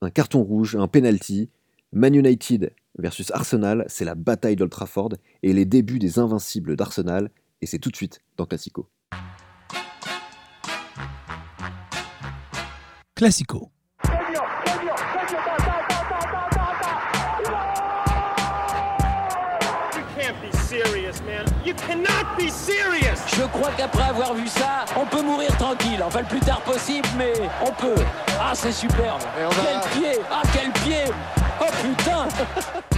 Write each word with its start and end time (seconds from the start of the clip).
un 0.00 0.10
carton 0.10 0.42
rouge, 0.42 0.76
un 0.76 0.88
penalty. 0.88 1.50
Man 1.92 2.14
United 2.14 2.74
versus 2.98 3.30
Arsenal, 3.30 3.84
c'est 3.88 4.04
la 4.04 4.14
bataille 4.14 4.56
d'Old 4.56 4.70
Trafford 4.70 5.14
et 5.42 5.52
les 5.52 5.64
débuts 5.64 5.98
des 5.98 6.18
invincibles 6.18 6.76
d'Arsenal, 6.76 7.30
et 7.62 7.66
c'est 7.66 7.78
tout 7.78 7.90
de 7.90 7.96
suite 7.96 8.20
dans 8.36 8.44
Classico. 8.44 8.90
Classico. 13.14 13.70
Je 23.38 23.44
crois 23.44 23.70
qu'après 23.76 24.02
avoir 24.02 24.34
vu 24.34 24.48
ça, 24.48 24.84
on 25.00 25.06
peut 25.06 25.22
mourir 25.22 25.56
tranquille. 25.58 26.02
Enfin, 26.04 26.22
le 26.22 26.26
plus 26.26 26.40
tard 26.40 26.60
possible, 26.62 27.06
mais 27.16 27.34
on 27.62 27.70
peut. 27.80 28.02
Ah, 28.40 28.50
c'est 28.52 28.72
superbe. 28.72 29.20
Quel 29.38 30.02
pied 30.02 30.20
Ah, 30.28 30.42
quel 30.52 30.72
pied 30.72 31.04
Oh 31.60 31.70
putain 31.80 32.26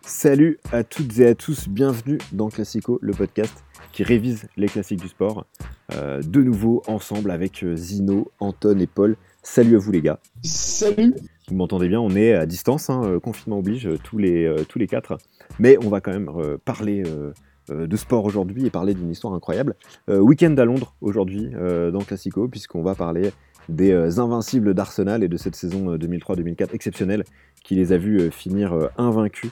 Salut 0.00 0.58
à 0.72 0.82
toutes 0.82 1.18
et 1.18 1.26
à 1.26 1.34
tous, 1.34 1.68
bienvenue 1.68 2.16
dans 2.32 2.48
Classico, 2.48 2.98
le 3.02 3.12
podcast 3.12 3.62
qui 3.92 4.02
révise 4.02 4.46
les 4.56 4.68
classiques 4.68 5.02
du 5.02 5.08
sport. 5.08 5.44
Euh, 5.92 6.22
de 6.22 6.42
nouveau 6.42 6.82
ensemble 6.86 7.32
avec 7.32 7.62
euh, 7.62 7.76
Zino, 7.76 8.32
Anton 8.40 8.78
et 8.78 8.86
Paul. 8.86 9.16
Salut 9.42 9.76
à 9.76 9.78
vous 9.78 9.92
les 9.92 10.00
gars. 10.00 10.20
Salut. 10.42 11.14
Vous 11.48 11.54
m'entendez 11.54 11.88
bien, 11.88 12.00
on 12.00 12.16
est 12.16 12.32
à 12.32 12.46
distance, 12.46 12.88
hein, 12.88 13.02
euh, 13.04 13.20
confinement 13.20 13.58
oblige, 13.58 13.90
tous 14.02 14.16
les, 14.16 14.50
tous 14.70 14.78
les 14.78 14.86
quatre. 14.86 15.18
Mais 15.58 15.76
on 15.84 15.90
va 15.90 16.00
quand 16.00 16.12
même 16.12 16.30
parler 16.64 17.02
de 17.68 17.96
sport 17.96 18.24
aujourd'hui 18.24 18.66
et 18.66 18.70
parler 18.70 18.94
d'une 18.94 19.10
histoire 19.10 19.34
incroyable. 19.34 19.74
Week-end 20.08 20.54
à 20.56 20.64
Londres 20.64 20.94
aujourd'hui 21.00 21.50
dans 21.50 22.00
Classico, 22.00 22.48
puisqu'on 22.48 22.82
va 22.82 22.94
parler 22.94 23.32
des 23.68 24.18
invincibles 24.18 24.74
d'Arsenal 24.74 25.22
et 25.22 25.28
de 25.28 25.36
cette 25.36 25.56
saison 25.56 25.96
2003-2004 25.96 26.74
exceptionnelle 26.74 27.24
qui 27.62 27.74
les 27.74 27.92
a 27.92 27.98
vus 27.98 28.30
finir 28.30 28.90
invaincus 28.98 29.50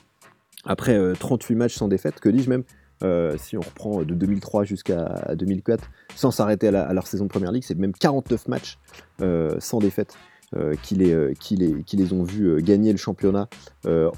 après 0.64 0.98
38 1.18 1.54
matchs 1.54 1.74
sans 1.74 1.88
défaite, 1.88 2.20
que 2.20 2.28
dis-je 2.28 2.50
même 2.50 2.64
euh, 3.02 3.36
si 3.36 3.56
on 3.56 3.60
reprend 3.60 4.02
de 4.02 4.14
2003 4.14 4.64
jusqu'à 4.64 5.34
2004, 5.34 5.90
sans 6.14 6.30
s'arrêter 6.30 6.68
à, 6.68 6.92
leur 6.92 7.06
saison 7.06 7.24
de 7.24 7.30
première 7.30 7.52
ligue, 7.52 7.64
c'est 7.64 7.76
même 7.76 7.92
49 7.92 8.48
matchs 8.48 8.78
euh, 9.20 9.56
sans 9.58 9.78
défaite 9.78 10.14
euh, 10.54 10.74
qui, 10.82 10.94
les, 10.94 11.34
qui, 11.40 11.56
les, 11.56 11.82
qui, 11.82 11.96
les, 11.96 12.12
ont 12.12 12.22
vus 12.22 12.62
gagner 12.62 12.92
le 12.92 12.98
championnat 12.98 13.48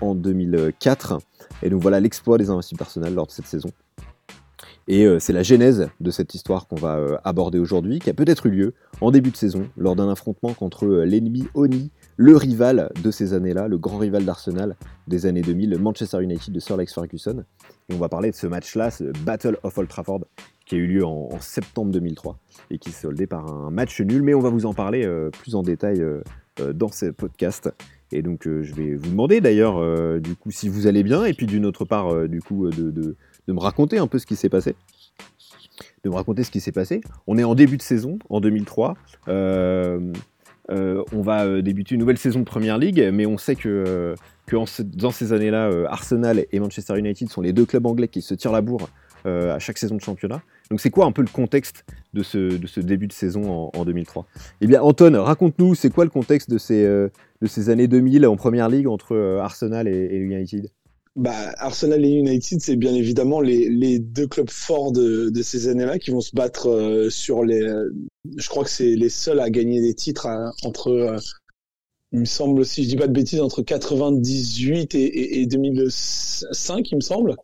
en 0.00 0.14
2004. 0.14 1.18
Et 1.62 1.70
donc 1.70 1.80
voilà 1.80 2.00
l'exploit 2.00 2.38
des 2.38 2.50
Invincibles 2.50 2.78
d'Arsenal 2.78 3.14
lors 3.14 3.26
de 3.26 3.32
cette 3.32 3.46
saison. 3.46 3.70
Et 4.86 5.06
c'est 5.18 5.32
la 5.32 5.42
genèse 5.42 5.88
de 6.00 6.10
cette 6.10 6.34
histoire 6.34 6.66
qu'on 6.66 6.76
va 6.76 7.20
aborder 7.24 7.58
aujourd'hui, 7.58 8.00
qui 8.00 8.10
a 8.10 8.14
peut-être 8.14 8.46
eu 8.46 8.50
lieu 8.50 8.74
en 9.00 9.10
début 9.10 9.30
de 9.30 9.36
saison, 9.36 9.68
lors 9.78 9.96
d'un 9.96 10.10
affrontement 10.10 10.52
contre 10.52 10.86
l'ennemi 10.86 11.48
Oni, 11.54 11.90
le 12.16 12.36
rival 12.36 12.90
de 13.02 13.10
ces 13.10 13.34
années-là, 13.34 13.68
le 13.68 13.78
grand 13.78 13.98
rival 13.98 14.24
d'Arsenal 14.24 14.76
des 15.08 15.26
années 15.26 15.42
2000, 15.42 15.70
le 15.70 15.78
Manchester 15.78 16.22
United 16.22 16.52
de 16.52 16.60
Sir 16.60 16.74
Alex 16.74 16.94
Ferguson. 16.94 17.44
Et 17.88 17.94
on 17.94 17.98
va 17.98 18.08
parler 18.08 18.30
de 18.30 18.36
ce 18.36 18.46
match-là, 18.46 18.90
ce 18.90 19.04
Battle 19.24 19.58
of 19.62 19.76
Old 19.76 19.88
Trafford, 19.88 20.20
qui 20.66 20.76
a 20.76 20.78
eu 20.78 20.86
lieu 20.86 21.04
en, 21.04 21.28
septembre 21.40 21.90
2003 21.92 22.38
et 22.70 22.78
qui 22.78 22.90
s'est 22.90 23.02
soldé 23.02 23.26
par 23.26 23.52
un 23.52 23.70
match 23.70 24.00
nul. 24.00 24.22
Mais 24.22 24.34
on 24.34 24.40
va 24.40 24.50
vous 24.50 24.66
en 24.66 24.74
parler 24.74 25.04
euh, 25.04 25.30
plus 25.30 25.54
en 25.54 25.62
détail 25.62 26.00
euh, 26.00 26.22
euh, 26.60 26.72
dans 26.72 26.88
ce 26.88 27.06
podcast. 27.06 27.70
Et 28.12 28.22
donc 28.22 28.44
je 28.44 28.74
vais 28.74 28.94
vous 28.94 29.10
demander 29.10 29.40
d'ailleurs, 29.40 30.20
du 30.20 30.36
coup, 30.36 30.52
si 30.52 30.68
vous 30.68 30.86
allez 30.86 31.02
bien, 31.02 31.24
et 31.24 31.32
puis 31.32 31.46
d'une 31.46 31.66
autre 31.66 31.84
part, 31.84 32.28
du 32.28 32.40
coup, 32.40 32.70
de, 32.70 32.92
de, 32.92 33.16
me 33.52 33.60
raconter 33.60 33.98
un 33.98 34.06
peu 34.06 34.18
ce 34.18 34.26
qui 34.26 34.36
s'est 34.36 34.48
passé 34.48 34.74
de 36.04 36.10
me 36.10 36.14
raconter 36.14 36.44
ce 36.44 36.50
qui 36.50 36.60
s'est 36.60 36.72
passé. 36.72 37.00
On 37.26 37.38
est 37.38 37.44
en 37.44 37.54
début 37.54 37.76
de 37.76 37.82
saison, 37.82 38.18
en 38.28 38.40
2003. 38.40 38.94
Euh, 40.70 41.04
on 41.12 41.20
va 41.20 41.44
euh, 41.44 41.62
débuter 41.62 41.94
une 41.94 42.00
nouvelle 42.00 42.16
saison 42.16 42.40
de 42.40 42.44
Première 42.44 42.78
League, 42.78 43.10
mais 43.12 43.26
on 43.26 43.36
sait 43.36 43.54
que, 43.54 43.68
euh, 43.68 44.14
dans 44.80 45.10
ces 45.10 45.32
années-là, 45.32 45.70
Arsenal 45.88 46.46
et 46.50 46.60
Manchester 46.60 46.98
United 46.98 47.28
sont 47.28 47.42
les 47.42 47.52
deux 47.52 47.66
clubs 47.66 47.84
anglais 47.86 48.08
qui 48.08 48.22
se 48.22 48.34
tirent 48.34 48.52
la 48.52 48.62
bourre 48.62 48.88
à 49.26 49.58
chaque 49.58 49.78
saison 49.78 49.94
de 49.94 50.02
championnat. 50.02 50.42
Donc 50.68 50.82
c'est 50.82 50.90
quoi 50.90 51.06
un 51.06 51.12
peu 51.12 51.22
le 51.22 51.28
contexte 51.28 51.86
de 52.12 52.22
ce, 52.22 52.80
début 52.80 53.06
de 53.06 53.12
saison 53.12 53.70
en, 53.72 53.84
2003 53.86 54.26
Eh 54.60 54.66
bien 54.66 54.82
Anton, 54.82 55.18
raconte-nous, 55.22 55.74
c'est 55.74 55.88
quoi 55.88 56.04
le 56.04 56.10
contexte 56.10 56.50
de 56.50 56.58
ces, 56.58 57.70
années 57.70 57.88
2000 57.88 58.26
en 58.26 58.36
Première 58.36 58.68
Ligue 58.68 58.86
entre 58.86 59.38
Arsenal 59.40 59.88
et 59.88 60.14
United? 60.14 60.68
Bah, 61.16 61.52
Arsenal 61.58 62.04
et 62.04 62.10
United, 62.10 62.60
c'est 62.60 62.76
bien 62.76 62.94
évidemment 62.94 63.40
les, 63.40 63.98
deux 63.98 64.26
clubs 64.26 64.50
forts 64.50 64.92
de, 64.92 65.30
ces 65.42 65.68
années-là 65.68 65.98
qui 65.98 66.10
vont 66.10 66.20
se 66.20 66.34
battre 66.34 66.68
euh, 66.68 67.10
sur 67.10 67.44
les. 67.44 67.60
je 68.36 68.48
crois 68.48 68.64
que 68.64 68.70
c'est 68.70 68.96
les 68.96 69.08
seuls 69.08 69.40
à 69.40 69.50
gagner 69.50 69.80
des 69.80 69.94
titres 69.94 70.26
hein, 70.26 70.52
entre. 70.62 70.88
Euh, 70.88 71.18
il 72.12 72.20
me 72.20 72.24
semble, 72.26 72.64
si 72.64 72.84
je 72.84 72.88
dis 72.88 72.96
pas 72.96 73.08
de 73.08 73.12
bêtises, 73.12 73.40
entre 73.40 73.62
98 73.62 74.94
et, 74.94 75.40
et, 75.40 75.46
2005, 75.46 76.92
il 76.92 76.96
me 76.96 77.00
semble. 77.00 77.34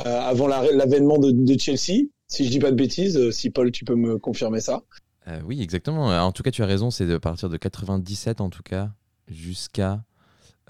Euh, 0.00 0.20
avant 0.20 0.46
l'avènement 0.46 1.18
de, 1.18 1.30
de, 1.30 1.58
Chelsea, 1.58 2.08
si 2.28 2.44
je 2.44 2.50
dis 2.50 2.58
pas 2.58 2.70
de 2.70 2.76
bêtises. 2.76 3.30
Si 3.30 3.48
Paul, 3.48 3.72
tu 3.72 3.86
peux 3.86 3.94
me 3.94 4.18
confirmer 4.18 4.60
ça. 4.60 4.82
oui, 5.46 5.62
exactement. 5.62 6.08
En 6.08 6.32
tout 6.32 6.42
cas, 6.42 6.50
tu 6.50 6.62
as 6.62 6.66
raison. 6.66 6.90
C'est 6.90 7.06
de 7.06 7.16
partir 7.16 7.48
de 7.48 7.56
97 7.56 8.42
en 8.42 8.50
tout 8.50 8.62
cas 8.62 8.90
jusqu'à 9.28 10.04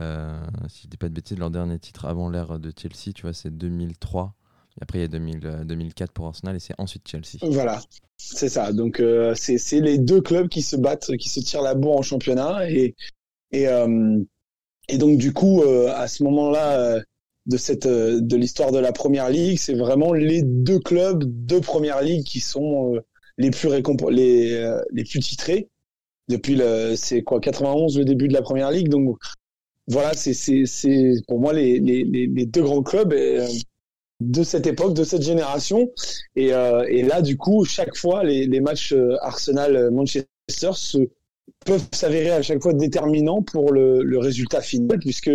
euh, 0.01 0.39
si 0.69 0.83
je 0.85 0.89
dis 0.89 0.97
pas 0.97 1.09
de 1.09 1.15
bêtises, 1.15 1.39
leur 1.39 1.51
dernier 1.51 1.79
titre 1.79 2.05
avant 2.05 2.31
l'ère 2.31 2.59
de 2.59 2.73
Chelsea, 2.77 3.13
tu 3.15 3.23
vois, 3.23 3.33
c'est 3.33 3.51
2003. 3.51 4.35
Et 4.77 4.83
après, 4.83 4.99
il 4.99 5.03
y 5.03 5.05
a 5.05 5.09
2000, 5.09 5.63
2004 5.65 6.09
euh, 6.09 6.13
pour 6.15 6.27
Arsenal 6.27 6.57
et 6.57 6.61
c'est 6.61 6.75
ensuite 6.79 7.09
Chelsea. 7.09 7.39
Voilà, 7.43 7.81
c'est 8.17 8.49
ça. 8.49 8.73
Donc, 8.73 9.01
euh, 9.01 9.35
c'est 9.35 9.81
les 9.81 9.99
deux 9.99 10.21
clubs 10.21 10.49
qui 10.49 10.63
se 10.63 10.77
battent, 10.77 11.17
qui 11.17 11.29
se 11.29 11.41
tirent 11.41 11.63
la 11.63 11.75
bourre 11.75 11.99
en 11.99 12.03
championnat. 12.03 12.71
Et, 12.71 12.95
et, 13.51 13.67
et 14.89 14.99
donc, 14.99 15.19
du 15.19 15.33
coup, 15.33 15.63
à 15.63 16.07
ce 16.07 16.23
moment-là 16.23 17.01
de, 17.47 18.21
de 18.21 18.37
l'histoire 18.37 18.71
de 18.71 18.79
la 18.79 18.93
Première 18.93 19.31
Ligue, 19.31 19.59
c'est 19.59 19.75
vraiment 19.75 20.13
les 20.13 20.43
deux 20.43 20.79
clubs 20.79 21.25
de 21.27 21.59
Première 21.59 22.03
Ligue 22.03 22.25
qui 22.25 22.41
sont 22.41 23.01
les, 23.37 23.51
plus 23.51 23.69
les, 24.11 24.79
les 24.93 25.05
plus 25.05 25.21
titrés. 25.21 25.69
Depuis 26.29 26.57
le, 26.57 26.95
c'est 26.95 27.23
quoi, 27.23 27.41
91 27.41 27.97
le 27.99 28.05
début 28.05 28.29
de 28.29 28.35
la 28.35 28.43
Première 28.43 28.71
Ligue. 28.71 28.91
Donc, 28.91 29.17
voilà, 29.89 30.13
c'est 30.15 31.23
pour 31.27 31.41
moi 31.41 31.55
les, 31.55 31.81
les, 31.81 32.05
les, 32.05 32.47
deux 32.47 32.63
grands 32.63 32.83
clubs 32.83 33.13
euh, 33.13 33.49
de 34.21 34.43
cette 34.43 34.67
époque, 34.67 34.93
de 34.93 35.03
cette 35.03 35.23
génération. 35.23 35.91
Et, 36.37 36.53
euh, 36.53 36.85
et 36.89 37.03
là, 37.03 37.23
du 37.23 37.39
coup, 37.39 37.65
chaque 37.65 37.97
fois, 37.97 38.23
les, 38.23 38.47
les 38.47 38.61
matchs 38.61 38.93
euh, 38.93 39.17
Arsenal-Manchester 39.23 40.73
se, 40.75 40.99
peuvent 41.65 41.89
s'avérer 41.93 42.33
à 42.33 42.43
chaque 42.43 42.63
fois 42.63 42.75
déterminants 42.75 43.43
pour 43.43 43.73
le, 43.73 44.03
le 44.03 44.19
résultat 44.19 44.61
final, 44.61 44.99
puisque 44.99 45.31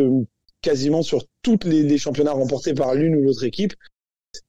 quasiment 0.62 1.02
sur 1.02 1.24
tous 1.42 1.58
les, 1.66 1.82
les, 1.82 1.98
championnats 1.98 2.34
remportés 2.34 2.76
par 2.76 2.94
l'une 2.94 3.16
ou 3.16 3.22
l'autre 3.24 3.44
équipe, 3.44 3.74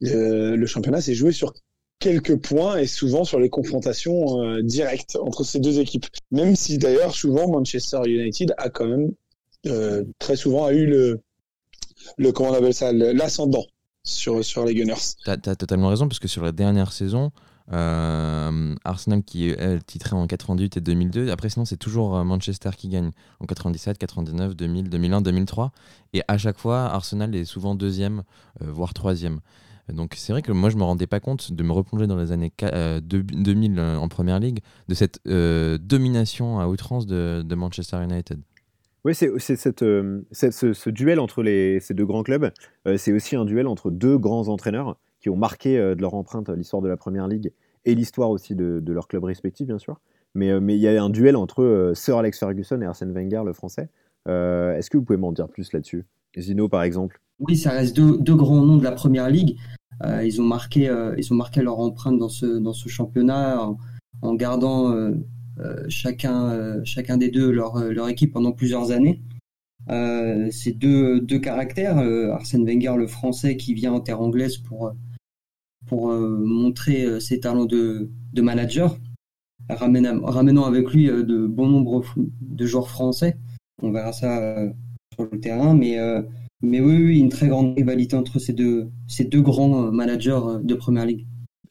le, 0.01 0.55
le 0.55 0.67
championnat 0.67 1.01
s'est 1.01 1.15
joué 1.15 1.33
sur 1.33 1.55
quelques 1.99 2.37
points 2.37 2.77
et 2.77 2.87
souvent 2.87 3.25
sur 3.25 3.41
les 3.41 3.49
confrontations 3.49 4.61
directes 4.61 5.17
entre 5.17 5.45
ces 5.45 5.61
deux 5.61 5.81
équipes. 5.81 6.07
Même 6.31 6.55
si 6.55 6.77
d'ailleurs 6.77 7.15
souvent 7.15 7.49
Manchester 7.49 8.01
United 8.05 8.53
a 8.59 8.69
quand 8.69 8.87
même 8.87 9.13
euh, 9.67 10.05
très 10.19 10.37
souvent 10.37 10.67
a 10.67 10.73
eu 10.73 10.87
le, 10.87 12.33
comment 12.33 12.51
on 12.51 12.55
appelle 12.55 12.75
ça, 12.75 12.93
l'ascendant 12.93 13.65
sur, 14.03 14.45
sur 14.45 14.65
les 14.65 14.75
Gunners. 14.75 14.95
Tu 15.25 15.31
as, 15.31 15.57
totalement 15.57 15.89
raison, 15.89 16.09
parce 16.09 16.19
que 16.19 16.29
sur 16.29 16.45
la 16.45 16.53
dernière 16.53 16.93
saison, 16.93 17.33
euh, 17.73 18.75
Arsenal 18.85 19.23
qui 19.23 19.49
est 19.49 19.87
titré 19.87 20.15
en 20.15 20.27
98 20.27 20.77
et 20.77 20.81
2002. 20.81 21.31
Après, 21.31 21.49
sinon, 21.49 21.65
c'est 21.65 21.79
toujours 21.79 22.17
euh, 22.17 22.25
Manchester 22.25 22.71
qui 22.77 22.89
gagne 22.89 23.11
en 23.41 23.47
97, 23.47 23.97
99, 23.97 24.55
2000, 24.55 24.91
2001, 24.91 25.23
2003. 25.23 25.73
Et 26.13 26.23
à 26.29 26.37
chaque 26.37 26.59
fois, 26.59 26.85
Arsenal 26.85 27.35
est 27.35 27.45
souvent 27.45 27.75
deuxième, 27.75 28.23
voire 28.61 28.93
troisième. 28.95 29.41
Donc 29.93 30.15
c'est 30.17 30.33
vrai 30.33 30.41
que 30.41 30.51
moi 30.51 30.71
je 30.71 30.79
me 30.79 30.83
rendais 30.83 31.07
pas 31.07 31.21
compte 31.21 31.53
de 31.53 31.63
me 31.63 31.71
replonger 31.71 32.07
dans 32.07 32.17
les 32.17 32.33
années 32.33 32.51
2000 33.03 33.79
en 33.79 34.09
première 34.09 34.41
ligue 34.41 34.61
de 34.89 34.95
cette 34.95 35.21
domination 35.27 36.59
à 36.59 36.69
outrance 36.69 37.07
de 37.07 37.55
Manchester 37.55 38.03
United. 38.03 38.41
Oui, 39.05 39.15
c'est 39.15 39.39
cette, 39.39 39.83
euh, 39.83 40.23
ce, 40.33 40.91
duel 40.91 41.21
entre 41.21 41.43
les, 41.43 41.79
ces 41.81 41.93
deux 41.93 42.07
grands 42.07 42.23
clubs. 42.23 42.51
Euh, 42.87 42.97
c'est 42.97 43.13
aussi 43.13 43.37
un 43.37 43.45
duel 43.45 43.67
entre 43.67 43.91
deux 43.91 44.17
grands 44.17 44.49
entraîneurs 44.49 44.97
qui 45.21 45.29
ont 45.29 45.37
marqué 45.37 45.79
euh, 45.79 45.95
de 45.95 46.01
leur 46.01 46.15
empreinte 46.15 46.49
l'histoire 46.49 46.81
de 46.81 46.89
la 46.89 46.97
Première 46.97 47.29
Ligue 47.29 47.53
et 47.85 47.95
l'histoire 47.95 48.31
aussi 48.31 48.55
de, 48.55 48.81
de 48.81 48.93
leur 48.93 49.07
club 49.07 49.25
respectif, 49.25 49.67
bien 49.67 49.79
sûr. 49.79 50.01
Mais 50.35 50.59
mais 50.59 50.75
il 50.75 50.81
y 50.81 50.89
a 50.89 51.01
un 51.01 51.11
duel 51.11 51.37
entre 51.37 51.93
Sir 51.95 52.17
Alex 52.17 52.41
Ferguson 52.41 52.81
et 52.81 52.87
Arsène 52.87 53.13
Wenger, 53.13 53.43
le 53.47 53.53
français. 53.53 53.89
Est-ce 54.27 54.91
que 54.91 54.97
vous 54.97 55.05
pouvez 55.05 55.19
m'en 55.19 55.31
dire 55.31 55.49
plus 55.49 55.73
là-dessus? 55.73 56.07
Zino, 56.37 56.69
par 56.69 56.83
exemple 56.83 57.21
Oui, 57.39 57.57
ça 57.57 57.71
reste 57.71 57.95
deux, 57.95 58.19
deux, 58.19 58.35
grands 58.35 58.65
noms 58.65 58.79
de 58.79 58.83
la 58.83 58.91
Première 58.91 59.31
Ligue. 59.31 59.57
ils, 60.03 60.41
ont 60.41 60.45
marqué, 60.45 60.93
ils 61.17 61.33
ont 61.33 61.37
marqué 61.37 61.63
leur 61.63 61.79
empreinte 61.79 62.19
dans 62.19 62.31
ce, 62.31 62.47
dans 62.47 62.73
ce 62.73 62.89
championnat 62.89 63.65
en, 64.23 64.35
gardant 64.35 64.91
euh, 64.93 65.13
chacun, 65.89 66.51
euh, 66.51 66.81
chacun 66.85 67.17
des 67.17 67.31
deux 67.31 67.51
leur, 67.51 67.77
euh, 67.77 67.93
leur 67.93 68.09
équipe 68.09 68.33
pendant 68.33 68.53
plusieurs 68.53 68.91
années. 68.91 69.23
Euh, 69.91 70.49
c'est 70.51 70.73
deux, 70.73 71.21
deux 71.21 71.39
caractères. 71.39 71.99
Arsène 71.99 72.65
Wenger, 72.67 72.95
le 72.97 73.07
français, 73.07 73.57
qui 73.57 73.75
vient 73.75 73.93
en 73.93 74.01
terre 74.01 74.21
anglaise 74.21 74.59
pour, 74.59 74.93
pour 75.87 76.09
montrer 76.09 77.21
ses 77.21 77.41
talents 77.41 77.67
de, 77.67 78.11
de 78.33 78.43
manager. 78.43 78.99
ramenant 79.69 80.65
avec 80.65 80.91
lui 80.91 81.07
de 81.07 81.47
bon 81.47 81.69
nombre 81.69 82.03
de 82.41 82.67
joueurs 82.67 82.89
français. 82.89 83.37
On 83.83 83.91
verra 83.91 84.13
ça 84.13 84.57
sur 85.15 85.29
le 85.31 85.39
terrain, 85.39 85.75
mais 85.75 85.99
mais 86.63 86.81
oui, 86.81 87.05
oui, 87.05 87.19
une 87.19 87.29
très 87.29 87.49
grande 87.49 87.75
rivalité 87.77 88.17
entre 88.17 88.39
ces 88.39 88.55
deux, 88.55 88.89
ces 89.07 89.25
deux 89.25 89.43
grands 89.43 89.93
managers 89.93 90.41
de 90.63 90.75
Première 90.75 91.05
Ligue. 91.05 91.27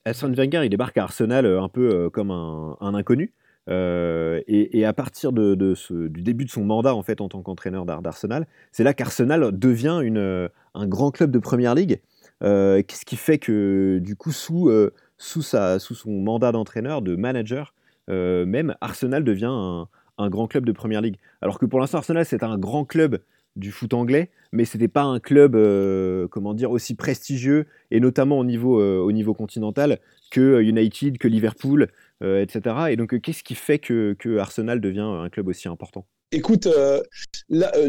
Arsène 0.06 0.36
Wenger, 0.36 0.62
il 0.64 0.70
débarque 0.70 1.00
à 1.00 1.04
Arsenal 1.04 1.48
un 1.48 1.70
peu 1.70 2.12
comme 2.12 2.30
un, 2.30 2.94
inconnu. 2.94 3.34
Et, 3.68 4.86
à 4.86 4.94
partir 4.94 5.32
de, 5.32 5.74
ce, 5.76 6.08
du 6.08 6.22
début 6.22 6.46
de 6.46 6.50
son 6.50 6.64
mandat 6.64 6.96
en 6.96 7.04
fait 7.04 7.22
en 7.22 7.30
tant 7.30 7.42
qu'entraîneur 7.42 7.86
d'Arsenal, 7.86 8.48
c'est 8.72 8.84
là 8.84 8.94
qu'Arsenal 8.94 9.58
devient 9.58 10.00
une, 10.04 10.50
un 10.74 10.88
grand 10.88 11.12
club 11.12 11.32
de 11.32 11.40
Première 11.40 11.76
Ligue. 11.76 12.00
Qu'est-ce 12.42 13.06
qui 13.06 13.16
fait 13.16 13.38
que 13.38 14.00
du 14.02 14.16
coup 14.16 14.32
sous, 14.32 14.70
sous, 15.18 15.42
sa, 15.42 15.80
sous 15.80 15.96
son 15.96 16.12
mandat 16.12 16.52
d'entraîneur, 16.52 17.02
de 17.02 17.16
manager, 17.16 17.74
même 18.08 18.76
Arsenal 18.82 19.24
devient 19.24 19.50
un, 19.50 19.88
un, 20.18 20.30
grand 20.30 20.48
club 20.48 20.66
de 20.66 20.72
Première 20.72 21.02
Ligue? 21.02 21.18
Alors 21.42 21.58
que 21.58 21.66
pour 21.66 21.80
l'instant 21.80 22.00
Arsenal 22.00 22.26
c'est 22.26 22.44
un 22.44 22.58
grand 22.58 22.84
club 22.86 23.20
du 23.56 23.72
foot 23.72 23.94
anglais, 23.94 24.30
mais 24.52 24.66
c'était 24.66 24.88
pas 24.88 25.04
un 25.04 25.20
club, 25.20 25.56
euh, 25.56 26.28
comment 26.28 26.54
dire, 26.54 26.72
aussi 26.72 26.96
prestigieux 26.96 27.68
et 27.92 28.00
notamment 28.00 28.40
au 28.40 28.46
niveau, 28.46 28.80
euh, 28.80 29.34
continental 29.34 30.00
que 30.32 30.62
United, 30.62 31.18
que 31.18 31.28
Liverpool, 31.28 31.90
euh, 32.24 32.42
etc. 32.42 32.76
Et 32.90 32.96
donc, 32.96 33.20
qu'est-ce 33.20 33.44
qui 33.44 33.56
fait 33.56 33.80
que, 33.80 34.16
Arsenal 34.38 34.82
devient 34.82 35.02
un 35.02 35.30
club 35.30 35.48
aussi 35.48 35.68
important? 35.68 36.06
Écoute, 36.32 36.68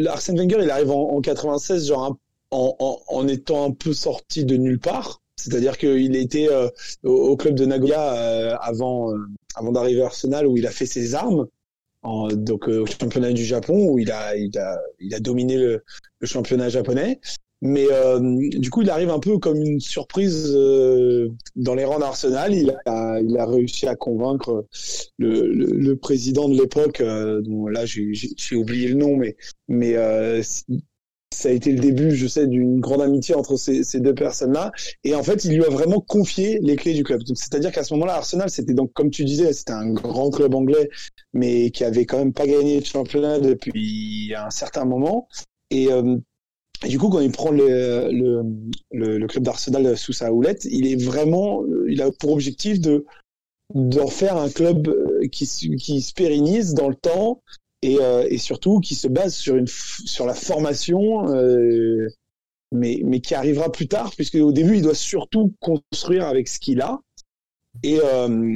Arsène 0.07 0.39
Wenger, 0.39 0.59
il 0.63 0.71
arrive 0.71 0.91
en, 0.91 1.21
96, 1.21 1.89
genre 1.89 2.19
en, 2.51 2.77
en, 3.09 3.29
étant 3.29 3.65
un 3.65 3.73
peu 3.73 3.93
sorti 3.95 4.45
de 4.45 4.57
nulle 4.57 4.79
part. 4.79 5.23
C'est-à-dire 5.37 5.79
qu'il 5.79 6.15
était 6.17 6.49
au, 7.03 7.37
club 7.37 7.55
de 7.55 7.65
Nagoya 7.65 8.57
avant 8.59 9.13
d'arriver 9.73 10.03
à 10.03 10.07
Arsenal 10.07 10.47
où 10.47 10.57
il 10.57 10.67
a 10.67 10.71
fait 10.71 10.87
ses 10.87 11.15
armes 11.15 11.47
donc 12.33 12.69
euh, 12.69 12.83
au 12.83 12.87
championnat 12.87 13.33
du 13.33 13.45
Japon 13.45 13.89
où 13.89 13.99
il 13.99 14.11
a 14.11 14.37
il 14.37 14.57
a 14.59 14.81
il 15.01 15.15
a 15.15 15.21
dominé 15.21 15.57
le, 15.57 15.83
championnat 16.23 16.69
japonais. 16.69 17.21
Mais 17.67 17.87
euh, 17.91 18.21
du 18.59 18.69
coup, 18.69 18.83
il 18.83 18.91
arrive 18.91 19.09
un 19.09 19.21
peu 19.21 19.39
comme 19.39 19.57
une 19.57 19.81
surprise 19.81 20.53
euh, 20.55 21.31
dans 21.57 21.75
les 21.75 21.85
rangs 21.87 21.99
d'Arsenal. 21.99 22.55
Il 22.55 22.77
a, 22.85 23.21
il 23.21 23.39
a 23.39 23.47
réussi 23.47 23.87
à 23.87 23.95
convaincre 23.95 24.67
le, 25.19 25.51
le, 25.51 25.97
président 25.97 26.49
de 26.51 26.61
l'époque, 26.61 27.03
dont 27.03 27.69
là 27.69 27.87
j'ai 27.87 28.57
oublié 28.57 28.89
le 28.89 28.97
nom, 28.97 29.17
mais 29.17 29.37
mais 29.69 29.97
ça 31.35 31.49
a 31.49 31.53
été 31.53 31.73
le 31.73 31.79
début, 31.79 32.15
je 32.15 32.27
sais, 32.27 32.47
d'une 32.47 32.81
grande 32.81 33.03
amitié 33.03 33.35
entre 33.35 33.57
ces, 33.57 34.01
deux 34.01 34.15
personnes-là. 34.15 34.73
Et 35.03 35.15
en 35.15 35.23
fait, 35.23 35.45
il 35.45 35.55
lui 35.55 35.65
a 35.65 35.69
vraiment 35.69 36.01
confié 36.01 36.59
les 36.63 36.77
clés 36.77 36.95
du 36.95 37.05
club. 37.05 37.23
C'est-à-dire 37.35 37.73
qu'à 37.73 37.85
ce 37.85 37.95
moment-là, 37.95 38.15
Arsenal, 38.15 38.51
c'était 38.51 38.75
donc, 38.75 38.93
comme 38.93 39.11
tu 39.11 39.25
disais, 39.25 39.53
c'était 39.53 39.73
un 39.73 39.91
grand 39.91 40.31
club 40.31 40.55
anglais, 40.55 40.89
mais 41.33 41.71
qui 41.71 41.85
avait 41.85 42.07
quand 42.07 42.19
même 42.19 42.33
pas 42.33 42.47
gagné 42.47 42.81
de 42.81 42.87
championnat 42.87 43.39
depuis 43.39 44.33
un 44.37 44.51
certain 44.51 44.85
moment. 44.85 45.29
Et, 45.71 45.93
euh, 45.93 46.17
du 46.89 46.99
coup, 46.99 47.09
quand 47.09 47.21
il 47.21 47.33
prend 47.33 47.51
le, 47.51 48.43
club 49.27 49.45
d'Arsenal 49.45 49.97
sous 49.97 50.13
sa 50.13 50.33
houlette, 50.33 50.65
il 50.65 50.87
est 50.87 51.03
vraiment, 51.03 51.65
il 51.89 52.03
a 52.03 52.11
pour 52.13 52.33
objectif 52.33 52.81
de 52.81 53.05
d'en 53.73 54.09
faire 54.09 54.37
un 54.37 54.51
club 54.51 54.89
euh, 54.89 55.27
qui, 55.33 55.47
qui 55.79 56.03
se 56.03 56.13
pérennise 56.13 56.75
dans 56.75 56.89
le 56.89 56.95
temps 56.95 57.41
euh, 57.85 58.27
et, 58.29 58.39
surtout 58.39 58.81
qui 58.81 58.95
se 58.95 59.09
base 59.09 59.35
sur, 59.35 59.57
une, 59.57 59.67
sur 59.67 60.27
la 60.27 60.35
formation, 60.35 61.29
euh, 61.35 62.09
mais, 62.73 63.01
mais 63.05 63.21
qui 63.21 63.35
arrivera 63.35 63.71
plus 63.71 63.89
tard, 63.89 64.13
puisque 64.17 64.37
au 64.37 64.53
début, 64.53 64.77
il 64.77 64.83
doit 64.83 64.95
surtout 64.95 65.53
construire 65.61 66.27
avec 66.27 66.49
ce 66.49 66.59
qu'il 66.59 66.81
a 66.81 67.01
et, 67.83 67.99
euh, 68.03 68.55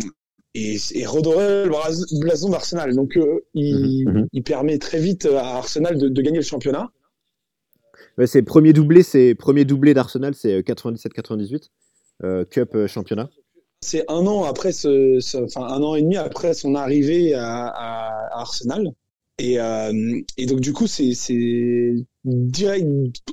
et, 0.55 1.07
redorer 1.07 1.65
le 1.65 2.21
blason 2.21 2.49
d'Arsenal. 2.49 2.95
Donc, 2.95 3.19
il, 3.55 4.05
mhm, 4.07 4.13
mhm. 4.13 4.29
il, 4.33 4.43
permet 4.43 4.79
très 4.79 4.99
vite 4.99 5.27
à 5.27 5.57
Arsenal 5.57 5.99
de, 5.99 6.23
gagner 6.23 6.39
le 6.39 6.45
championnat. 6.45 6.91
c'est 8.27 8.43
premier 8.43 8.73
doublé, 8.73 9.03
c'est 9.03 9.35
premier 9.35 9.65
doublé 9.65 9.95
d'Arsenal, 9.95 10.35
c'est 10.35 10.61
97-98, 10.61 11.69
Cup 12.51 12.87
championnat. 12.87 13.31
C'est 13.81 14.05
un 14.11 14.27
an 14.27 14.43
après 14.43 14.73
ce, 14.73 15.21
enfin 15.45 15.63
un 15.63 15.83
an 15.85 15.95
et 15.95 16.03
demi 16.03 16.17
après 16.17 16.53
son 16.53 16.75
arrivée 16.75 17.35
à 17.35 18.29
Arsenal. 18.33 18.93
Et, 19.39 19.61
euh, 19.61 20.21
et 20.37 20.47
donc 20.47 20.61
du 20.61 20.73
coup, 20.73 20.87
c'est 20.87 21.95
direct. 22.25 22.87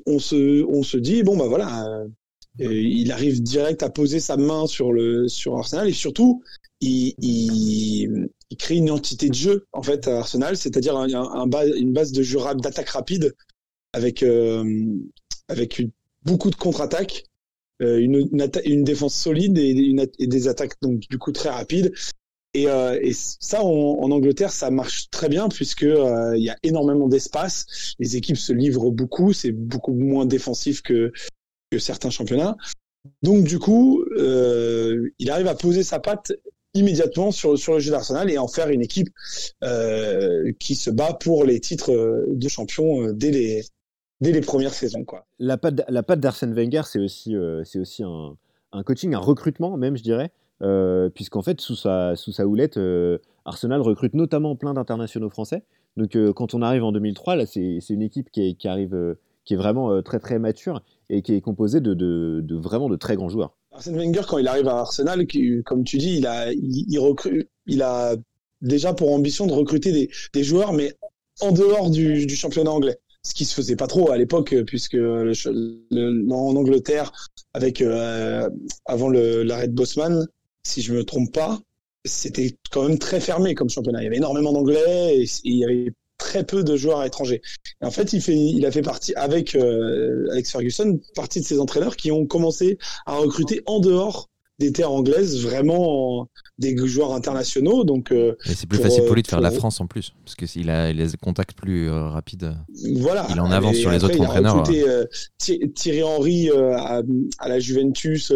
On 0.05 0.19
se, 0.19 0.63
on 0.65 0.83
se 0.83 0.97
dit 0.97 1.23
bon 1.23 1.35
bah 1.35 1.47
voilà, 1.47 2.05
euh, 2.61 2.73
il 2.73 3.11
arrive 3.11 3.41
direct 3.41 3.83
à 3.83 3.89
poser 3.89 4.19
sa 4.19 4.37
main 4.37 4.67
sur 4.67 4.93
le 4.93 5.27
sur 5.27 5.57
Arsenal 5.57 5.89
et 5.89 5.93
surtout 5.93 6.43
il, 6.79 7.15
il, 7.19 8.29
il 8.49 8.57
crée 8.57 8.75
une 8.75 8.91
entité 8.91 9.29
de 9.29 9.33
jeu 9.33 9.65
en 9.73 9.81
fait 9.81 10.07
à 10.07 10.19
Arsenal, 10.19 10.55
c'est-à-dire 10.57 10.95
un, 10.95 11.11
un, 11.13 11.49
une 11.75 11.91
base 11.91 12.11
de 12.11 12.21
jeu 12.23 12.39
d'attaque 12.61 12.89
rapide 12.89 13.33
avec 13.93 14.23
euh, 14.23 14.63
avec 15.47 15.81
beaucoup 16.23 16.49
de 16.49 16.55
contre-attaques. 16.55 17.23
Euh, 17.81 17.97
une, 17.97 18.29
une, 18.31 18.49
une, 18.63 18.83
défense 18.85 19.15
solide 19.15 19.57
et, 19.57 19.71
une, 19.71 20.07
et, 20.17 20.27
des 20.27 20.47
attaques 20.47 20.79
donc 20.81 21.01
du 21.09 21.17
coup 21.17 21.33
très 21.33 21.49
rapides 21.49 21.91
et, 22.55 22.69
euh, 22.69 22.97
et 23.01 23.11
ça, 23.13 23.63
en, 23.63 24.09
Angleterre, 24.11 24.51
ça 24.51 24.71
marche 24.71 25.09
très 25.09 25.27
bien 25.27 25.49
puisque 25.49 25.83
euh, 25.83 26.37
il 26.37 26.43
y 26.43 26.49
a 26.49 26.55
énormément 26.63 27.09
d'espace. 27.09 27.95
Les 27.99 28.15
équipes 28.15 28.37
se 28.37 28.53
livrent 28.53 28.91
beaucoup. 28.91 29.33
C'est 29.33 29.51
beaucoup 29.51 29.93
moins 29.93 30.25
défensif 30.25 30.81
que, 30.81 31.11
certains 31.77 32.09
championnats. 32.09 32.55
Donc 33.21 33.43
du 33.43 33.59
coup, 33.59 34.01
euh, 34.17 35.09
il 35.19 35.29
arrive 35.29 35.47
à 35.47 35.55
poser 35.55 35.83
sa 35.83 35.99
patte 35.99 36.31
immédiatement 36.73 37.31
sur, 37.31 37.59
sur 37.59 37.73
le 37.73 37.79
jeu 37.79 37.91
d'Arsenal 37.91 38.31
et 38.31 38.37
en 38.37 38.47
faire 38.47 38.69
une 38.69 38.81
équipe 38.81 39.09
qui 40.59 40.75
se 40.75 40.89
bat 40.89 41.13
pour 41.13 41.43
les 41.43 41.59
titres 41.59 42.25
de 42.29 42.47
champion 42.47 43.11
dès 43.11 43.31
les 43.31 43.65
dès 44.21 44.31
les 44.31 44.39
premières 44.39 44.73
saisons. 44.73 45.05
La 45.37 45.57
patte, 45.57 45.83
la 45.89 46.01
d'Arsène 46.01 46.53
Wenger, 46.53 46.83
c'est 46.85 46.99
aussi, 46.99 47.35
aussi 47.35 48.03
un 48.03 48.83
coaching, 48.83 49.13
un 49.13 49.19
recrutement 49.19 49.75
même, 49.75 49.97
je 49.97 50.03
dirais. 50.03 50.31
Euh, 50.61 51.09
puisqu'en 51.09 51.41
fait, 51.41 51.59
sous 51.59 51.75
sa, 51.75 52.15
sous 52.15 52.31
sa 52.31 52.47
houlette, 52.47 52.77
euh, 52.77 53.17
Arsenal 53.43 53.81
recrute 53.81 54.13
notamment 54.13 54.55
plein 54.55 54.73
d'internationaux 54.73 55.29
français. 55.29 55.63
Donc, 55.97 56.15
euh, 56.15 56.33
quand 56.33 56.53
on 56.53 56.61
arrive 56.61 56.83
en 56.83 56.91
2003, 56.91 57.35
là, 57.35 57.45
c'est 57.45 57.79
une 57.89 58.01
équipe 58.01 58.31
qui, 58.31 58.55
qui 58.55 58.67
arrive, 58.67 59.15
qui 59.43 59.53
est 59.53 59.57
vraiment 59.57 60.01
très 60.01 60.19
très 60.19 60.39
mature 60.39 60.81
et 61.09 61.21
qui 61.21 61.33
est 61.33 61.41
composée 61.41 61.81
de, 61.81 61.93
de, 61.93 62.55
vraiment 62.55 62.89
de 62.89 62.95
très 62.95 63.15
grands 63.15 63.29
joueurs. 63.29 63.55
Arsène 63.71 63.97
Wenger, 63.97 64.21
quand 64.27 64.37
il 64.37 64.47
arrive 64.47 64.67
à 64.67 64.79
Arsenal, 64.79 65.25
comme 65.65 65.83
tu 65.83 65.97
dis, 65.97 66.17
il 66.17 66.27
a, 66.27 66.51
il, 66.53 66.97
recrute, 66.99 67.49
il 67.67 67.81
a 67.81 68.15
déjà 68.61 68.93
pour 68.93 69.13
ambition 69.13 69.47
de 69.47 69.53
recruter 69.53 69.91
des, 69.91 70.09
des 70.33 70.43
joueurs, 70.43 70.71
mais 70.71 70.93
en 71.41 71.51
dehors 71.51 71.89
du, 71.89 72.27
championnat 72.29 72.71
anglais. 72.71 72.97
Ce 73.23 73.33
qui 73.33 73.43
se 73.43 73.55
faisait 73.55 73.75
pas 73.75 73.87
trop 73.87 74.11
à 74.11 74.17
l'époque, 74.17 74.55
puisque 74.67 74.95
en 74.95 76.55
Angleterre, 76.55 77.11
avec 77.53 77.83
avant 78.85 79.09
l'arrêt 79.09 79.67
de 79.67 79.73
Bosman, 79.73 80.27
si 80.65 80.81
je 80.81 80.93
me 80.93 81.05
trompe 81.05 81.31
pas, 81.31 81.59
c'était 82.03 82.55
quand 82.71 82.87
même 82.87 82.99
très 82.99 83.19
fermé 83.19 83.55
comme 83.55 83.69
championnat. 83.69 84.01
Il 84.01 84.05
y 84.05 84.07
avait 84.07 84.17
énormément 84.17 84.51
d'anglais 84.51 85.19
et, 85.19 85.25
il 85.43 85.57
y 85.57 85.63
avait 85.63 85.91
très 86.17 86.43
peu 86.43 86.63
de 86.63 86.75
joueurs 86.75 87.03
étrangers. 87.03 87.41
Et 87.81 87.85
en 87.85 87.91
fait, 87.91 88.13
il, 88.13 88.21
fait, 88.21 88.35
il 88.35 88.65
a 88.65 88.71
fait 88.71 88.81
partie 88.81 89.13
avec 89.15 89.55
euh, 89.55 90.27
Alex 90.31 90.51
Ferguson, 90.51 90.99
partie 91.15 91.39
de 91.39 91.45
ces 91.45 91.59
entraîneurs 91.59 91.95
qui 91.95 92.11
ont 92.11 92.25
commencé 92.25 92.77
à 93.05 93.15
recruter 93.15 93.61
en 93.65 93.79
dehors 93.79 94.29
des 94.59 94.71
terres 94.71 94.91
anglaises, 94.91 95.41
vraiment 95.41 96.29
des 96.57 96.75
joueurs 96.87 97.13
internationaux. 97.13 97.83
Donc, 97.83 98.11
euh, 98.11 98.35
et 98.49 98.53
c'est 98.53 98.67
plus 98.67 98.79
facile 98.79 99.03
pour 99.03 99.15
lui 99.15 99.21
de 99.21 99.27
faire 99.27 99.41
la 99.41 99.51
France 99.51 99.81
en 99.81 99.87
plus, 99.87 100.13
parce 100.23 100.35
qu'il 100.35 100.69
a, 100.69 100.93
les 100.93 101.07
contacts 101.21 101.53
plus 101.53 101.89
euh, 101.89 102.07
rapides. 102.07 102.55
Voilà. 102.97 103.27
Il 103.31 103.39
en 103.39 103.51
avance 103.51 103.75
sur 103.75 103.91
les 103.91 104.03
autres 104.03 104.19
entraîneurs. 104.21 104.63
Il 104.69 104.83
a 104.83 105.01
recruté 105.01 105.69
Thierry 105.73 106.03
Henry 106.03 106.49
à, 106.49 107.01
à, 107.39 107.49
la 107.49 107.59
Juventus 107.59 108.31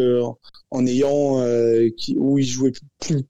en 0.71 0.85
ayant 0.85 1.43
qui, 1.97 2.15
où 2.17 2.37
il 2.37 2.45
jouait 2.45 2.73
plus 2.99 3.23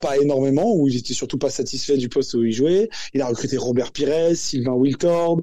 pas 0.00 0.18
énormément, 0.18 0.74
où 0.74 0.88
il 0.88 0.96
était 0.96 1.14
surtout 1.14 1.38
pas 1.38 1.50
satisfait 1.50 1.96
du 1.96 2.08
poste 2.08 2.34
où 2.34 2.44
il 2.44 2.52
jouait. 2.52 2.88
Il 3.14 3.22
a 3.22 3.26
recruté 3.26 3.56
Robert 3.56 3.92
Pires, 3.92 4.36
Sylvain 4.36 4.72
Wiltord. 4.72 5.42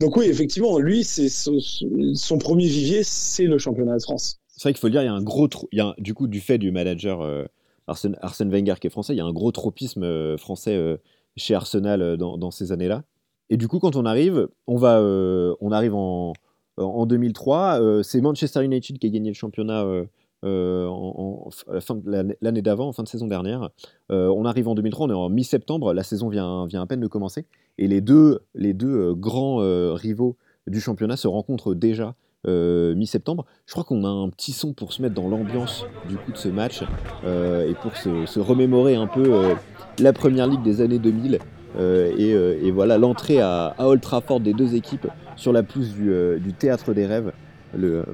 Donc 0.00 0.16
oui, 0.16 0.26
effectivement, 0.26 0.78
lui, 0.78 1.04
c'est 1.04 1.28
son, 1.28 2.38
premier 2.38 2.66
vivier, 2.66 3.02
c'est 3.02 3.44
le 3.44 3.58
championnat 3.58 3.96
de 3.96 4.02
France. 4.02 4.38
C'est 4.56 4.64
vrai 4.64 4.72
qu'il 4.72 4.80
faut 4.80 4.86
le 4.86 4.92
dire, 4.92 5.02
il 5.02 5.06
y 5.06 5.08
a 5.08 5.12
un 5.12 5.22
gros, 5.22 5.48
a, 5.78 5.94
du 5.98 6.14
coup, 6.14 6.26
du 6.26 6.40
fait 6.40 6.58
du 6.58 6.72
manager 6.72 7.20
euh, 7.20 7.44
Arsène, 7.86 8.50
Wenger 8.50 8.74
qui 8.80 8.86
est 8.86 8.90
français, 8.90 9.14
il 9.14 9.18
y 9.18 9.20
a 9.20 9.24
un 9.24 9.32
gros 9.32 9.52
tropisme 9.52 10.02
euh, 10.02 10.36
français 10.36 10.74
euh, 10.74 10.96
chez 11.36 11.54
Arsenal 11.54 12.16
dans, 12.16 12.38
dans, 12.38 12.50
ces 12.50 12.72
années-là. 12.72 13.04
Et 13.50 13.56
du 13.56 13.68
coup, 13.68 13.78
quand 13.78 13.94
on 13.96 14.06
arrive, 14.06 14.48
on 14.66 14.82
arrive 14.82 15.94
en, 15.94 16.32
en 16.78 17.06
2003. 17.06 18.02
c'est 18.02 18.20
Manchester 18.20 18.64
United 18.64 18.98
qui 18.98 19.06
a 19.06 19.10
gagné 19.10 19.30
le 19.30 19.34
championnat 19.34 19.84
euh, 20.44 20.88
l'année 22.40 22.62
d'avant, 22.62 22.88
en 22.88 22.92
fin 22.92 23.02
de 23.02 23.08
saison 23.08 23.26
dernière. 23.26 23.70
Euh, 24.10 24.28
on 24.28 24.44
arrive 24.44 24.68
en 24.68 24.74
2003, 24.74 25.06
on 25.06 25.10
est 25.10 25.14
en 25.14 25.28
mi-septembre, 25.28 25.92
la 25.92 26.02
saison 26.02 26.28
vient, 26.28 26.66
à 26.72 26.86
peine 26.86 27.00
de 27.00 27.06
commencer, 27.06 27.46
et 27.78 27.88
les 27.88 28.00
deux, 28.00 28.40
euh, 28.56 29.14
grands 29.14 29.58
rivaux 29.94 30.36
du 30.66 30.80
championnat 30.80 31.16
se 31.16 31.28
rencontrent 31.28 31.74
déjà 31.74 32.14
mi-septembre. 32.46 33.44
Je 33.66 33.72
crois 33.72 33.84
qu'on 33.84 34.04
a 34.04 34.08
un 34.08 34.28
petit 34.30 34.52
son 34.52 34.72
pour 34.72 34.92
se 34.92 35.02
mettre 35.02 35.14
dans 35.14 35.28
l'ambiance 35.28 35.84
du 36.08 36.16
coup 36.16 36.32
de 36.32 36.36
ce 36.36 36.48
match 36.48 36.82
et 37.24 37.74
pour 37.82 37.96
se, 37.96 38.38
remémorer 38.38 38.94
un 38.94 39.06
peu 39.06 39.54
la 39.98 40.12
première 40.12 40.46
ligue 40.46 40.62
des 40.62 40.80
années 40.80 40.98
2000 40.98 41.38
et, 41.78 42.70
voilà 42.70 42.98
l'entrée 42.98 43.40
à, 43.40 43.74
à, 43.78 43.86
Old 43.86 44.00
Trafford 44.00 44.40
des 44.40 44.52
deux 44.52 44.74
équipes 44.74 45.08
sur 45.36 45.52
la 45.52 45.62
pelouse 45.62 45.94
du, 45.94 46.52
théâtre 46.52 46.94
des 46.94 47.06
rêves, 47.06 47.32
le, 47.74 48.04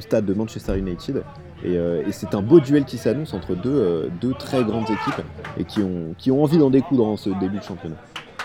stade 0.00 0.24
de 0.24 0.34
Manchester 0.34 0.78
United. 0.78 1.22
Et, 1.64 1.78
c'est 2.12 2.34
un 2.34 2.42
beau 2.42 2.60
duel 2.60 2.84
qui 2.84 2.98
s'annonce 2.98 3.34
entre 3.34 3.54
deux, 3.54 4.10
deux, 4.20 4.34
très 4.34 4.64
grandes 4.64 4.84
équipes 4.84 5.24
et 5.58 5.64
qui 5.64 5.80
ont, 5.80 6.14
qui 6.16 6.30
ont 6.30 6.42
envie 6.42 6.58
d'en 6.58 6.70
découdre 6.70 7.06
en 7.06 7.16
ce 7.16 7.30
début 7.40 7.58
de 7.58 7.64
championnat. 7.64 7.96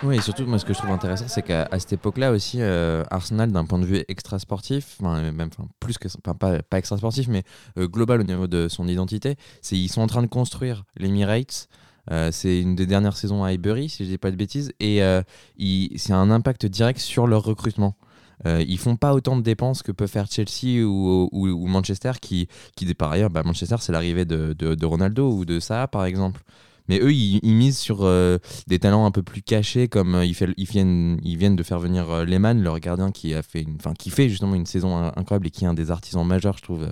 Oui, 0.01 0.15
et 0.15 0.22
surtout, 0.22 0.46
moi, 0.46 0.58
ce 0.58 0.63
que 0.63 0.74
je 0.74 0.77
trouve 0.77 0.91
intéressant, 0.91 1.25
c'est 1.27 1.41
qu'à 1.41 1.68
cette 1.77 1.91
époque-là 1.91 2.32
aussi, 2.32 2.62
euh, 2.62 3.03
Arsenal, 3.12 3.51
d'un 3.51 3.65
point 3.65 3.79
de 3.79 3.86
vue 3.86 4.06
extra-sportif, 4.08 4.98
même 5.01 5.50
plus 5.82 5.98
que, 5.98 6.08
pas, 6.22 6.34
pas 6.34 6.77
extra-sportif, 6.77 7.27
mais 7.27 7.44
euh, 7.77 7.86
global 7.86 8.22
au 8.22 8.24
niveau 8.24 8.48
de 8.48 8.70
son 8.70 8.88
identité, 8.88 9.36
c'est 9.62 9.75
ils 9.75 9.89
sont 9.89 10.01
en 10.01 10.08
train 10.08 10.22
de 10.22 10.27
construire 10.27 10.86
l'Emirates. 10.96 11.68
Euh, 12.12 12.29
c'est 12.32 12.62
une 12.62 12.75
des 12.75 12.86
dernières 12.86 13.18
saisons 13.18 13.44
à 13.44 13.50
Highbury, 13.50 13.89
si 13.89 14.06
je 14.06 14.12
dis 14.12 14.18
pas 14.18 14.32
de 14.32 14.38
bêtises, 14.38 14.72
et 14.79 15.01
c'est 15.98 16.13
un 16.13 16.32
impact 16.32 16.65
direct 16.65 17.00
sur 17.00 17.27
leur 17.27 17.44
recrutement. 17.44 17.96
ils 18.46 18.79
font 18.79 18.96
pas 18.96 19.13
autant 19.13 19.36
de 19.36 19.41
dépenses 19.41 19.84
que 19.84 19.91
peut 19.91 20.08
faire 20.08 20.27
Chelsea 20.32 20.82
ou, 20.82 21.68
Manchester, 21.68 22.13
qui, 22.22 22.48
qui 22.77 22.94
par 22.94 23.12
ailleurs, 23.12 23.32
bah, 23.32 23.44
Manchester, 23.44 23.75
c'est 23.82 23.91
l'arrivée 23.91 24.24
de, 24.24 24.53
de, 24.53 24.75
de, 24.75 24.86
Ronaldo 24.86 25.29
ou 25.29 25.44
de 25.44 25.60
Saha, 25.60 25.89
par 25.89 26.06
exemple. 26.06 26.41
Mais 26.89 27.00
eux, 27.00 27.13
ils, 27.13 27.53
misent 27.53 27.77
sur 27.77 28.00
euh, 28.01 28.39
des 28.67 28.79
talents 28.79 29.05
un 29.05 29.12
peu 29.12 29.22
plus 29.22 29.43
cachés, 29.43 29.88
comme 29.88 30.15
euh, 30.15 30.25
ils, 30.25 30.34
viennent, 30.65 31.55
de 31.55 31.63
faire 31.63 31.77
venir 31.77 32.10
euh, 32.10 32.25
Lehmann, 32.25 32.62
leur 32.63 32.79
gardien 32.79 33.12
qui 33.12 33.36
a 33.36 33.43
fait, 33.43 33.65
qui 34.00 34.10
fait 34.10 34.27
justement 34.27 34.55
une 34.55 34.65
saison 34.65 34.98
incroyable 35.15 35.48
et 35.48 35.51
qui 35.51 35.65
est 35.65 35.67
un 35.67 35.75
des 35.75 35.91
artisans 35.91 36.25
majeurs, 36.25 36.58
je 36.58 36.63
trouve, 36.63 36.88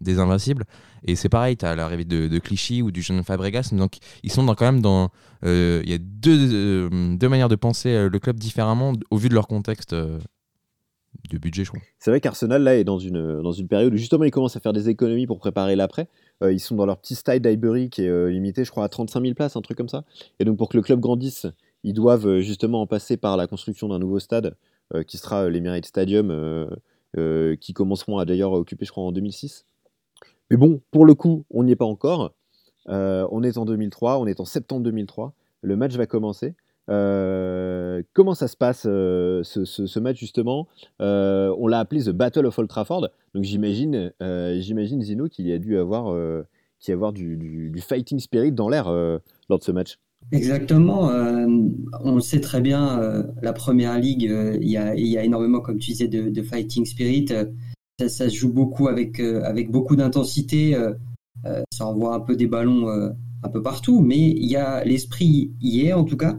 des 0.00 0.18
Invincibles. 0.18 0.64
Et 1.04 1.16
c'est 1.16 1.28
pareil, 1.28 1.58
tu 1.58 1.66
as 1.66 1.76
l'arrivée 1.76 2.06
de, 2.06 2.38
Clichy 2.38 2.80
ou 2.80 2.90
du 2.90 3.02
jeune 3.02 3.22
Fabregas. 3.22 3.70
Donc 3.72 3.98
ils 4.22 4.32
sont 4.32 4.46
quand 4.46 4.64
même 4.64 4.80
dans. 4.80 5.10
Il 5.42 5.88
y 5.88 5.92
a 5.92 5.98
deux, 5.98 6.88
deux 7.16 7.28
manières 7.28 7.50
de 7.50 7.56
penser 7.56 8.08
le 8.08 8.18
club 8.18 8.38
différemment 8.38 8.94
au 9.10 9.16
vu 9.18 9.28
de 9.28 9.34
leur 9.34 9.48
contexte 9.48 9.94
de 11.30 11.38
budget, 11.38 11.64
je 11.64 11.70
crois. 11.70 11.82
C'est 11.98 12.10
vrai 12.10 12.20
qu'Arsenal, 12.20 12.62
là, 12.62 12.76
est 12.76 12.84
dans 12.84 12.98
une, 12.98 13.42
dans 13.42 13.52
une 13.52 13.68
période 13.68 13.92
où 13.92 13.96
justement 13.96 14.24
ils 14.24 14.30
commencent 14.30 14.56
à 14.56 14.60
faire 14.60 14.72
des 14.72 14.88
économies 14.88 15.26
pour 15.26 15.38
préparer 15.38 15.76
l'après. 15.76 16.08
Euh, 16.42 16.52
ils 16.52 16.60
sont 16.60 16.74
dans 16.74 16.86
leur 16.86 16.98
petit 16.98 17.14
style 17.14 17.40
d'Highbury 17.40 17.90
qui 17.90 18.02
est 18.02 18.08
euh, 18.08 18.30
limité, 18.30 18.64
je 18.64 18.70
crois, 18.70 18.84
à 18.84 18.88
35 18.88 19.22
000 19.22 19.34
places, 19.34 19.56
un 19.56 19.60
truc 19.60 19.76
comme 19.76 19.88
ça. 19.88 20.04
Et 20.40 20.44
donc 20.44 20.58
pour 20.58 20.68
que 20.68 20.76
le 20.76 20.82
club 20.82 21.00
grandisse, 21.00 21.46
ils 21.84 21.94
doivent 21.94 22.26
euh, 22.26 22.40
justement 22.40 22.80
en 22.80 22.86
passer 22.86 23.16
par 23.16 23.36
la 23.36 23.46
construction 23.46 23.88
d'un 23.88 23.98
nouveau 23.98 24.18
stade 24.18 24.56
qui 25.06 25.16
sera 25.16 25.48
l'Emirates 25.48 25.86
Stadium, 25.86 26.68
qui 27.58 27.72
commenceront 27.72 28.18
à 28.18 28.26
d'ailleurs 28.26 28.52
occuper, 28.52 28.84
je 28.84 28.90
crois, 28.90 29.04
en 29.04 29.10
2006. 29.10 29.64
Mais 30.50 30.58
bon, 30.58 30.82
pour 30.90 31.06
le 31.06 31.14
coup, 31.14 31.46
on 31.48 31.64
n'y 31.64 31.72
est 31.72 31.76
pas 31.76 31.86
encore. 31.86 32.34
on 32.88 33.42
est 33.42 33.56
en 33.56 33.64
2003, 33.64 34.18
on 34.18 34.26
est 34.26 34.38
en 34.38 34.44
septembre 34.44 34.82
2003. 34.82 35.32
Le 35.62 35.76
match 35.76 35.94
va 35.94 36.04
commencer. 36.04 36.54
Euh, 36.90 38.02
comment 38.12 38.34
ça 38.34 38.48
se 38.48 38.56
passe 38.56 38.86
euh, 38.86 39.42
ce, 39.44 39.98
match 40.00 40.18
justement? 40.18 40.68
Euh, 41.00 41.54
On 41.58 41.66
l'a 41.66 41.78
appelé 41.78 42.02
The 42.02 42.10
Battle 42.10 42.46
of 42.46 42.58
Old 42.58 42.68
Trafford. 42.68 43.08
Donc 43.34 43.44
j'imagine, 43.44 44.12
j'imagine 44.58 45.02
Zino 45.02 45.28
qu'il 45.28 45.46
y 45.46 45.52
a 45.52 45.58
dû 45.58 45.78
avoir, 45.78 46.14
y 46.86 46.92
avoir 46.92 47.12
du, 47.12 47.72
fighting 47.80 48.18
spirit 48.18 48.52
dans 48.52 48.68
l'air 48.68 48.90
lors 49.48 49.58
de 49.58 49.64
ce 49.64 49.72
match. 49.72 49.98
Exactement. 50.30 51.10
on 52.04 52.14
le 52.14 52.20
sait 52.20 52.40
très 52.40 52.60
bien. 52.60 53.24
la 53.40 53.52
première 53.52 53.98
ligue, 53.98 54.22
il 54.60 54.68
y, 54.68 54.76
a, 54.76 54.90
a, 54.90 55.24
énormément, 55.24 55.60
comme 55.60 55.78
tu 55.78 55.92
disais, 55.92 56.08
de, 56.08 56.42
fighting 56.42 56.84
spirit. 56.84 57.26
Ça, 57.98 58.08
ça, 58.08 58.28
se 58.28 58.34
joue 58.34 58.52
beaucoup 58.52 58.88
avec, 58.88 59.18
avec 59.20 59.70
beaucoup 59.70 59.96
d'intensité. 59.96 60.76
ça 61.72 61.86
envoie 61.86 62.14
un 62.14 62.20
peu 62.20 62.36
des 62.36 62.46
ballons 62.46 63.14
un 63.44 63.48
peu 63.48 63.62
partout, 63.62 64.00
mais 64.00 64.18
il 64.18 64.48
y 64.48 64.56
a 64.56 64.84
l'esprit 64.84 65.52
y 65.60 65.86
est 65.86 65.92
en 65.94 66.04
tout 66.04 66.16
cas. 66.16 66.36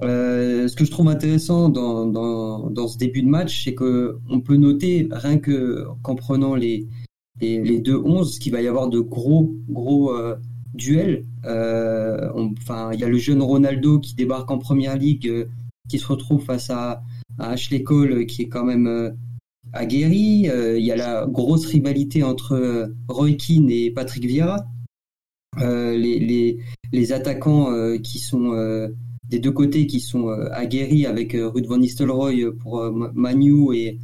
Euh, 0.00 0.68
ce 0.68 0.76
que 0.76 0.84
je 0.84 0.90
trouve 0.90 1.08
intéressant 1.08 1.68
dans, 1.68 2.06
dans, 2.06 2.88
ce 2.88 2.98
début 2.98 3.22
de 3.22 3.28
match, 3.28 3.64
c'est 3.64 3.74
que 3.74 4.18
on 4.28 4.40
peut 4.40 4.56
noter 4.56 5.08
rien 5.10 5.38
que 5.38 5.86
qu'en 6.02 6.14
prenant 6.14 6.54
les, 6.54 6.86
les, 7.40 7.80
deux 7.80 7.96
11 7.96 8.38
qu'il 8.38 8.52
va 8.52 8.62
y 8.62 8.68
avoir 8.68 8.88
de 8.88 9.00
gros 9.00 9.54
gros 9.68 10.14
euh, 10.14 10.36
duels. 10.74 11.24
Euh, 11.44 12.30
il 12.92 13.00
y 13.00 13.04
a 13.04 13.08
le 13.08 13.18
jeune 13.18 13.42
Ronaldo 13.42 13.98
qui 13.98 14.14
débarque 14.14 14.50
en 14.50 14.58
première 14.58 14.96
ligue, 14.96 15.48
qui 15.88 15.98
se 15.98 16.06
retrouve 16.06 16.42
face 16.44 16.70
à, 16.70 17.02
à 17.38 17.50
Ashley 17.50 17.82
Cole, 17.82 18.26
qui 18.26 18.42
est 18.42 18.48
quand 18.48 18.64
même 18.64 19.16
aguerri. 19.72 20.48
Il 20.76 20.84
y 20.84 20.92
a 20.92 20.96
la 20.96 21.26
grosse 21.26 21.66
rivalité 21.66 22.22
entre 22.22 22.92
Roy 23.08 23.32
Keane 23.32 23.70
et 23.70 23.90
Patrick 23.90 24.24
Vieira. 24.24 24.64
les, 25.60 26.18
les, 26.18 26.58
les 26.92 27.12
attaquants 27.12 27.68
qui 28.02 28.18
sont 28.18 28.54
des 29.32 29.38
deux 29.38 29.50
côtés 29.50 29.86
qui 29.86 29.98
sont 29.98 30.28
euh, 30.28 30.48
aguerris 30.52 31.06
avec 31.06 31.34
euh, 31.34 31.48
Ruud 31.48 31.66
van 31.66 31.78
Nistelrooy 31.78 32.52
pour 32.60 32.80
euh, 32.80 33.10
Manu 33.14 33.74
et, 33.74 33.98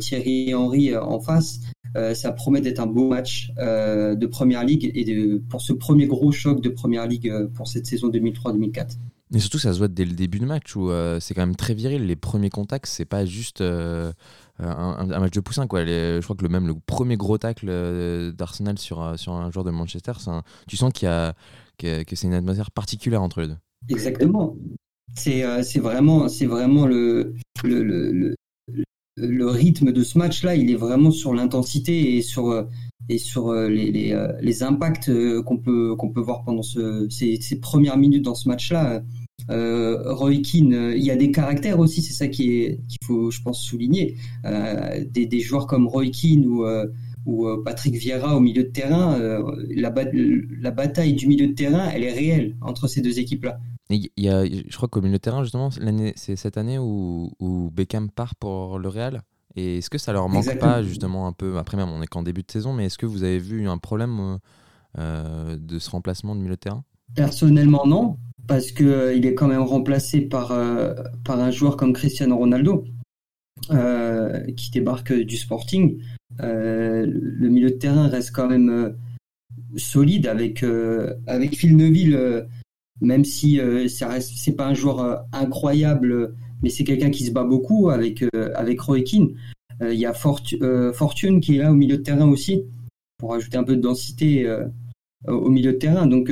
Thierry 0.00 0.52
Henry 0.52 0.96
en 0.96 1.20
face. 1.20 1.60
ça 1.94 2.32
promet 2.32 2.60
d'être 2.60 2.80
un 2.80 2.88
beau 2.88 3.06
match 3.06 3.52
de 3.56 4.26
Première 4.26 4.64
Ligue 4.64 4.90
et 4.92 5.40
pour 5.48 5.60
ce 5.60 5.72
premier 5.72 6.08
gros 6.08 6.32
choc 6.32 6.60
de 6.60 6.70
Première 6.70 7.06
Ligue 7.06 7.32
pour 7.54 7.68
cette 7.68 7.86
saison 7.86 8.08
2003-2004. 8.08 8.96
Mais 9.30 9.38
surtout, 9.38 9.60
ça 9.60 9.72
se 9.72 9.78
voit 9.78 9.86
dès 9.86 10.04
le 10.04 10.14
début 10.14 10.40
de 10.40 10.44
match 10.44 10.74
où 10.74 10.90
c'est 11.20 11.34
quand 11.34 11.46
même 11.46 11.54
très 11.54 11.74
viril. 11.74 12.04
Les 12.04 12.16
premiers 12.16 12.50
contacts, 12.50 12.86
c'est 12.86 13.04
pas 13.04 13.24
juste 13.24 13.60
un, 13.60 14.12
match 14.58 15.34
de 15.34 15.40
poussin. 15.40 15.68
Quoi. 15.68 15.86
je 15.86 16.20
crois 16.20 16.34
que 16.34 16.42
le 16.42 16.48
même 16.48 16.66
le 16.66 16.74
premier 16.74 17.16
gros 17.16 17.38
tacle 17.38 18.32
d'Arsenal 18.32 18.76
sur, 18.76 19.00
un 19.00 19.16
joueur 19.52 19.64
de 19.64 19.70
Manchester, 19.70 20.14
tu 20.66 20.76
sens 20.76 20.92
qu'il 20.92 21.06
y 21.06 21.12
a, 21.12 21.36
que 21.78 22.16
c'est 22.16 22.26
une 22.26 22.34
atmosphère 22.34 22.72
particulière 22.72 23.22
entre 23.22 23.40
les 23.40 23.46
deux. 23.46 23.56
Exactement. 23.88 24.56
C'est 25.16 25.44
euh, 25.44 25.62
vraiment 25.76 26.26
vraiment 26.42 26.86
le 26.86 27.34
le, 27.64 27.82
le, 27.82 28.34
le, 29.16 29.46
rythme 29.46 29.92
de 29.92 30.02
ce 30.02 30.18
match-là. 30.18 30.54
Il 30.54 30.70
est 30.70 30.76
vraiment 30.76 31.10
sur 31.10 31.34
l'intensité 31.34 32.16
et 32.16 32.22
sur 32.22 32.50
euh, 32.50 32.64
et 33.08 33.18
sur 33.18 33.48
euh, 33.48 33.68
les, 33.68 33.90
les, 33.90 34.28
les 34.40 34.62
impacts 34.62 35.10
qu'on 35.42 35.58
peut 35.58 35.96
qu'on 35.96 36.10
peut 36.10 36.20
voir 36.20 36.44
pendant 36.44 36.62
ce, 36.62 37.08
ces, 37.10 37.60
premières 37.60 37.96
minutes 37.96 38.24
dans 38.24 38.36
ce 38.36 38.48
match-là. 38.48 39.02
Euh, 39.50 40.12
Roy 40.12 40.42
Keane, 40.42 40.92
il 40.94 41.02
y 41.02 41.10
a 41.10 41.16
des 41.16 41.30
caractères 41.30 41.78
aussi, 41.78 42.02
c'est 42.02 42.12
ça 42.12 42.28
qu'il 42.28 42.78
faut, 43.04 43.30
je 43.30 43.40
pense, 43.42 43.62
souligner. 43.62 44.16
Euh, 44.44 45.04
des, 45.10 45.26
des, 45.26 45.40
joueurs 45.40 45.66
comme 45.66 45.86
Roy 45.86 46.10
Keane 46.10 46.44
ou 46.46 46.64
ou 47.26 47.46
Patrick 47.64 47.94
Vieira 47.94 48.36
au 48.36 48.40
milieu 48.40 48.64
de 48.64 48.68
terrain, 48.68 49.18
la, 49.68 49.92
la, 50.60 50.70
bataille 50.70 51.14
du 51.14 51.26
milieu 51.26 51.48
de 51.48 51.52
terrain, 51.52 51.88
elle 51.92 52.04
est 52.04 52.12
réelle 52.12 52.56
entre 52.60 52.88
ces 52.88 53.00
deux 53.00 53.18
équipes-là. 53.18 53.58
Il 53.90 54.08
y 54.16 54.28
a, 54.28 54.44
je 54.44 54.76
crois 54.76 54.88
qu'au 54.88 55.00
milieu 55.00 55.14
de 55.14 55.18
terrain, 55.18 55.42
justement, 55.42 55.70
c'est 55.70 56.36
cette 56.36 56.56
année 56.56 56.78
où, 56.78 57.32
où, 57.40 57.70
Beckham 57.70 58.10
part 58.10 58.34
pour 58.36 58.78
le 58.78 58.88
Real. 58.88 59.22
Et 59.56 59.78
est-ce 59.78 59.90
que 59.90 59.98
ça 59.98 60.12
leur 60.12 60.28
manque 60.28 60.58
pas, 60.58 60.82
justement, 60.82 61.26
un 61.26 61.32
peu 61.32 61.58
Après, 61.58 61.76
même, 61.76 61.88
on 61.88 62.00
est 62.00 62.06
qu'en 62.06 62.22
début 62.22 62.42
de 62.42 62.50
saison, 62.50 62.72
mais 62.72 62.86
est-ce 62.86 62.98
que 62.98 63.06
vous 63.06 63.24
avez 63.24 63.38
vu 63.38 63.68
un 63.68 63.78
problème 63.78 64.38
euh, 64.98 65.56
de 65.56 65.78
ce 65.78 65.90
remplacement 65.90 66.34
de 66.34 66.40
milieu 66.40 66.54
de 66.54 66.60
terrain? 66.60 66.84
Personnellement, 67.14 67.86
non, 67.86 68.16
parce 68.46 68.70
qu'il 68.70 68.88
euh, 68.88 69.14
il 69.14 69.26
est 69.26 69.34
quand 69.34 69.48
même 69.48 69.62
remplacé 69.62 70.20
par, 70.20 70.52
euh, 70.52 70.94
par 71.24 71.40
un 71.40 71.50
joueur 71.50 71.76
comme 71.76 71.92
Cristiano 71.92 72.36
Ronaldo, 72.36 72.84
qui 73.68 74.70
débarque 74.70 75.12
du 75.12 75.36
Sporting. 75.36 75.98
le 76.38 77.48
milieu 77.48 77.70
de 77.70 77.76
terrain 77.76 78.08
reste 78.08 78.32
quand 78.32 78.48
même 78.48 78.96
solide 79.76 80.26
avec, 80.26 80.64
avec 81.26 81.56
Phil 81.56 81.76
Neville 81.76 82.46
même 83.00 83.24
si 83.24 83.60
euh, 83.60 83.88
ça 83.88 84.08
reste, 84.08 84.32
c'est 84.36 84.52
pas 84.52 84.66
un 84.66 84.74
joueur 84.74 85.00
euh, 85.00 85.16
incroyable, 85.32 86.34
mais 86.62 86.68
c'est 86.68 86.84
quelqu'un 86.84 87.10
qui 87.10 87.24
se 87.24 87.30
bat 87.30 87.44
beaucoup 87.44 87.90
avec 87.90 88.22
euh, 88.22 88.52
avec 88.54 88.80
Roy. 88.80 88.98
Il 89.82 89.98
y 89.98 90.04
a 90.04 90.12
Fortune 90.12 91.40
qui 91.40 91.56
est 91.56 91.58
là 91.58 91.72
au 91.72 91.74
milieu 91.74 91.96
de 91.96 92.02
terrain 92.02 92.28
aussi 92.28 92.64
pour 93.16 93.32
ajouter 93.32 93.56
un 93.56 93.64
peu 93.64 93.76
de 93.76 93.80
densité 93.80 94.46
au 95.26 95.48
milieu 95.48 95.72
de 95.72 95.78
terrain. 95.78 96.06
Donc 96.06 96.30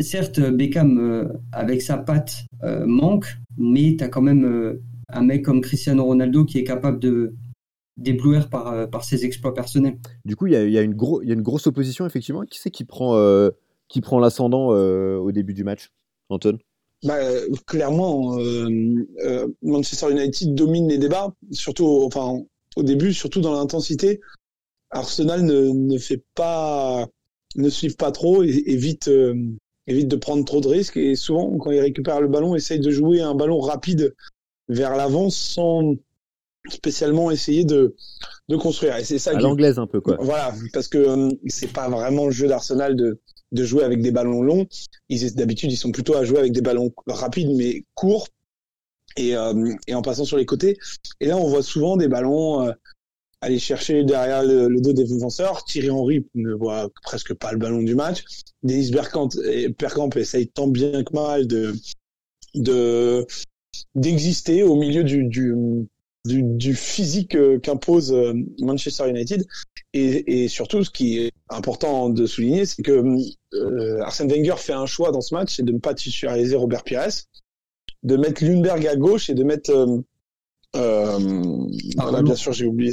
certes, 0.00 0.38
Beckham 0.38 1.32
avec 1.50 1.80
sa 1.80 1.96
patte 1.96 2.44
manque, 2.84 3.38
mais 3.56 3.96
tu 3.96 4.04
as 4.04 4.08
quand 4.08 4.20
même 4.20 4.78
un 5.08 5.22
mec 5.22 5.44
comme 5.44 5.60
Cristiano 5.60 6.04
Ronaldo 6.04 6.44
qui 6.44 6.58
est 6.58 6.64
capable 6.64 6.98
de 6.98 7.34
d'éblouir 7.96 8.48
par, 8.48 8.88
par 8.90 9.02
ses 9.02 9.24
exploits 9.24 9.54
personnels. 9.54 9.98
Du 10.24 10.36
coup, 10.36 10.46
il 10.46 10.52
y 10.52 10.56
a, 10.56 10.64
y, 10.64 10.78
a 10.78 10.82
une 10.82 10.96
y 11.24 11.30
a 11.30 11.34
une 11.34 11.42
grosse 11.42 11.66
opposition, 11.66 12.06
effectivement. 12.06 12.42
Qui 12.42 12.60
c'est 12.60 12.70
qui 12.70 12.84
prend 12.84 13.16
qui 13.88 14.00
prend 14.00 14.20
l'ascendant 14.20 14.68
euh, 14.72 15.16
au 15.16 15.32
début 15.32 15.54
du 15.54 15.64
match, 15.64 15.90
Anton? 16.28 16.58
Bah, 17.02 17.18
clairement, 17.66 18.38
euh, 18.38 18.68
euh, 19.24 19.48
Manchester 19.62 20.10
United 20.10 20.54
domine 20.54 20.88
les 20.88 20.98
débats, 20.98 21.32
surtout, 21.50 22.02
enfin, 22.04 22.42
au 22.76 22.82
début, 22.82 23.14
surtout 23.14 23.40
dans 23.40 23.52
l'intensité. 23.52 24.20
Arsenal 24.90 25.42
ne, 25.42 25.70
ne, 25.70 25.98
fait 25.98 26.22
pas, 26.34 27.06
ne 27.56 27.68
suive 27.68 27.96
pas 27.96 28.10
trop 28.10 28.42
et 28.42 28.62
évite, 28.66 29.10
évite 29.86 30.08
de 30.08 30.16
prendre 30.16 30.44
trop 30.44 30.60
de 30.60 30.68
risques. 30.68 30.96
Et 30.96 31.14
souvent, 31.14 31.56
quand 31.58 31.70
il 31.70 31.80
récupère 31.80 32.20
le 32.20 32.28
ballon, 32.28 32.54
essaye 32.54 32.80
de 32.80 32.90
jouer 32.90 33.20
un 33.20 33.34
ballon 33.34 33.60
rapide 33.60 34.14
vers 34.68 34.96
l'avant 34.96 35.30
sans, 35.30 35.94
spécialement 36.70 37.30
essayé 37.30 37.64
de 37.64 37.94
de 38.48 38.56
construire. 38.56 38.96
Et 38.96 39.04
c'est 39.04 39.18
ça. 39.18 39.30
À 39.32 39.40
l'anglaise 39.40 39.78
un 39.78 39.86
peu 39.86 40.00
quoi. 40.00 40.16
Voilà, 40.20 40.52
parce 40.72 40.88
que 40.88 40.98
euh, 40.98 41.28
c'est 41.46 41.72
pas 41.72 41.88
vraiment 41.88 42.26
le 42.26 42.30
jeu 42.30 42.48
d'Arsenal 42.48 42.96
de 42.96 43.20
de 43.52 43.64
jouer 43.64 43.84
avec 43.84 44.02
des 44.02 44.10
ballons 44.10 44.42
longs. 44.42 44.66
Ils 45.08 45.34
d'habitude 45.34 45.72
ils 45.72 45.76
sont 45.76 45.92
plutôt 45.92 46.14
à 46.14 46.24
jouer 46.24 46.38
avec 46.38 46.52
des 46.52 46.60
ballons 46.60 46.92
rapides 47.06 47.50
mais 47.56 47.84
courts 47.94 48.28
et 49.16 49.36
euh, 49.36 49.74
et 49.86 49.94
en 49.94 50.02
passant 50.02 50.24
sur 50.24 50.36
les 50.36 50.46
côtés. 50.46 50.78
Et 51.20 51.26
là 51.26 51.36
on 51.36 51.48
voit 51.48 51.62
souvent 51.62 51.96
des 51.96 52.08
ballons 52.08 52.66
euh, 52.66 52.72
aller 53.40 53.58
chercher 53.58 54.04
derrière 54.04 54.42
le, 54.42 54.80
dos 54.80 54.92
des 54.92 55.04
défenseurs. 55.04 55.64
Thierry 55.64 55.90
Henry 55.90 56.26
ne 56.34 56.54
voit 56.54 56.90
presque 57.02 57.34
pas 57.34 57.52
le 57.52 57.58
ballon 57.58 57.82
du 57.82 57.94
match. 57.94 58.24
Dennis 58.64 58.90
Bergkamp, 58.90 59.28
Bergkamp 59.78 60.10
essaye 60.16 60.48
tant 60.48 60.66
bien 60.66 61.04
que 61.04 61.12
mal 61.14 61.46
de 61.46 61.72
de 62.54 63.26
d'exister 63.94 64.62
au 64.62 64.76
milieu 64.76 65.04
du, 65.04 65.24
du, 65.24 65.54
du, 66.24 66.42
du 66.42 66.74
physique 66.74 67.34
euh, 67.34 67.58
qu'impose 67.58 68.12
euh, 68.12 68.34
Manchester 68.60 69.08
United. 69.08 69.46
Et, 69.94 70.44
et, 70.44 70.48
surtout, 70.48 70.84
ce 70.84 70.90
qui 70.90 71.18
est 71.18 71.32
important 71.48 72.10
de 72.10 72.26
souligner, 72.26 72.66
c'est 72.66 72.82
que 72.82 73.02
euh, 73.54 74.00
Arsène 74.02 74.30
Wenger 74.30 74.56
fait 74.58 74.74
un 74.74 74.86
choix 74.86 75.10
dans 75.10 75.20
ce 75.20 75.34
match, 75.34 75.56
c'est 75.56 75.64
de 75.64 75.72
ne 75.72 75.78
pas 75.78 75.94
titulariser 75.94 76.56
Robert 76.56 76.84
Pires, 76.84 77.08
de 78.02 78.16
mettre 78.16 78.44
Lundberg 78.44 78.86
à 78.86 78.96
gauche 78.96 79.30
et 79.30 79.34
de 79.34 79.44
mettre... 79.44 79.70
Euh, 79.70 79.98
euh, 80.76 81.18
voilà, 81.96 82.22
bien 82.22 82.34
sûr, 82.34 82.52
j'ai 82.52 82.66
oublié. 82.66 82.92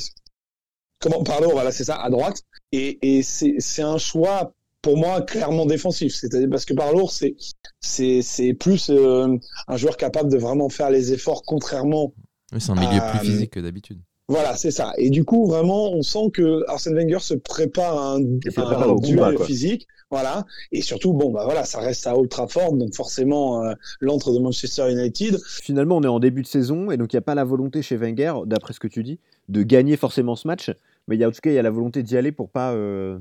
Comment 1.00 1.24
Pardon, 1.24 1.50
voilà, 1.52 1.72
c'est 1.72 1.84
ça, 1.84 2.02
à 2.02 2.10
droite. 2.10 2.42
Et, 2.72 3.18
et 3.18 3.22
c'est 3.22 3.82
un 3.82 3.98
choix 3.98 4.54
pour 4.86 4.98
moi 4.98 5.22
clairement 5.22 5.66
défensif. 5.66 6.14
C'est-à-dire 6.14 6.48
parce 6.48 6.64
que 6.64 6.76
Parlour, 6.76 7.12
c'est 7.12 7.36
c'est 7.80 8.22
c'est 8.22 8.54
plus 8.54 8.92
euh, 8.92 9.36
un 9.68 9.78
joueur 9.78 9.98
capable 9.98 10.32
de 10.32 10.38
vraiment 10.38 10.70
faire 10.70 10.92
les 10.92 11.12
efforts, 11.12 11.42
contrairement. 11.44 12.14
c'est 12.56 12.70
un 12.70 12.76
milieu 12.76 13.02
plus 13.10 13.28
physique 13.28 13.52
que 13.52 13.60
d'habitude. 13.60 14.00
Voilà, 14.28 14.56
c'est 14.56 14.72
ça. 14.72 14.94
Et 14.98 15.10
du 15.10 15.24
coup, 15.24 15.48
vraiment, 15.48 15.92
on 15.92 16.04
sent 16.04 16.30
que 16.34 16.64
Arsène 16.70 16.96
Wenger 16.96 17.20
se 17.20 17.34
prépare 17.34 17.98
à 17.98 18.14
un, 18.14 18.20
un 18.20 18.96
duel 18.98 19.40
physique. 19.40 19.88
Voilà. 20.12 20.46
Et 20.72 20.82
surtout, 20.82 21.14
bon, 21.14 21.32
bah 21.32 21.46
voilà, 21.46 21.66
ça 21.66 21.80
reste 21.80 22.06
à 22.06 22.16
Old 22.16 22.30
Trafford, 22.30 22.74
donc 22.74 22.94
forcément, 22.94 23.64
euh, 23.64 23.74
l'entre 24.02 24.34
de 24.34 24.40
Manchester 24.40 24.92
United. 24.92 25.40
Finalement, 25.64 25.98
on 25.98 26.04
est 26.04 26.08
en 26.08 26.20
début 26.20 26.44
de 26.44 26.48
saison, 26.48 26.92
et 26.92 26.98
donc 26.98 27.12
il 27.12 27.16
n'y 27.16 27.20
a 27.20 27.24
pas 27.24 27.36
la 27.36 27.44
volonté 27.44 27.82
chez 27.82 27.98
Wenger, 27.98 28.34
d'après 28.46 28.74
ce 28.74 28.80
que 28.80 28.88
tu 28.88 29.02
dis, 29.04 29.20
de 29.50 29.64
gagner 29.64 29.98
forcément 29.98 30.36
ce 30.36 30.48
match. 30.48 30.72
Mais 31.08 31.16
il 31.16 31.20
y 31.20 31.24
a, 31.24 31.28
en 31.28 31.32
tout 31.32 31.42
cas, 31.42 31.50
il 31.50 31.56
y 31.56 31.60
a 31.60 31.64
la 31.64 31.72
volonté 31.72 32.04
d'y 32.04 32.18
aller 32.18 32.32
pour 32.32 32.50
pas, 32.50 32.74
euh, 32.74 33.18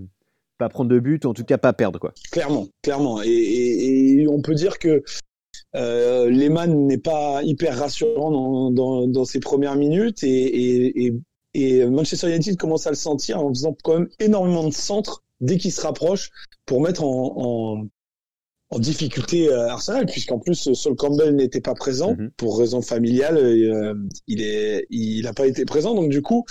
prendre 0.68 0.90
de 0.90 0.98
but, 0.98 1.24
en 1.26 1.34
tout 1.34 1.44
cas 1.44 1.58
pas 1.58 1.72
perdre. 1.72 1.98
Quoi. 1.98 2.12
Clairement, 2.30 2.66
clairement. 2.82 3.20
Et, 3.24 4.26
on 4.28 4.40
peut 4.40 4.54
dire 4.54 4.78
que 4.78 5.02
euh, 5.76 6.30
Lehmann 6.30 6.86
n'est 6.86 6.98
pas 6.98 7.42
hyper 7.42 7.78
rassurant 7.78 8.70
dans, 8.70 9.24
ses 9.24 9.40
premières 9.40 9.76
minutes 9.76 10.22
et, 10.22 11.12
Manchester 11.56 12.28
United 12.28 12.56
commence 12.56 12.86
à 12.86 12.90
le 12.90 12.96
sentir 12.96 13.40
en 13.40 13.48
faisant 13.50 13.76
quand 13.84 13.98
même 13.98 14.08
énormément 14.18 14.66
de 14.66 14.72
centres 14.72 15.22
dès 15.40 15.56
qu'il 15.56 15.72
se 15.72 15.80
rapproche 15.80 16.30
pour 16.66 16.80
mettre 16.80 17.04
en, 17.04 17.86
en 18.74 18.80
difficulté 18.80 19.48
euh, 19.48 19.68
Arsenal 19.68 20.04
puisqu'en 20.06 20.40
plus 20.40 20.72
Sol 20.74 20.96
Campbell 20.96 21.36
n'était 21.36 21.60
pas 21.60 21.74
présent 21.74 22.12
mm 22.12 22.16
-hmm. 22.16 22.30
pour 22.36 22.58
raison 22.58 22.82
familiale 22.82 23.36
euh, 23.38 23.94
il 24.26 24.40
est 24.42 24.86
il 24.90 25.22
n'a 25.22 25.32
pas 25.32 25.46
été 25.46 25.64
présent. 25.64 25.94
Donc 25.94 26.08
du 26.10 26.22
coup 26.22 26.44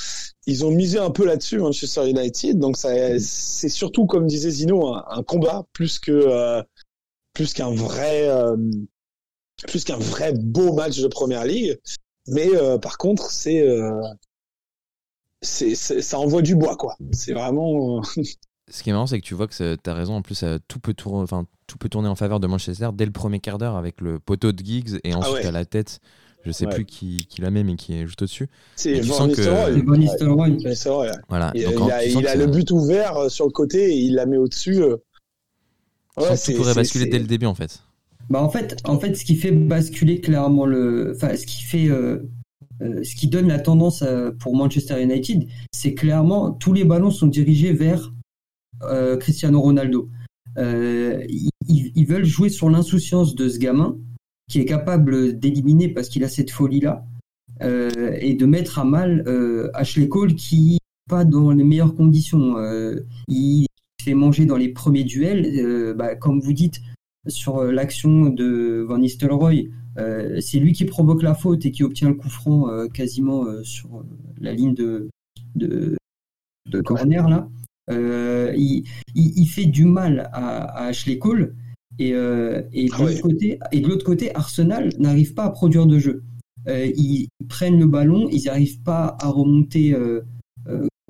ils 0.48 0.63
ont 0.65 0.72
misé 0.72 0.98
un 1.00 1.12
peu 1.18 1.25
là-dessus 1.25 1.58
Manchester 1.60 2.03
United. 2.10 2.58
Donc 2.60 2.77
ça 2.77 2.89
c'est 3.20 3.70
surtout 3.82 4.06
comme 4.12 4.25
disait 4.36 4.51
Zino 4.51 4.77
un, 4.94 5.03
un 5.20 5.24
combat 5.24 5.58
plus 5.74 6.00
que 6.00 6.12
euh, 6.12 6.62
plus 7.34 7.51
qu'un 7.53 7.74
vrai 7.86 8.18
euh, 8.30 8.56
plus 9.70 9.84
qu'un 9.84 9.98
vrai 10.13 10.34
beau 10.56 10.70
match 10.74 10.98
de 11.06 11.10
première 11.10 11.46
ligue. 11.46 11.77
Mais 12.36 12.50
euh, 12.56 12.77
par 12.77 12.98
contre 12.98 13.25
c'est 13.42 13.62
c'est 15.42 15.75
ça 16.10 16.18
envoie 16.20 16.42
du 16.50 16.56
bois 16.56 16.77
quoi. 16.77 16.94
C'est 17.12 17.34
vraiment 17.34 18.01
ce 18.70 18.84
qui 18.84 18.89
est 18.89 18.93
marrant, 18.93 19.08
c'est 19.08 19.20
que 19.20 19.25
tu 19.25 19.34
vois 19.34 19.48
que 19.48 19.75
tu 19.75 19.89
as 19.89 19.93
raison. 19.93 20.15
En 20.15 20.22
plus, 20.22 20.43
tout 20.67 20.79
peut, 20.79 20.93
tourner, 20.93 21.24
enfin, 21.24 21.46
tout 21.67 21.77
peut 21.77 21.89
tourner 21.89 22.08
en 22.08 22.15
faveur 22.15 22.39
de 22.39 22.48
Manchester 22.48 22.89
dès 22.93 23.05
le 23.05 23.12
premier 23.12 23.39
quart 23.39 23.58
d'heure 23.58 23.75
avec 23.75 24.01
le 24.01 24.20
poteau 24.20 24.51
de 24.51 24.63
Giggs 24.63 25.00
et 25.03 25.13
ensuite 25.13 25.36
ah 25.38 25.41
ouais. 25.41 25.46
à 25.48 25.51
la 25.51 25.65
tête. 25.65 26.00
Je 26.46 26.51
sais 26.51 26.65
ouais. 26.65 26.74
plus 26.74 26.86
qui, 26.86 27.25
qui 27.29 27.41
la 27.41 27.51
met, 27.51 27.63
mais 27.63 27.75
qui 27.75 27.93
est 27.93 28.05
juste 28.05 28.22
au-dessus. 28.22 28.50
C'est 28.75 29.00
Van 29.00 29.27
Nistelrooy. 29.27 30.58
Que... 30.58 31.28
Voilà. 31.30 31.52
Il, 31.56 31.63
Donc, 31.63 31.88
il 31.88 31.91
a, 31.91 32.06
il 32.06 32.28
a 32.28 32.36
le 32.36 32.47
but 32.47 32.69
ouvert 32.71 33.15
euh, 33.15 33.30
sur 33.30 33.45
le 33.45 33.52
côté 33.52 33.93
et 33.93 33.97
il 33.97 34.15
la 34.15 34.26
met 34.26 34.36
au-dessus. 34.36 34.82
Euh. 34.82 34.97
Ouais, 36.17 36.38
tout 36.38 36.54
pourrait 36.54 36.76
basculer 36.76 37.06
dès 37.06 37.19
le 37.19 37.26
début, 37.26 37.45
en 37.45 37.56
fait. 37.56 37.82
Bah 38.30 38.41
en 38.41 38.49
fait, 38.49 38.78
en 38.86 38.99
fait, 38.99 39.15
ce 39.15 39.26
qui 39.26 39.36
fait 39.36 39.52
basculer 39.52 40.21
clairement 40.21 40.65
le, 40.65 41.13
enfin, 41.15 41.36
ce 41.36 41.45
qui 41.45 41.63
fait, 41.63 41.89
euh, 41.89 42.30
euh, 42.82 43.04
ce 43.04 43.15
qui 43.15 43.28
donne 43.28 43.47
la 43.47 43.60
tendance 43.60 44.02
à, 44.02 44.32
pour 44.39 44.56
Manchester 44.56 45.02
United, 45.02 45.47
c'est 45.71 45.93
clairement 45.93 46.52
tous 46.52 46.73
les 46.73 46.86
ballons 46.86 47.12
sont 47.12 47.28
dirigés 47.28 47.73
vers 47.73 48.08
euh, 48.08 48.10
Cristiano 49.19 49.62
Ronaldo. 49.62 50.10
Euh, 50.58 51.26
ils, 51.67 52.06
veulent 52.06 52.26
jouer 52.26 52.50
sur 52.50 52.69
l'insouciance 52.69 53.34
de 53.36 53.50
ce 53.50 53.58
gamin 53.58 53.98
qui 54.50 54.60
est 54.60 54.65
capable 54.65 55.39
d'éliminer 55.39 55.88
parce 55.88 56.10
qu'il 56.10 56.24
a 56.24 56.28
cette 56.28 56.52
folie-là 56.52 57.06
euh, 57.62 58.15
et 58.19 58.36
de 58.36 58.46
mettre 58.46 58.78
à 58.78 58.86
mal 58.86 59.24
Ashley 59.74 60.08
Cole 60.08 60.36
qui 60.36 60.78
pas 61.10 61.26
dans 61.26 61.52
les 61.52 61.63
meilleures 61.63 61.96
conditions. 61.96 62.56
il 63.28 63.65
fait 64.02 64.13
manger 64.13 64.46
dans 64.46 64.58
les 64.58 64.69
premiers 64.69 65.04
duels, 65.04 65.93
bah, 65.96 66.15
comme 66.15 66.39
vous 66.39 66.54
dites 66.54 66.82
sur 67.28 67.63
l'action 67.63 68.30
de 68.30 68.86
Van 68.88 68.98
Nistelrooy. 68.98 69.72
Euh, 69.98 70.39
c'est 70.41 70.60
lui 70.60 70.74
qui 70.74 70.86
provoque 70.86 71.22
la 71.22 71.36
faute 71.36 71.65
et 71.65 71.72
qui 71.72 71.84
obtient 71.84 72.10
le 72.10 72.15
coup 72.15 72.30
franc 72.30 72.69
euh, 72.69 72.88
quasiment 72.88 73.46
euh, 73.46 73.63
sur 73.63 74.04
la 74.39 74.54
ligne 74.54 74.74
de, 74.74 75.10
de, 75.56 75.98
de 76.67 76.82
corner 76.82 77.30
là. 77.30 77.48
Euh, 77.91 78.54
il, 78.56 78.86
il, 79.13 79.39
il, 79.39 79.46
fait 79.48 79.65
du 79.65 79.86
mal 79.86 80.30
à, 80.32 80.63
à 80.63 80.86
Ashley 80.88 81.17
Cole 81.17 81.56
et, 82.00 82.13
euh, 82.13 82.62
et, 82.72 82.86
de 82.86 82.91
ah 82.93 83.04
ouais. 83.04 83.60
et 83.74 83.82
de 83.82 83.88
l'autre 83.88 84.06
côté, 84.06 84.34
Arsenal 84.36 84.89
n'arrive 85.00 85.34
pas 85.34 85.46
à 85.46 85.50
produire 85.50 85.86
de 85.86 86.00
jeu. 86.00 86.24
Euh, 86.67 86.89
ils 86.96 87.28
prennent 87.50 87.78
le 87.80 87.86
ballon, 87.88 88.30
ils 88.32 88.46
n'arrivent 88.46 88.82
pas 88.82 89.17
à 89.19 89.30
remonter 89.30 89.96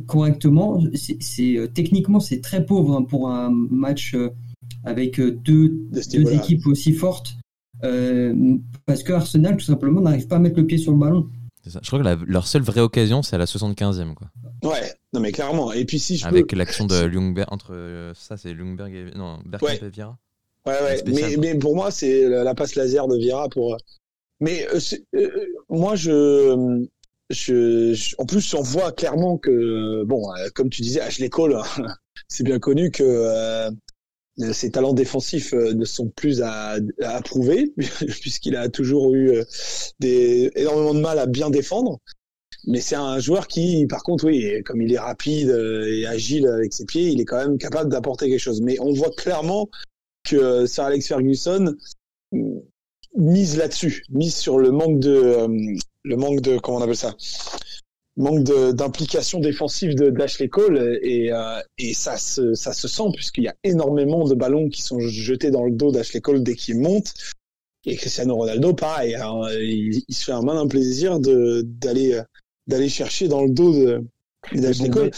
correctement. 0.08 0.82
C'est 0.94 1.72
techniquement 1.74 2.20
c'est 2.20 2.42
très 2.42 2.66
pauvre 2.66 2.98
hein, 2.98 3.04
pour 3.04 3.30
un 3.30 3.52
match 3.52 4.16
avec 4.84 5.22
deux, 5.22 5.88
deux 5.92 6.34
équipes 6.34 6.66
aussi 6.66 6.94
fortes. 6.94 7.38
parce 7.82 9.04
que 9.04 9.14
Arsenal 9.14 9.58
tout 9.58 9.66
simplement 9.66 10.02
n'arrive 10.02 10.28
pas 10.28 10.38
à 10.38 10.40
mettre 10.40 10.60
le 10.60 10.66
pied 10.66 10.80
sur 10.80 10.92
le 10.92 10.98
ballon. 10.98 11.30
Je 11.66 11.80
crois 11.88 12.00
que 12.00 12.04
la, 12.04 12.18
leur 12.26 12.48
seule 12.48 12.62
vraie 12.62 12.82
occasion, 12.82 13.24
c'est 13.24 13.36
à 13.36 13.40
la 13.40 13.46
75e. 13.46 14.14
Quoi. 14.14 14.28
Ouais, 14.64 14.94
non 15.14 15.20
mais 15.20 15.32
clairement. 15.32 15.72
Et 15.72 15.86
puis 15.86 16.00
si 16.00 16.18
je 16.18 16.26
Avec 16.26 16.48
peux... 16.48 16.56
l'action 16.58 16.86
de 16.86 17.06
Ljungberg, 17.06 17.48
entre 17.52 17.74
euh, 17.74 18.14
ça 18.16 18.38
c'est 18.38 18.54
Ljungberg 18.54 18.94
et... 18.94 19.06
Non, 19.16 19.40
ouais. 19.62 19.80
et 19.82 19.90
Vieira. 19.90 20.18
Ouais, 20.66 20.82
ouais, 20.82 20.98
spécial, 20.98 21.32
mais, 21.32 21.54
mais, 21.54 21.60
pour 21.60 21.76
moi 21.76 21.92
c'est 21.92 22.28
la 22.28 22.56
passe 22.56 22.76
laser 22.76 23.08
de 23.08 23.18
Vieira 23.18 23.50
pour... 23.50 23.78
Mais 24.40 24.68
euh, 24.74 24.80
euh, 25.16 25.30
moi 25.70 25.96
je... 25.96 26.86
Je, 27.30 27.94
je, 27.94 28.16
en 28.20 28.26
plus, 28.26 28.54
on 28.54 28.62
voit 28.62 28.92
clairement 28.92 29.38
que, 29.38 30.04
bon, 30.04 30.28
comme 30.54 30.70
tu 30.70 30.82
disais, 30.84 31.00
Ashley 31.00 31.30
Cole, 31.30 31.58
c'est 32.28 32.44
bien 32.44 32.60
connu 32.60 32.92
que 32.92 33.04
euh, 33.04 33.72
ses 34.38 34.72
talents 34.72 34.94
défensifs 34.94 35.54
ne 35.54 35.86
sont 35.86 36.10
plus 36.10 36.42
à, 36.42 36.78
à 37.02 37.16
approuver 37.16 37.72
puisqu'il 38.22 38.56
a 38.56 38.68
toujours 38.70 39.14
eu 39.14 39.44
des, 40.00 40.52
énormément 40.56 40.94
de 40.94 41.02
mal 41.02 41.20
à 41.20 41.26
bien 41.26 41.50
défendre. 41.50 42.00
Mais 42.66 42.80
c'est 42.80 42.96
un 42.96 43.20
joueur 43.20 43.48
qui, 43.48 43.86
par 43.88 44.04
contre, 44.04 44.26
oui, 44.26 44.64
comme 44.64 44.82
il 44.82 44.94
est 44.94 45.00
rapide 45.00 45.50
et 45.50 46.06
agile 46.06 46.48
avec 46.48 46.74
ses 46.74 46.86
pieds, 46.86 47.10
il 47.10 47.20
est 47.20 47.26
quand 47.26 47.38
même 47.38 47.58
capable 47.58 47.92
d'apporter 47.92 48.30
quelque 48.30 48.40
chose. 48.40 48.62
Mais 48.62 48.80
on 48.80 48.94
voit 48.94 49.12
clairement 49.12 49.70
que 50.24 50.66
Sir 50.66 50.86
Alex 50.86 51.08
Ferguson 51.08 51.76
mise 53.16 53.58
là-dessus, 53.58 54.04
mise 54.10 54.36
sur 54.36 54.60
le 54.60 54.72
manque 54.72 55.00
de, 55.00 55.48
le 56.04 56.16
manque 56.16 56.42
de, 56.42 56.58
comment 56.58 56.78
on 56.78 56.82
appelle 56.82 56.96
ça, 56.96 57.16
manque 58.16 58.44
d'implication 58.44 59.40
défensive 59.40 59.96
de 59.96 60.10
d'Ashley 60.10 60.48
Cole 60.48 61.00
et, 61.02 61.32
euh, 61.32 61.60
et 61.78 61.94
ça 61.94 62.18
se 62.18 62.54
ça 62.54 62.74
se 62.74 62.88
sent 62.88 63.10
puisqu'il 63.16 63.46
y 63.46 63.48
a 63.48 63.56
énormément 63.64 64.28
de 64.28 64.36
ballons 64.36 64.70
qui 64.70 64.82
sont 64.84 65.00
jetés 65.00 65.50
dans 65.50 65.66
le 65.66 65.72
dos 65.72 65.92
d'Ashley 65.92 66.22
Cole 66.22 66.44
dès 66.44 66.54
qu'il 66.54 66.80
monte 66.80 67.14
et 67.86 67.96
Cristiano 67.96 68.36
Ronaldo 68.36 68.74
pareil 68.74 69.16
hein, 69.16 69.42
il, 69.60 70.04
il, 70.08 70.14
se 70.14 70.26
fait 70.26 70.32
un 70.32 70.44
malin 70.44 70.68
plaisir 70.68 71.20
de 71.20 71.64
d'aller 71.66 72.22
d'aller 72.68 72.90
chercher 72.90 73.28
dans 73.28 73.44
le 73.44 73.50
dos 73.50 73.74
de 73.74 74.04
d'Ashley 74.54 74.90
Cole 74.90 75.12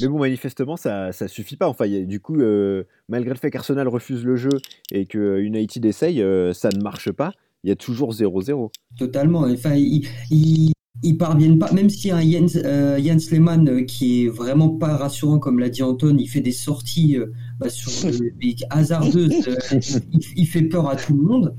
mais 0.00 0.08
bon, 0.08 0.18
manifestement, 0.18 0.76
ça 0.76 1.12
ça 1.12 1.28
suffit 1.28 1.56
pas. 1.56 1.68
Enfin, 1.68 1.86
y 1.86 1.96
a, 1.96 2.04
du 2.04 2.20
coup, 2.20 2.40
euh, 2.40 2.84
malgré 3.08 3.30
le 3.34 3.38
fait 3.38 3.50
qu'Arsenal 3.50 3.88
refuse 3.88 4.24
le 4.24 4.36
jeu 4.36 4.50
et 4.92 5.06
que 5.06 5.40
United 5.40 5.84
essaye, 5.84 6.22
euh, 6.22 6.52
ça 6.52 6.70
ne 6.70 6.82
marche 6.82 7.10
pas. 7.12 7.32
Il 7.64 7.68
y 7.68 7.72
a 7.72 7.76
toujours 7.76 8.12
0-0. 8.12 8.70
Totalement. 8.96 9.40
Enfin, 9.40 9.74
il, 9.74 10.06
il, 10.30 10.72
ils 11.02 11.16
parviennent 11.16 11.58
pas, 11.58 11.72
même 11.72 11.88
si 11.88 12.10
un 12.10 12.20
Jens, 12.20 12.56
euh, 12.56 12.98
Jens 13.02 13.30
Lehmann 13.30 13.68
euh, 13.68 13.82
qui 13.82 14.24
est 14.24 14.28
vraiment 14.28 14.68
pas 14.68 14.96
rassurant, 14.96 15.38
comme 15.38 15.58
l'a 15.58 15.70
dit 15.70 15.82
Anton, 15.82 16.16
il 16.18 16.28
fait 16.28 16.40
des 16.40 16.52
sorties 16.52 17.16
euh, 17.16 17.32
bah, 17.58 17.70
sur 17.70 17.90
hasardeuses, 18.70 19.32
il, 20.12 20.20
il, 20.36 20.46
fait 20.46 20.62
peur 20.62 20.88
à 20.88 20.96
tout 20.96 21.14
le 21.14 21.22
monde. 21.22 21.56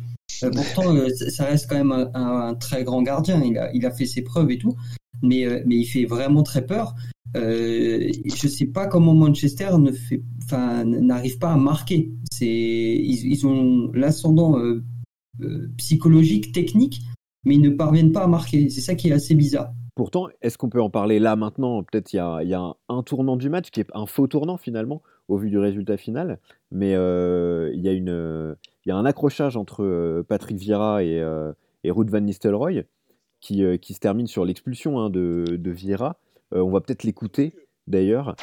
pourtant, 0.54 0.96
ça 1.30 1.46
reste 1.46 1.68
quand 1.70 1.78
même 1.78 1.92
un, 1.92 2.12
un, 2.14 2.50
un, 2.50 2.56
très 2.56 2.84
grand 2.84 3.02
gardien. 3.02 3.42
Il 3.44 3.58
a, 3.58 3.74
il 3.74 3.86
a 3.86 3.92
fait 3.92 4.06
ses 4.06 4.22
preuves 4.22 4.52
et 4.52 4.58
tout. 4.58 4.76
mais, 5.24 5.64
mais 5.66 5.78
il 5.78 5.86
fait 5.86 6.06
vraiment 6.06 6.44
très 6.44 6.66
peur. 6.66 6.94
Je 7.34 8.48
sais 8.48 8.68
pas 8.68 8.86
comment 8.88 9.16
Manchester 9.16 9.70
ne 9.80 9.92
fait, 9.92 10.22
enfin, 10.44 10.84
n'arrive 10.86 11.40
pas 11.40 11.54
à 11.54 11.58
marquer. 11.58 12.12
C'est, 12.32 12.46
ils, 12.46 13.32
ils 13.32 13.48
ont 13.48 13.92
l'ascendant 13.94 14.56
psychologique, 15.78 16.52
technique, 16.52 17.02
mais 17.44 17.56
ils 17.56 17.62
ne 17.62 17.70
parviennent 17.70 18.12
pas 18.12 18.24
à 18.24 18.28
marquer. 18.28 18.70
C'est 18.70 18.82
ça 18.82 18.96
qui 18.96 19.10
est 19.10 19.14
assez 19.14 19.36
bizarre. 19.36 19.72
Pourtant, 19.96 20.28
est-ce 20.42 20.58
qu'on 20.58 20.70
peut 20.70 20.82
en 20.82 20.90
parler 20.90 21.20
là 21.20 21.36
maintenant? 21.36 21.84
Peut-être 21.84 22.14
il 22.14 22.18
y 22.18 22.20
a, 22.20 22.44
y 22.44 22.54
a 22.54 22.60
un, 22.60 22.76
un, 22.90 23.04
tournant 23.04 23.36
du 23.36 23.50
match 23.50 23.72
qui 23.72 23.82
est 23.82 23.88
un 23.94 24.06
faux 24.06 24.28
tournant 24.28 24.58
finalement 24.58 25.02
au 25.28 25.38
vu 25.38 25.50
du 25.50 25.58
résultat 25.58 25.98
final, 25.98 26.40
mais 26.72 26.96
euh, 26.96 27.72
il 27.74 27.82
y, 27.82 27.90
a 27.90 27.94
une, 27.94 28.56
y 28.86 28.92
a 28.92 28.96
un 28.96 29.06
accrochage 29.06 29.58
entre 29.58 30.24
Patrick 30.28 30.58
Vieira 30.58 31.04
et, 31.04 31.24
et 31.84 31.92
Ruud 31.92 32.10
van 32.10 32.22
Nistelrooy 32.22 32.86
qui, 33.40 33.64
qui 33.80 33.94
se 33.94 34.00
termine 34.00 34.28
sur 34.28 34.44
l'expulsion 34.46 35.00
hein, 35.00 35.10
de, 35.10 35.46
de 35.48 35.72
Vieira. 35.72 36.18
on 36.52 36.70
va 36.70 36.82
peut-être 36.82 37.04
l'écouter 37.04 37.54
d'ailleurs. 37.88 38.36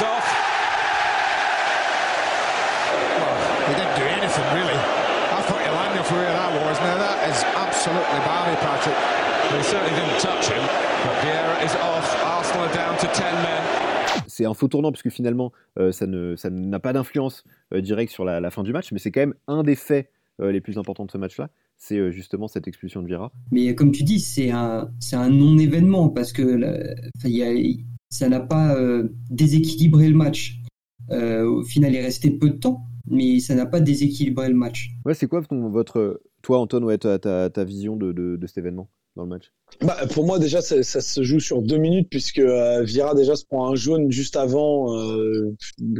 It 0.00 0.57
anything 4.28 4.48
really. 4.60 4.78
I 5.32 5.40
thought 5.42 5.62
Elanga 5.64 6.04
for 6.04 6.14
where 6.14 6.32
that 6.32 6.52
was. 6.52 6.76
Now 6.80 6.96
that 7.00 7.18
is 7.30 7.38
absolutely 7.56 8.20
balmy, 8.28 8.56
Patrick. 8.60 8.98
He 9.56 9.62
certainly 9.64 9.94
didn't 9.96 10.20
touch 10.20 10.48
him. 10.52 10.62
But 11.04 11.16
Vieira 11.24 11.64
is 11.64 11.74
off. 11.76 12.08
Arsenal 12.24 12.68
are 12.68 12.74
down 12.74 12.96
to 12.98 13.06
10 13.06 13.24
men. 13.42 13.62
C'est 14.26 14.44
un 14.44 14.54
faux 14.54 14.68
tournant 14.68 14.92
puisque 14.92 15.10
finalement 15.10 15.52
euh, 15.78 15.92
ça 15.92 16.06
n'a 16.06 16.36
ça 16.36 16.50
pas 16.80 16.92
d'influence 16.92 17.44
euh, 17.72 17.80
directe 17.80 18.12
sur 18.12 18.24
la, 18.24 18.40
la, 18.40 18.50
fin 18.50 18.62
du 18.62 18.72
match, 18.72 18.92
mais 18.92 18.98
c'est 18.98 19.10
quand 19.10 19.20
même 19.20 19.34
un 19.46 19.62
des 19.62 19.74
faits 19.74 20.10
euh, 20.40 20.52
les 20.52 20.60
plus 20.60 20.78
importants 20.78 21.06
de 21.06 21.10
ce 21.10 21.18
match-là, 21.18 21.48
c'est 21.76 21.98
euh, 21.98 22.10
justement 22.10 22.46
cette 22.46 22.68
expulsion 22.68 23.02
de 23.02 23.08
Vira. 23.08 23.32
Mais 23.50 23.74
comme 23.74 23.90
tu 23.90 24.04
dis, 24.04 24.20
c'est 24.20 24.50
un, 24.50 24.90
non-événement 25.12 26.10
parce 26.10 26.32
que 26.32 26.42
la, 26.42 26.94
y 27.24 27.42
a, 27.42 27.52
ça 28.10 28.28
n'a 28.28 28.40
pas 28.40 28.76
euh, 28.76 29.08
déséquilibré 29.30 30.08
le 30.08 30.16
match. 30.16 30.60
Euh, 31.10 31.44
au 31.44 31.64
final, 31.64 31.92
il 31.92 31.96
est 31.96 32.04
resté 32.04 32.30
peu 32.30 32.50
de 32.50 32.58
temps, 32.58 32.86
mais 33.10 33.40
ça 33.40 33.54
n'a 33.54 33.66
pas 33.66 33.80
déséquilibré 33.80 34.48
le 34.48 34.54
match. 34.54 34.90
Ouais, 35.04 35.14
c'est 35.14 35.26
quoi 35.26 35.42
ton, 35.42 35.68
votre, 35.68 36.20
toi, 36.42 36.58
Anton, 36.58 36.82
ouais, 36.82 36.98
ta, 36.98 37.18
ta, 37.18 37.50
ta 37.50 37.64
vision 37.64 37.96
de, 37.96 38.12
de, 38.12 38.36
de, 38.36 38.46
cet 38.46 38.58
événement 38.58 38.88
dans 39.16 39.24
le 39.24 39.28
match? 39.28 39.52
Bah, 39.80 39.96
Pour 40.12 40.26
moi, 40.26 40.38
déjà, 40.38 40.60
ça, 40.60 40.82
ça, 40.82 41.00
se 41.00 41.22
joue 41.22 41.40
sur 41.40 41.62
deux 41.62 41.78
minutes 41.78 42.08
puisque 42.10 42.38
euh, 42.38 42.82
Vira 42.82 43.14
déjà 43.14 43.36
se 43.36 43.44
prend 43.44 43.70
un 43.70 43.74
jaune 43.74 44.10
juste 44.10 44.36
avant, 44.36 44.96
euh, 44.96 45.54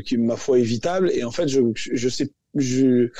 qui 0.04 0.14
est 0.14 0.18
ma 0.18 0.36
foi 0.36 0.58
évitable. 0.58 1.10
Et 1.12 1.24
en 1.24 1.30
fait, 1.30 1.48
je, 1.48 1.60
je 1.74 2.08
sais, 2.08 2.30
je, 2.54 3.10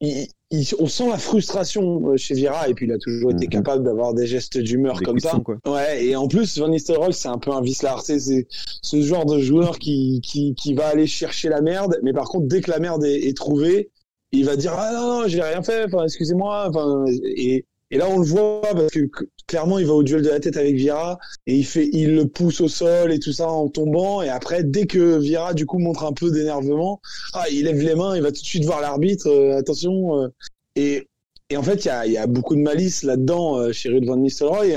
il, 0.00 0.26
il, 0.50 0.66
on 0.78 0.86
sent 0.86 1.08
la 1.08 1.18
frustration 1.18 2.10
euh, 2.10 2.16
chez 2.16 2.34
Vira 2.34 2.68
et 2.68 2.74
puis 2.74 2.86
il 2.86 2.92
a 2.92 2.98
toujours 2.98 3.32
été 3.32 3.46
mhm. 3.46 3.50
capable 3.50 3.84
d'avoir 3.84 4.14
des 4.14 4.26
gestes 4.26 4.58
d'humeur 4.58 5.00
comme 5.02 5.18
ça. 5.18 5.40
Quoi. 5.44 5.58
Ouais, 5.66 6.04
et 6.04 6.16
en 6.16 6.28
plus 6.28 6.58
Van 6.58 6.68
Nistelrooy 6.68 7.12
c'est 7.12 7.28
un 7.28 7.38
peu 7.38 7.52
un 7.52 7.60
vicelard, 7.60 8.02
c'est 8.02 8.18
ce 8.18 9.02
genre 9.02 9.26
de 9.26 9.40
joueur 9.40 9.78
qui, 9.78 10.20
qui 10.22 10.54
qui 10.54 10.74
va 10.74 10.88
aller 10.88 11.06
chercher 11.06 11.48
la 11.48 11.60
merde, 11.60 11.98
mais 12.02 12.12
par 12.12 12.28
contre 12.28 12.46
dès 12.46 12.60
que 12.60 12.70
la 12.70 12.78
merde 12.78 13.04
est, 13.04 13.26
est 13.26 13.36
trouvée, 13.36 13.90
il 14.32 14.44
va 14.44 14.56
dire 14.56 14.74
ah 14.76 14.92
non 14.92 15.22
non 15.22 15.28
j'ai 15.28 15.42
rien 15.42 15.62
fait, 15.62 15.84
enfin 15.84 16.04
excusez-moi, 16.04 16.66
enfin 16.68 17.04
et 17.24 17.64
et 17.90 17.98
là, 17.98 18.08
on 18.08 18.18
le 18.18 18.26
voit 18.26 18.62
parce 18.62 18.90
que 18.90 19.08
clairement, 19.46 19.78
il 19.78 19.86
va 19.86 19.94
au 19.94 20.02
duel 20.02 20.22
de 20.22 20.28
la 20.28 20.40
tête 20.40 20.56
avec 20.56 20.76
Vira 20.76 21.18
et 21.46 21.56
il 21.56 21.64
fait, 21.64 21.88
il 21.92 22.14
le 22.14 22.26
pousse 22.26 22.60
au 22.60 22.68
sol 22.68 23.12
et 23.12 23.18
tout 23.18 23.32
ça 23.32 23.48
en 23.48 23.68
tombant. 23.68 24.22
Et 24.22 24.28
après, 24.28 24.64
dès 24.64 24.86
que 24.86 25.18
Vira 25.18 25.54
du 25.54 25.66
coup 25.66 25.78
montre 25.78 26.04
un 26.04 26.12
peu 26.12 26.30
d'énervement, 26.30 27.00
ah, 27.34 27.44
il 27.50 27.64
lève 27.64 27.80
les 27.80 27.94
mains, 27.94 28.16
il 28.16 28.22
va 28.22 28.32
tout 28.32 28.40
de 28.40 28.46
suite 28.46 28.64
voir 28.64 28.80
l'arbitre. 28.80 29.28
Euh, 29.28 29.58
attention. 29.58 30.22
Euh, 30.22 30.28
et, 30.74 31.08
et 31.50 31.56
en 31.56 31.62
fait, 31.62 31.84
il 31.84 31.88
y 31.88 31.90
a, 31.90 32.06
y 32.06 32.16
a, 32.16 32.26
beaucoup 32.26 32.56
de 32.56 32.60
malice 32.60 33.02
là-dedans 33.02 33.58
euh, 33.58 33.72
chez 33.72 33.88
Ruud 33.88 34.04
van 34.04 34.16
Nistelrooy. 34.16 34.72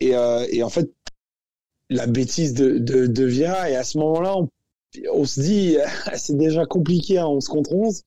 Et, 0.00 0.08
et, 0.08 0.14
et, 0.50 0.62
en 0.62 0.68
fait, 0.68 0.90
la 1.90 2.06
bêtise 2.06 2.54
de, 2.54 2.78
de, 2.78 3.06
de 3.06 3.24
Vira. 3.24 3.70
Et 3.70 3.76
à 3.76 3.84
ce 3.84 3.98
moment-là, 3.98 4.36
on 4.36 4.48
on 5.12 5.24
se 5.24 5.40
dit, 5.40 5.76
c'est 6.16 6.36
déjà 6.36 6.66
compliqué 6.66 7.18
à 7.18 7.28
11 7.28 7.46
contre 7.48 7.72
11. 7.72 8.02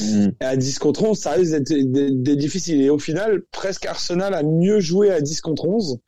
Mm. 0.00 0.28
Et 0.40 0.44
à 0.44 0.56
10 0.56 0.78
contre 0.78 1.04
11, 1.04 1.18
ça 1.18 1.32
risque 1.32 1.52
d'être 1.52 2.38
difficile. 2.38 2.80
Et 2.82 2.90
au 2.90 2.98
final, 2.98 3.42
presque 3.50 3.86
Arsenal 3.86 4.34
a 4.34 4.42
mieux 4.42 4.80
joué 4.80 5.10
à 5.10 5.20
10 5.20 5.40
contre 5.40 5.66
11, 5.66 5.98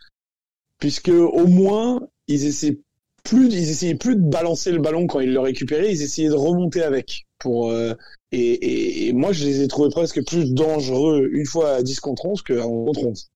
puisque 0.78 1.08
au 1.08 1.46
moins, 1.46 2.06
ils 2.28 2.46
essaient 2.46 2.78
plus, 3.24 3.46
ils 3.46 3.70
essayaient 3.70 3.94
plus 3.94 4.16
de 4.16 4.22
balancer 4.22 4.70
le 4.70 4.80
ballon 4.80 5.06
quand 5.06 5.20
ils 5.20 5.32
le 5.32 5.40
récupéraient, 5.40 5.92
ils 5.92 6.02
essayaient 6.02 6.28
de 6.28 6.34
remonter 6.34 6.82
avec. 6.82 7.26
Pour, 7.38 7.70
euh, 7.70 7.94
et, 8.32 8.38
et, 8.38 9.08
et, 9.08 9.12
moi, 9.12 9.32
je 9.32 9.44
les 9.44 9.60
ai 9.60 9.68
trouvés 9.68 9.90
presque 9.90 10.24
plus 10.24 10.54
dangereux 10.54 11.28
une 11.32 11.44
fois 11.44 11.74
à 11.74 11.82
10 11.82 12.00
contre 12.00 12.24
11 12.24 12.42
qu'à 12.42 12.66
11 12.66 12.86
contre 12.86 13.06
11. 13.06 13.30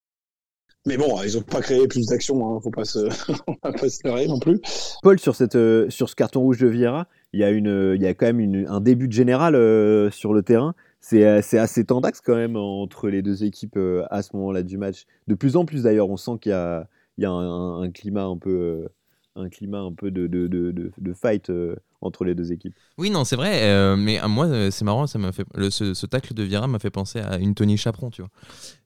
Mais 0.89 0.97
bon, 0.97 1.21
ils 1.23 1.37
n'ont 1.37 1.43
pas 1.43 1.61
créé 1.61 1.87
plus 1.87 2.07
d'actions, 2.07 2.57
hein, 2.57 2.61
faut 2.63 2.71
pas 2.71 2.87
se, 2.87 3.01
pas 3.63 3.89
se 3.89 4.27
non 4.27 4.39
plus. 4.39 4.59
Paul, 5.03 5.19
sur, 5.19 5.37
cette, 5.37 5.55
euh, 5.55 5.91
sur 5.91 6.09
ce 6.09 6.15
carton 6.15 6.41
rouge 6.41 6.59
de 6.59 6.67
Vieira, 6.67 7.07
il 7.35 7.41
y 7.41 7.45
a, 7.45 7.51
y 7.53 8.07
a 8.07 8.15
quand 8.15 8.33
même 8.33 8.65
un 8.67 8.81
début 8.81 9.07
de 9.07 9.13
général 9.13 9.55
euh, 9.55 10.11
sur 10.11 10.33
le 10.33 10.43
terrain. 10.43 10.75
C'est 11.01 11.25
assez 11.25 11.85
tendax 11.85 12.23
quand 12.23 12.35
même 12.35 12.57
entre 12.57 13.09
les 13.11 13.21
deux 13.21 13.45
équipes 13.45 13.77
euh, 13.77 14.05
à 14.11 14.23
ce 14.23 14.35
moment-là 14.37 14.63
du 14.63 14.79
match. 14.79 15.05
De 15.27 15.35
plus 15.35 15.57
en 15.57 15.67
plus 15.67 15.83
d'ailleurs, 15.83 16.09
on 16.09 16.17
sent 16.17 16.39
qu'il 16.41 16.51
y 16.51 16.55
a, 16.55 16.89
y 17.19 17.27
a 17.27 17.31
un, 17.31 17.91
climat 17.91 18.25
un 18.25 18.39
peu, 18.39 18.89
un 19.37 19.51
climat 19.51 19.81
un 19.81 19.93
peu 19.93 20.11
de, 20.11 20.27
de, 20.27 20.49
de 20.49 21.13
fight 21.13 21.53
entre 22.01 22.25
les 22.25 22.35
deux 22.35 22.53
équipes. 22.53 22.75
Oui, 22.97 23.11
non, 23.11 23.25
c'est 23.25 23.37
vrai, 23.37 23.63
euh, 23.63 23.97
mais 23.97 24.23
euh, 24.23 24.29
moi, 24.29 24.47
euh, 24.47 24.71
c'est 24.71 24.85
marrant, 24.85 25.07
ça 25.07 25.19
m'a 25.19 25.33
fait 25.33 25.45
le, 25.55 25.71
ce, 25.71 25.95
ce, 25.95 26.07
tacle 26.07 26.35
de 26.35 26.43
Vieira 26.43 26.67
m'a 26.67 26.79
fait 26.79 26.91
penser 26.91 27.21
à 27.21 27.39
une 27.39 27.55
Tony 27.55 27.77
Chaperon, 27.77 28.11
tu 28.11 28.23
vois. 28.23 28.31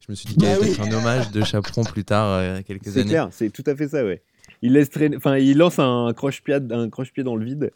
Je 0.00 0.10
me 0.10 0.14
suis 0.14 0.28
dit 0.28 0.34
qu'il 0.36 0.44
y 0.44 0.46
avait 0.46 0.60
peut-être 0.60 0.80
un 0.80 0.92
hommage 0.92 1.30
de 1.30 1.42
Chaperon 1.44 1.84
plus 1.84 2.04
tard, 2.04 2.28
euh, 2.28 2.60
quelques 2.66 2.88
années. 2.88 3.02
C'est 3.02 3.08
clair, 3.08 3.28
c'est 3.30 3.50
tout 3.50 3.64
à 3.66 3.76
fait 3.76 3.88
ça, 3.88 4.04
ouais. 4.04 4.22
Il 4.62 4.72
laisse 4.72 4.90
traîner, 4.90 5.16
enfin, 5.16 5.36
il 5.36 5.58
lance 5.58 5.78
un 5.78 6.12
croche-pied, 6.14 6.58
un 6.70 6.88
croche-pied 6.88 7.24
dans 7.24 7.36
le 7.36 7.44
vide. 7.44 7.72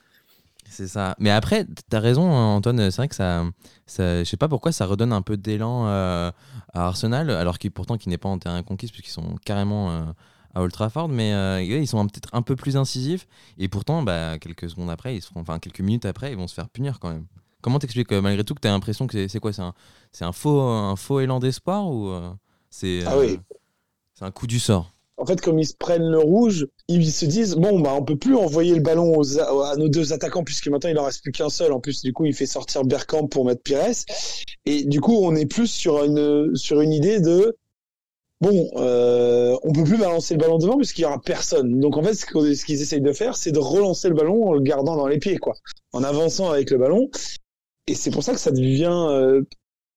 C'est 0.69 0.89
ça. 0.89 1.15
Mais 1.21 1.31
après, 1.31 1.65
t'as 1.89 2.01
raison, 2.01 2.33
hein, 2.33 2.57
Antoine. 2.57 2.91
C'est 2.91 2.97
vrai 2.97 3.09
que 3.09 3.15
ça, 3.15 3.45
ça, 3.87 4.25
je 4.25 4.29
sais 4.29 4.37
pas 4.37 4.49
pourquoi, 4.49 4.73
ça 4.73 4.87
redonne 4.87 5.13
un 5.13 5.23
peu 5.23 5.37
d'élan 5.37 5.87
euh, 5.87 6.31
à 6.73 6.87
Arsenal, 6.87 7.31
alors 7.31 7.59
qu'il 7.59 7.71
pourtant 7.71 7.99
qui 7.99 8.09
n'est 8.09 8.19
pas 8.19 8.29
en 8.29 8.39
terrain 8.39 8.63
conquis, 8.63 8.89
puisqu'ils 8.89 9.11
sont 9.11 9.37
carrément 9.45 10.15
à 10.57 10.63
Old 10.63 10.73
Trafford, 10.73 11.09
mais 11.09 11.35
euh, 11.35 11.63
ils 11.63 11.87
sont 11.87 12.05
peut-être 12.07 12.31
un 12.33 12.41
peu 12.41 12.57
plus 12.57 12.79
incisifs. 12.79 13.29
Et 13.59 13.69
pourtant, 13.69 14.03
bah, 14.03 14.39
quelques 14.39 14.71
secondes 14.71 14.89
après, 14.89 15.15
ils 15.15 15.21
seront, 15.21 15.41
enfin 15.41 15.59
quelques 15.59 15.81
minutes 15.81 16.07
après, 16.07 16.33
ils 16.33 16.37
vont 16.37 16.49
se 16.49 16.55
faire 16.55 16.71
punir 16.71 16.99
quand 16.99 17.11
même. 17.11 17.27
Comment 17.61 17.79
t'expliques 17.79 18.11
euh, 18.13 18.23
malgré 18.23 18.43
tout 18.43 18.55
que 18.55 18.61
tu 18.61 18.69
as 18.69 18.71
l'impression 18.71 19.07
que 19.07 19.29
c'est 19.29 19.39
quoi 19.39 19.53
C'est 19.53 19.61
un, 19.61 19.75
un, 20.21 20.33
faux, 20.33 20.61
un 20.61 20.97
faux 20.97 21.21
élan 21.21 21.41
d'espoir 21.41 21.91
ou 21.91 22.09
euh, 22.09 22.31
c'est 22.71 23.01
ah 23.07 23.19
oui. 23.19 23.39
c'est 24.15 24.25
un 24.25 24.31
coup 24.31 24.47
du 24.47 24.59
sort? 24.59 24.93
En 25.19 25.27
fait, 25.27 25.41
comme 25.41 25.59
ils 25.59 25.67
se 25.67 25.75
prennent 25.75 26.09
le 26.11 26.19
rouge, 26.19 26.67
ils 26.89 27.11
se 27.11 27.27
disent 27.27 27.55
bon 27.55 27.81
bah 27.81 27.95
on 27.95 28.03
peut 28.03 28.17
plus 28.17 28.37
envoyer 28.37 28.75
le 28.75 28.83
ballon 28.83 29.17
aux, 29.17 29.39
à 29.39 29.77
nos 29.77 29.89
deux 29.89 30.13
attaquants 30.13 30.45
puisque 30.45 30.69
maintenant 30.69 30.91
il 30.91 30.99
en 30.99 31.05
reste 31.05 31.23
plus 31.23 31.33
qu'un 31.33 31.49
seul. 31.49 31.73
En 31.73 31.81
plus, 31.81 32.03
du 32.03 32.13
coup, 32.13 32.25
il 32.25 32.35
fait 32.35 32.47
sortir 32.47 32.85
Bergkamp 32.85 33.27
pour 33.29 33.45
mettre 33.45 33.63
Pires. 33.63 34.05
Et 34.65 34.85
du 34.85 35.01
coup, 35.01 35.19
on 35.23 35.35
est 35.35 35.47
plus 35.47 35.69
sur 35.69 36.05
une 36.05 36.55
sur 36.55 36.81
une 36.81 36.93
idée 36.93 37.21
de 37.21 37.57
bon, 38.41 38.71
euh, 38.77 39.57
on 39.63 39.73
peut 39.73 39.85
plus 39.85 39.99
balancer 39.99 40.35
le 40.35 40.41
ballon 40.41 40.59
devant 40.59 40.77
puisqu'il 40.77 41.03
y 41.03 41.05
aura 41.05 41.21
personne. 41.21 41.81
Donc 41.81 41.97
en 41.97 42.03
fait, 42.03 42.15
ce 42.15 42.65
qu'ils 42.65 42.83
essayent 42.83 43.01
de 43.01 43.13
faire, 43.13 43.37
c'est 43.37 43.53
de 43.53 43.59
relancer 43.59 44.09
le 44.09 44.15
ballon 44.15 44.49
en 44.49 44.53
le 44.55 44.61
gardant 44.61 44.97
dans 44.97 45.07
les 45.07 45.19
pieds, 45.19 45.39
quoi, 45.39 45.55
en 45.93 46.03
avançant 46.03 46.51
avec 46.51 46.71
le 46.71 46.79
ballon. 46.79 47.11
Et 47.87 47.95
c'est 47.95 48.11
pour 48.11 48.23
ça 48.23 48.33
que 48.33 48.41
ça 48.41 48.51
devient, 48.51 49.07
euh, 49.11 49.43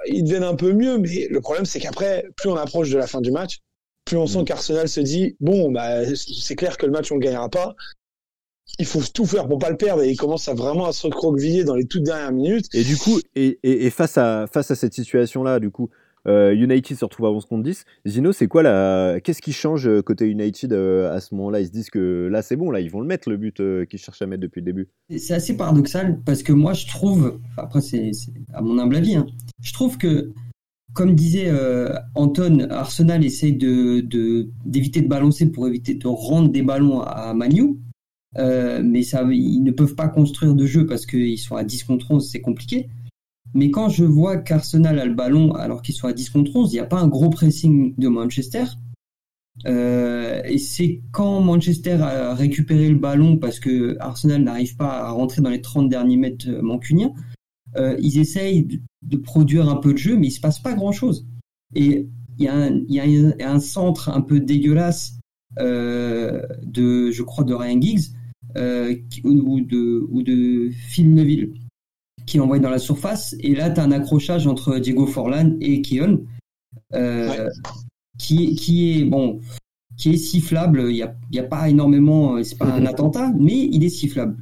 ils 0.07 0.23
deviennent 0.23 0.43
un 0.43 0.55
peu 0.55 0.73
mieux. 0.73 0.97
Mais 0.97 1.27
le 1.29 1.41
problème, 1.41 1.65
c'est 1.65 1.79
qu'après, 1.79 2.25
plus 2.37 2.49
on 2.49 2.55
approche 2.55 2.89
de 2.89 2.97
la 2.97 3.07
fin 3.07 3.21
du 3.21 3.31
match, 3.31 3.59
plus 4.05 4.17
on 4.17 4.27
sent 4.27 4.43
qu'Arsenal 4.45 4.87
se 4.87 5.01
dit, 5.01 5.35
bon, 5.39 5.71
bah, 5.71 6.03
c'est 6.15 6.55
clair 6.55 6.77
que 6.77 6.85
le 6.85 6.91
match 6.91 7.11
on 7.11 7.15
le 7.15 7.21
gagnera 7.21 7.49
pas. 7.49 7.75
Il 8.77 8.85
faut 8.85 9.01
tout 9.01 9.25
faire 9.25 9.47
pour 9.47 9.57
pas 9.57 9.71
le 9.71 9.77
perdre 9.77 10.03
et 10.03 10.11
il 10.11 10.15
commence 10.15 10.47
à 10.47 10.53
vraiment 10.53 10.85
à 10.85 10.93
se 10.93 11.07
recroqueviller 11.07 11.63
dans 11.63 11.75
les 11.75 11.85
toutes 11.85 12.03
dernières 12.03 12.31
minutes. 12.31 12.67
Et 12.73 12.83
du 12.83 12.97
coup, 12.97 13.19
et, 13.35 13.59
et, 13.63 13.87
et 13.87 13.89
face 13.89 14.17
à 14.19 14.45
face 14.45 14.69
à 14.69 14.75
cette 14.75 14.93
situation-là, 14.93 15.59
du 15.59 15.71
coup, 15.71 15.89
United 16.53 16.97
se 16.97 17.05
retrouve 17.05 17.25
à 17.25 17.31
11 17.31 17.45
contre 17.45 17.63
10. 17.63 17.85
Zino, 18.07 18.31
c'est 18.31 18.47
quoi 18.47 18.63
la... 18.63 19.19
Qu'est-ce 19.23 19.41
qui 19.41 19.53
change 19.53 19.87
euh, 19.87 20.01
côté 20.01 20.27
United 20.27 20.73
euh, 20.73 21.13
à 21.13 21.19
ce 21.19 21.33
moment-là? 21.35 21.61
Ils 21.61 21.67
se 21.67 21.71
disent 21.71 21.89
que 21.89 22.27
là, 22.31 22.41
c'est 22.41 22.55
bon, 22.55 22.71
là, 22.71 22.79
ils 22.79 22.89
vont 22.89 23.01
le 23.01 23.07
mettre, 23.07 23.29
le 23.29 23.37
but 23.37 23.59
euh, 23.59 23.85
qu'ils 23.85 23.99
cherchent 23.99 24.21
à 24.21 24.27
mettre 24.27 24.41
depuis 24.41 24.61
le 24.61 24.65
début. 24.65 24.87
C'est 25.17 25.33
assez 25.33 25.57
paradoxal 25.57 26.19
parce 26.25 26.43
que 26.43 26.53
moi, 26.53 26.73
je 26.73 26.87
trouve, 26.87 27.39
après, 27.57 27.81
c'est 27.81 28.11
à 28.53 28.61
mon 28.61 28.77
humble 28.77 28.97
avis, 28.97 29.15
hein, 29.15 29.27
je 29.61 29.73
trouve 29.73 29.97
que, 29.97 30.31
comme 30.93 31.15
disait 31.15 31.47
euh, 31.47 31.93
Anton, 32.15 32.67
Arsenal 32.69 33.23
essaye 33.25 33.53
d'éviter 33.53 35.01
de, 35.01 35.07
balancer 35.07 35.51
pour 35.51 35.67
éviter 35.67 35.93
de 35.93 36.07
rendre 36.07 36.49
des 36.49 36.61
ballons 36.61 37.01
à 37.01 37.33
Manu. 37.33 37.77
Euh, 38.37 38.81
mais 38.83 39.01
ça, 39.01 39.23
ils 39.31 39.63
ne 39.63 39.71
peuvent 39.71 39.95
pas 39.95 40.07
construire 40.07 40.53
de 40.53 40.65
jeu 40.65 40.85
parce 40.85 41.05
qu'ils 41.05 41.39
sont 41.39 41.55
à 41.55 41.63
10 41.63 41.83
contre 41.85 42.11
11, 42.11 42.29
c'est 42.29 42.41
compliqué. 42.41 42.89
Mais 43.53 43.71
quand 43.71 43.89
je 43.89 44.03
vois 44.03 44.37
qu'Arsenal 44.37 44.99
a 44.99 45.05
le 45.05 45.13
ballon 45.13 45.53
alors 45.53 45.81
qu'ils 45.81 45.95
sont 45.95 46.07
à 46.07 46.13
10 46.13 46.29
contre 46.29 46.55
11, 46.55 46.71
il 46.71 46.75
n'y 46.75 46.79
a 46.79 46.85
pas 46.85 46.99
un 46.99 47.07
gros 47.07 47.29
pressing 47.29 47.95
de 47.97 48.07
Manchester. 48.07 48.65
Euh, 49.65 50.41
et 50.45 50.57
c'est 50.57 51.01
quand 51.11 51.41
Manchester 51.41 51.97
a 52.01 52.33
récupéré 52.33 52.89
le 52.89 52.97
ballon 52.97 53.37
parce 53.37 53.59
que 53.59 53.97
Arsenal 53.99 54.43
n'arrive 54.43 54.77
pas 54.77 55.03
à 55.03 55.11
rentrer 55.11 55.41
dans 55.41 55.49
les 55.49 55.61
30 55.61 55.89
derniers 55.89 56.17
mètres 56.17 56.49
mancuniens, 56.61 57.13
ils 57.77 58.19
essayent 58.19 58.81
de, 59.03 59.17
produire 59.17 59.69
un 59.69 59.75
peu 59.75 59.93
de 59.93 59.97
jeu, 59.97 60.17
mais 60.17 60.27
il 60.27 60.31
se 60.31 60.39
passe 60.41 60.59
pas 60.59 60.73
grand 60.73 60.91
chose. 60.91 61.27
Et 61.75 62.07
il 62.37 62.45
y 62.45 62.47
a 62.99 63.51
un 63.51 63.59
centre 63.59 64.09
un 64.09 64.21
peu 64.21 64.39
dégueulasse 64.39 65.19
de, 65.57 67.11
je 67.11 67.23
crois, 67.23 67.43
de 67.43 67.53
Ryan 67.53 67.81
Giggs 67.81 68.13
ou 69.23 69.61
de 69.61 70.07
ou 70.09 70.23
de 70.23 70.69
Phil 70.69 71.13
Neville 71.13 71.51
qui 72.29 72.39
envoie 72.39 72.59
dans 72.59 72.69
la 72.69 72.77
surface. 72.77 73.35
Et 73.39 73.55
là, 73.55 73.69
tu 73.71 73.79
as 73.79 73.83
un 73.83 73.91
accrochage 73.91 74.45
entre 74.45 74.77
Diego 74.77 75.07
Forlan 75.07 75.55
et 75.59 75.81
Keon, 75.81 76.21
euh, 76.93 77.49
qui, 78.19 78.55
qui 78.55 78.99
est 78.99 79.03
bon, 79.03 79.39
qui 79.97 80.11
est 80.11 80.17
sifflable. 80.17 80.85
Il 80.89 80.93
n'y 80.93 81.01
a, 81.01 81.15
y 81.31 81.39
a 81.39 81.43
pas 81.43 81.67
énormément, 81.69 82.41
c'est 82.43 82.57
pas 82.57 82.71
un 82.71 82.85
attentat, 82.85 83.33
mais 83.37 83.67
il 83.71 83.83
est 83.83 83.89
sifflable. 83.89 84.37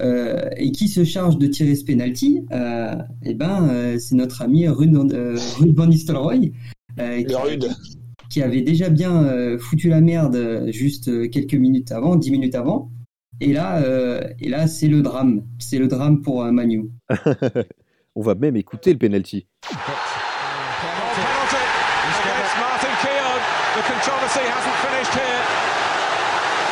Euh, 0.00 0.48
et 0.56 0.72
qui 0.72 0.88
se 0.88 1.04
charge 1.04 1.38
de 1.38 1.46
tirer 1.46 1.74
ce 1.74 1.84
penalty 1.84 2.40
euh, 2.52 2.96
Eh 3.22 3.32
ben, 3.34 3.68
euh, 3.70 3.98
c'est 3.98 4.14
notre 4.14 4.42
ami 4.42 4.66
Ruud, 4.68 4.94
Van 4.94 5.86
Nistelrooy, 5.86 6.52
qui, 6.98 7.34
qui, 8.30 8.42
avait 8.42 8.62
déjà 8.62 8.88
bien 8.88 9.58
foutu 9.58 9.88
la 9.88 10.00
merde 10.00 10.66
juste 10.68 11.30
quelques 11.30 11.54
minutes 11.54 11.92
avant, 11.92 12.16
dix 12.16 12.30
minutes 12.30 12.54
avant. 12.54 12.90
Et 13.40 13.52
là, 13.52 13.82
euh, 13.82 14.20
et 14.40 14.48
là 14.48 14.66
c'est 14.66 14.88
le 14.88 15.02
drame. 15.02 15.42
C'est 15.58 15.78
le 15.78 15.88
drame 15.88 16.22
pour 16.22 16.42
euh, 16.42 16.50
Manu. 16.50 16.90
On 18.16 18.22
va 18.22 18.34
même 18.34 18.56
écouter 18.56 18.92
le 18.92 18.98
penalty. 18.98 19.46
The 23.76 23.82
controversy 23.84 24.40
hasn't 24.40 24.78
finished 24.88 25.12
here. 25.12 25.42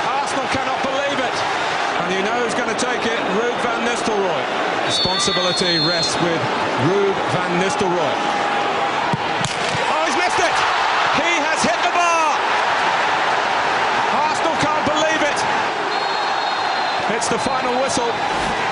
Arsenal 0.09 0.49
cannot 0.57 0.81
believe 0.81 1.21
it. 1.21 1.37
And 2.01 2.09
you 2.17 2.23
know 2.25 2.33
who's 2.41 2.55
going 2.57 2.73
to 2.73 2.81
take 2.81 3.05
it? 3.05 3.21
Ruud 3.37 3.61
van 3.61 3.85
Nistelrooy. 3.85 4.43
Responsibility 4.87 5.77
rests 5.85 6.17
with 6.23 6.41
Ruud 6.89 7.15
van 7.37 7.61
Nistelrooy. 7.61 8.45
It's 17.11 17.29
the 17.29 17.39
final 17.39 17.81
whistle. 17.81 18.64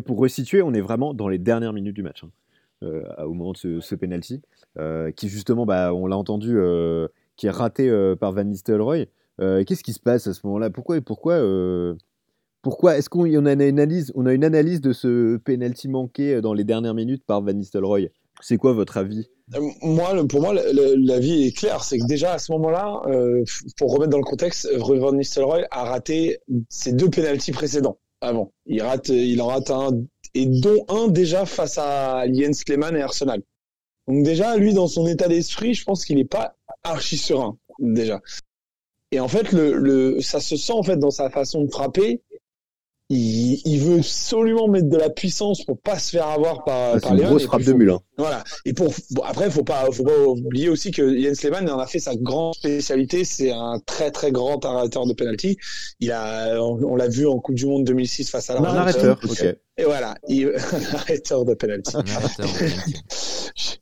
Pour 0.00 0.18
resituer, 0.18 0.62
on 0.62 0.72
est 0.72 0.80
vraiment 0.80 1.14
dans 1.14 1.28
les 1.28 1.38
dernières 1.38 1.72
minutes 1.72 1.94
du 1.94 2.02
match, 2.02 2.24
hein, 2.24 2.30
euh, 2.82 3.02
au 3.24 3.34
moment 3.34 3.52
de 3.52 3.58
ce, 3.58 3.80
ce 3.80 3.94
penalty, 3.94 4.40
euh, 4.78 5.10
qui 5.10 5.28
justement, 5.28 5.66
bah, 5.66 5.94
on 5.94 6.06
l'a 6.06 6.16
entendu, 6.16 6.54
euh, 6.56 7.08
qui 7.36 7.46
est 7.46 7.50
raté 7.50 7.90
par 8.18 8.32
Van 8.32 8.44
Nistelrooy. 8.44 9.08
Qu'est-ce 9.38 9.82
qui 9.82 9.92
se 9.92 10.00
passe 10.00 10.26
à 10.26 10.34
ce 10.34 10.40
moment-là? 10.44 10.70
Pourquoi, 10.70 11.00
pourquoi, 11.00 11.40
pourquoi 12.62 12.96
Est-ce 12.96 13.10
qu'on 13.10 13.24
a 13.24 13.28
une 13.28 13.46
analyse, 13.48 14.12
a 14.14 14.32
une 14.32 14.44
analyse 14.44 14.80
de 14.80 14.92
ce 14.92 15.36
penalty 15.38 15.88
manqué 15.88 16.40
dans 16.40 16.54
les 16.54 16.64
dernières 16.64 16.94
minutes 16.94 17.24
par 17.24 17.42
Van 17.42 17.52
Nistelrooy? 17.52 18.10
C'est 18.42 18.56
quoi 18.56 18.72
votre 18.72 18.96
avis? 18.96 19.28
Euh, 19.54 19.60
moi, 19.82 20.14
pour 20.28 20.40
moi, 20.40 20.52
la, 20.52 21.18
vie 21.18 21.46
est 21.46 21.56
claire. 21.56 21.84
C'est 21.84 21.98
que 21.98 22.06
déjà 22.06 22.32
à 22.32 22.38
ce 22.38 22.50
moment-là, 22.52 23.00
euh, 23.06 23.44
pour 23.78 23.92
remettre 23.92 24.10
dans 24.10 24.18
le 24.18 24.24
contexte, 24.24 24.68
van 24.74 25.12
Nistelrooy 25.12 25.64
a 25.70 25.84
raté 25.84 26.38
ses 26.68 26.92
deux 26.92 27.08
pénalties 27.08 27.52
précédents 27.52 27.98
avant. 28.20 28.52
Il 28.66 28.82
rate, 28.82 29.08
il 29.08 29.40
en 29.40 29.46
rate 29.46 29.70
un 29.70 30.02
et 30.34 30.46
dont 30.46 30.84
un 30.88 31.08
déjà 31.08 31.46
face 31.46 31.78
à 31.78 32.24
Jens 32.32 32.64
Kleman 32.64 32.96
et 32.96 33.02
Arsenal. 33.02 33.42
Donc 34.08 34.24
déjà, 34.24 34.56
lui, 34.56 34.74
dans 34.74 34.88
son 34.88 35.06
état 35.06 35.28
d'esprit, 35.28 35.74
je 35.74 35.84
pense 35.84 36.04
qu'il 36.04 36.16
n'est 36.16 36.24
pas 36.24 36.56
archi 36.82 37.16
serein 37.16 37.56
déjà. 37.78 38.20
Et 39.12 39.20
en 39.20 39.28
fait, 39.28 39.52
le, 39.52 39.74
le, 39.74 40.20
ça 40.20 40.40
se 40.40 40.56
sent 40.56 40.72
en 40.72 40.82
fait 40.82 40.96
dans 40.96 41.10
sa 41.10 41.30
façon 41.30 41.62
de 41.64 41.70
frapper 41.70 42.22
il, 43.14 43.78
veut 43.80 43.98
absolument 43.98 44.68
mettre 44.68 44.88
de 44.88 44.96
la 44.96 45.10
puissance 45.10 45.64
pour 45.64 45.78
pas 45.78 45.98
se 45.98 46.10
faire 46.10 46.28
avoir 46.28 46.64
par, 46.64 46.94
ah, 46.94 47.00
par 47.00 47.14
une 47.14 47.22
grosse 47.22 47.44
frappe 47.44 47.62
de 47.62 47.72
mule. 47.72 47.90
Hein. 47.90 48.00
Voilà. 48.16 48.42
Et 48.64 48.72
pour 48.72 48.92
après, 49.24 49.50
faut 49.50 49.64
pas, 49.64 49.86
faut 49.92 50.04
pas 50.04 50.26
oublier 50.26 50.68
aussi 50.68 50.90
que 50.90 51.18
Jens 51.20 51.42
Lehmann 51.42 51.68
en 51.70 51.78
a 51.78 51.86
fait 51.86 51.98
sa 51.98 52.14
grande 52.16 52.54
spécialité. 52.54 53.24
C'est 53.24 53.50
un 53.50 53.80
très 53.84 54.10
très 54.10 54.32
grand 54.32 54.64
arrêteur 54.64 55.06
de 55.06 55.12
penalty. 55.12 55.58
Il 56.00 56.12
a, 56.12 56.60
on, 56.62 56.96
l'a 56.96 57.08
vu 57.08 57.26
en 57.26 57.38
Coupe 57.38 57.56
du 57.56 57.66
Monde 57.66 57.84
2006 57.84 58.30
face 58.30 58.50
à 58.50 58.54
la. 58.54 58.60
Un 58.60 58.76
arrêteur. 58.76 59.18
Ok. 59.24 59.44
Et 59.78 59.84
voilà, 59.84 60.14
il, 60.28 60.48
un 60.72 60.94
arrêteur 60.94 61.44
de 61.44 61.54
penalty. 61.54 61.96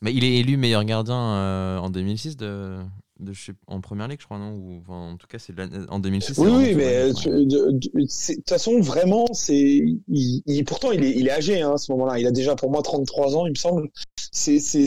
Mais 0.00 0.12
il 0.12 0.24
est 0.24 0.34
élu 0.34 0.58
meilleur 0.58 0.84
gardien 0.84 1.16
euh, 1.16 1.78
en 1.78 1.88
2006 1.88 2.36
de, 2.36 2.76
de 3.20 3.32
en 3.66 3.80
première 3.80 4.08
ligue, 4.08 4.20
je 4.20 4.24
crois, 4.24 4.38
non 4.38 4.52
Ou 4.54 4.82
en 4.88 5.16
tout 5.16 5.26
cas, 5.26 5.38
c'est 5.38 5.54
en 5.88 5.98
2006. 5.98 6.38
Oui, 6.38 6.50
oui, 6.50 6.74
mais 6.74 7.10
de, 7.12 7.78
toute 7.78 8.48
façon, 8.48 8.80
vraiment, 8.80 9.26
c'est. 9.32 9.84
Il, 10.08 10.64
pourtant, 10.64 10.90
il 10.90 11.04
est, 11.04 11.10
il 11.10 11.28
est 11.28 11.32
âgé 11.32 11.62
hein, 11.62 11.74
à 11.74 11.78
ce 11.78 11.92
moment-là. 11.92 12.18
Il 12.18 12.26
a 12.26 12.32
déjà 12.32 12.56
pour 12.56 12.70
moi 12.70 12.82
33 12.82 13.36
ans, 13.36 13.46
il 13.46 13.50
me 13.50 13.56
semble. 13.56 13.88
C'est, 14.32 14.58
c'est, 14.58 14.86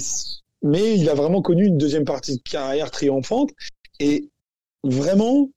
mais 0.61 0.97
il 0.97 1.09
a 1.09 1.13
vraiment 1.13 1.41
connu 1.41 1.65
une 1.65 1.77
deuxième 1.77 2.05
partie 2.05 2.37
de 2.37 2.41
carrière 2.41 2.91
triomphante. 2.91 3.51
Et 3.99 4.29
vraiment, 4.83 5.49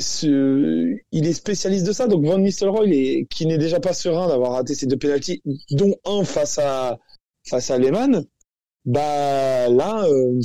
ce, 0.00 0.96
il 1.12 1.26
est 1.26 1.32
spécialiste 1.32 1.86
de 1.86 1.92
ça. 1.92 2.06
Donc 2.06 2.24
Van 2.24 2.38
Nistelrooy, 2.38 2.88
il 2.88 2.94
est, 2.94 3.26
qui 3.26 3.46
n'est 3.46 3.58
déjà 3.58 3.80
pas 3.80 3.94
serein 3.94 4.28
d'avoir 4.28 4.52
raté 4.52 4.74
ses 4.74 4.86
deux 4.86 4.98
pénalties, 4.98 5.42
dont 5.70 5.94
un 6.04 6.24
face 6.24 6.58
à 6.58 6.98
face 7.48 7.70
à 7.70 7.78
Lehmann. 7.78 8.24
Bah 8.84 9.68
là, 9.68 10.04
euh, 10.04 10.38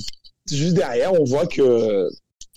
juste 0.52 0.76
derrière, 0.76 1.14
on 1.14 1.24
voit 1.24 1.48
que 1.48 2.08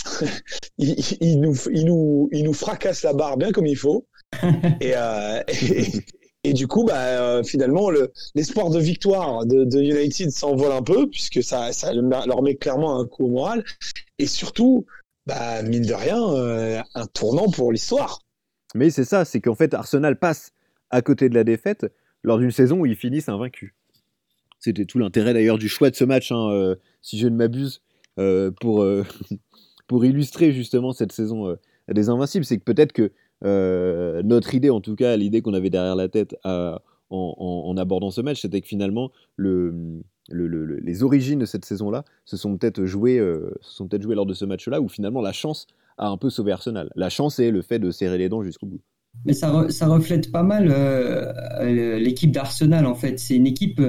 il, 0.79 1.41
nous, 1.41 1.55
il, 1.71 1.85
nous, 1.85 2.29
il 2.33 2.45
nous 2.45 2.53
fracasse 2.53 3.03
la 3.03 3.13
barre 3.13 3.37
bien 3.37 3.53
comme 3.53 3.67
il 3.67 3.77
faut. 3.77 4.07
et, 4.81 4.93
euh, 4.97 5.43
et, 6.45 6.53
du 6.53 6.67
coup, 6.67 6.85
bah, 6.85 6.95
euh, 6.97 7.43
finalement, 7.43 7.91
l'espoir 8.35 8.71
de 8.71 8.79
victoire 8.79 9.47
de, 9.47 9.65
de 9.65 9.81
United 9.81 10.31
s'envole 10.31 10.73
un 10.73 10.83
peu, 10.83 11.09
puisque 11.09 11.43
ça, 11.43 11.73
ça 11.73 11.93
leur 11.93 12.43
met 12.43 12.57
clairement 12.57 12.99
un 12.99 13.07
coup 13.07 13.27
au 13.27 13.31
moral. 13.31 13.65
Et 14.19 14.27
surtout, 14.27 14.87
bah, 15.27 15.63
mine 15.63 15.85
de 15.85 15.95
rien, 15.95 16.21
euh, 16.21 16.81
un 16.95 17.07
tournant 17.07 17.51
pour 17.51 17.73
l'histoire. 17.73 18.21
Mais 18.75 18.91
c'est 18.91 19.05
ça, 19.05 19.25
c'est 19.25 19.41
qu'en 19.41 19.55
fait, 19.55 19.75
Arsenal 19.75 20.19
passe 20.19 20.53
à 20.91 21.03
côté 21.03 21.29
de 21.29 21.35
la 21.35 21.45
défaite 21.45 21.87
lors 22.23 22.39
d'une 22.39 22.51
saison 22.51 22.81
où 22.81 22.87
ils 22.87 22.97
finissent 22.97 23.29
invaincus. 23.29 23.75
C'était 24.63 24.85
tout 24.85 25.01
l'intérêt 25.01 25.35
d'ailleurs 25.35 25.59
du 25.59 25.69
choix 25.69 25.91
de 25.91 25.97
ce 25.97 26.05
match, 26.05 26.31
hein, 26.31 26.49
euh, 26.53 26.77
si 27.01 27.19
je 27.19 27.27
ne 27.27 27.35
m'abuse, 27.35 27.83
euh, 28.21 28.53
pour, 28.61 28.83
euh, 28.83 29.05
pour 29.89 30.05
illustrer 30.05 30.53
justement 30.53 30.93
cette 30.93 31.11
saison 31.11 31.57
des 31.93 32.09
Invincibles. 32.09 32.45
C'est 32.45 32.59
que 32.59 32.65
peut-être 32.65 32.93
que 32.93 33.11
notre 34.23 34.55
idée, 34.55 34.71
en 34.71 34.81
tout 34.81 34.95
cas 34.95 35.17
l'idée 35.17 35.43
qu'on 35.43 35.55
avait 35.55 35.69
derrière 35.69 35.97
la 35.97 36.09
tête 36.09 36.37
en, 36.45 37.77
abordant 37.77 38.13
ce 38.13 38.21
match, 38.21 38.43
c'était 38.43 38.61
que 38.61 38.69
finalement 38.69 39.11
le, 39.35 40.01
le, 40.31 40.77
les 40.77 41.03
origines 41.03 41.41
de 41.41 41.45
cette 41.45 41.65
saison-là 41.65 42.05
se 42.25 42.37
sont 42.37 42.57
peut-être 42.57 42.85
jouées, 42.85 43.19
peut-être 43.19 44.03
jouées 44.03 44.15
lors 44.15 44.27
de 44.27 44.35
ce 44.35 44.45
match-là, 44.45 44.81
où 44.81 44.89
finalement 44.89 45.23
la 45.23 45.33
chance 45.33 45.67
a 45.99 46.07
un 46.07 46.17
peu 46.17 46.31
sauvé 46.31 46.53
Arsenal. 46.53 46.89
La 46.95 47.09
chance 47.09 47.41
est 47.41 47.51
le 47.51 47.63
fait 47.63 47.81
de 47.81 47.91
serrer 47.91 48.17
les 48.17 48.29
dents 48.29 48.45
jusqu'au 48.45 48.67
bout. 48.67 48.81
Mais 49.27 49.35
ça, 49.35 49.67
ça 49.71 49.89
reflète 49.89 50.31
pas 50.31 50.45
mal 50.45 50.69
l'équipe 51.99 52.31
d'Arsenal 52.31 52.87
en 52.87 52.95
fait. 52.95 53.19
C'est 53.19 53.35
une 53.35 53.49
équipe 53.49 53.83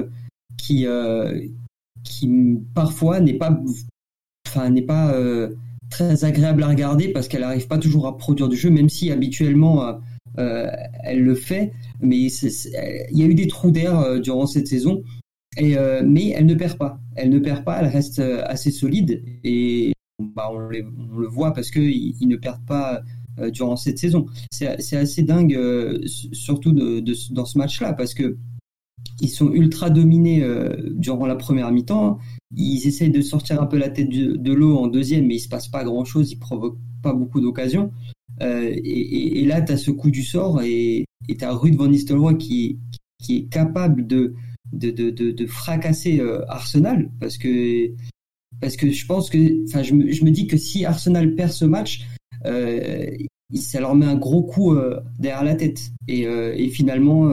qui, 0.56 0.86
euh, 0.86 1.40
qui 2.02 2.30
parfois 2.74 3.20
n'est 3.20 3.34
pas, 3.34 3.58
enfin, 4.46 4.70
n'est 4.70 4.82
pas 4.82 5.12
euh, 5.14 5.50
très 5.90 6.24
agréable 6.24 6.62
à 6.62 6.68
regarder 6.68 7.08
parce 7.08 7.28
qu'elle 7.28 7.42
n'arrive 7.42 7.66
pas 7.66 7.78
toujours 7.78 8.06
à 8.06 8.16
produire 8.16 8.48
du 8.48 8.56
jeu, 8.56 8.70
même 8.70 8.88
si 8.88 9.10
habituellement 9.10 9.98
euh, 10.38 10.70
elle 11.02 11.22
le 11.22 11.34
fait. 11.34 11.72
Mais 12.00 12.16
il 12.16 13.18
y 13.18 13.22
a 13.22 13.26
eu 13.26 13.34
des 13.34 13.46
trous 13.46 13.70
d'air 13.70 14.20
durant 14.20 14.46
cette 14.46 14.66
saison. 14.66 15.02
Et, 15.56 15.76
mais 16.04 16.30
elle 16.30 16.46
ne 16.46 16.54
perd 16.54 16.76
pas. 16.78 16.98
Elle 17.14 17.30
ne 17.30 17.38
perd 17.38 17.64
pas, 17.64 17.80
elle 17.80 17.86
reste 17.86 18.18
assez 18.18 18.72
solide. 18.72 19.22
Et 19.44 19.92
bah, 20.34 20.50
on, 20.52 20.58
le 20.58 21.28
voit 21.28 21.52
parce 21.52 21.70
qu'ils 21.70 22.16
ils 22.20 22.28
ne 22.28 22.36
perdent 22.36 22.66
pas 22.66 23.02
durant 23.52 23.76
cette 23.76 23.98
saison. 23.98 24.26
C'est 24.50 24.96
assez 24.96 25.22
dingue, 25.22 25.58
surtout 26.32 26.72
dans 26.72 27.44
ce 27.44 27.56
match-là, 27.56 27.92
parce 27.92 28.14
que 28.14 28.36
ils 29.20 29.28
sont 29.28 29.52
ultra 29.52 29.90
dominés 29.90 30.42
euh, 30.42 30.76
durant 30.90 31.26
la 31.26 31.36
première 31.36 31.70
mi-temps. 31.70 32.18
Ils 32.56 32.86
essayent 32.86 33.10
de 33.10 33.20
sortir 33.20 33.60
un 33.60 33.66
peu 33.66 33.78
la 33.78 33.88
tête 33.88 34.08
de, 34.08 34.52
l'eau 34.52 34.76
en 34.76 34.86
deuxième, 34.86 35.26
mais 35.26 35.36
il 35.36 35.40
se 35.40 35.48
passe 35.48 35.68
pas 35.68 35.84
grand-chose, 35.84 36.32
ils 36.32 36.38
provoquent 36.38 36.78
pas 37.02 37.12
beaucoup 37.12 37.40
d'occasions. 37.40 37.92
Euh, 38.42 38.72
et, 38.74 39.44
là, 39.46 39.62
tu 39.62 39.72
as 39.72 39.76
ce 39.76 39.90
coup 39.90 40.10
du 40.10 40.22
sort 40.22 40.62
et 40.62 41.04
tu 41.28 41.44
as 41.44 41.52
Ruud 41.52 41.76
van 41.76 41.88
Nistelrooy 41.88 42.36
qui, 42.38 42.78
qui 43.18 43.36
est 43.36 43.44
capable 43.44 44.06
de, 44.06 44.34
de, 44.72 44.90
de, 44.90 45.10
de 45.10 45.46
fracasser 45.46 46.18
euh, 46.20 46.44
Arsenal 46.48 47.10
parce 47.20 47.38
que, 47.38 47.90
parce 48.60 48.76
que 48.76 48.90
je 48.90 49.06
pense 49.06 49.30
que, 49.30 49.64
enfin, 49.68 49.82
je 49.82 49.94
me, 49.94 50.10
je 50.10 50.24
me 50.24 50.30
dis 50.30 50.46
que 50.46 50.56
si 50.56 50.84
Arsenal 50.84 51.34
perd 51.34 51.52
ce 51.52 51.64
match, 51.64 52.06
euh, 52.46 53.08
ça 53.54 53.78
leur 53.78 53.94
met 53.94 54.06
un 54.06 54.16
gros 54.16 54.42
coup 54.42 54.74
derrière 55.18 55.44
la 55.44 55.54
tête. 55.54 55.92
Et, 56.08 56.22
et 56.22 56.68
finalement, 56.70 57.30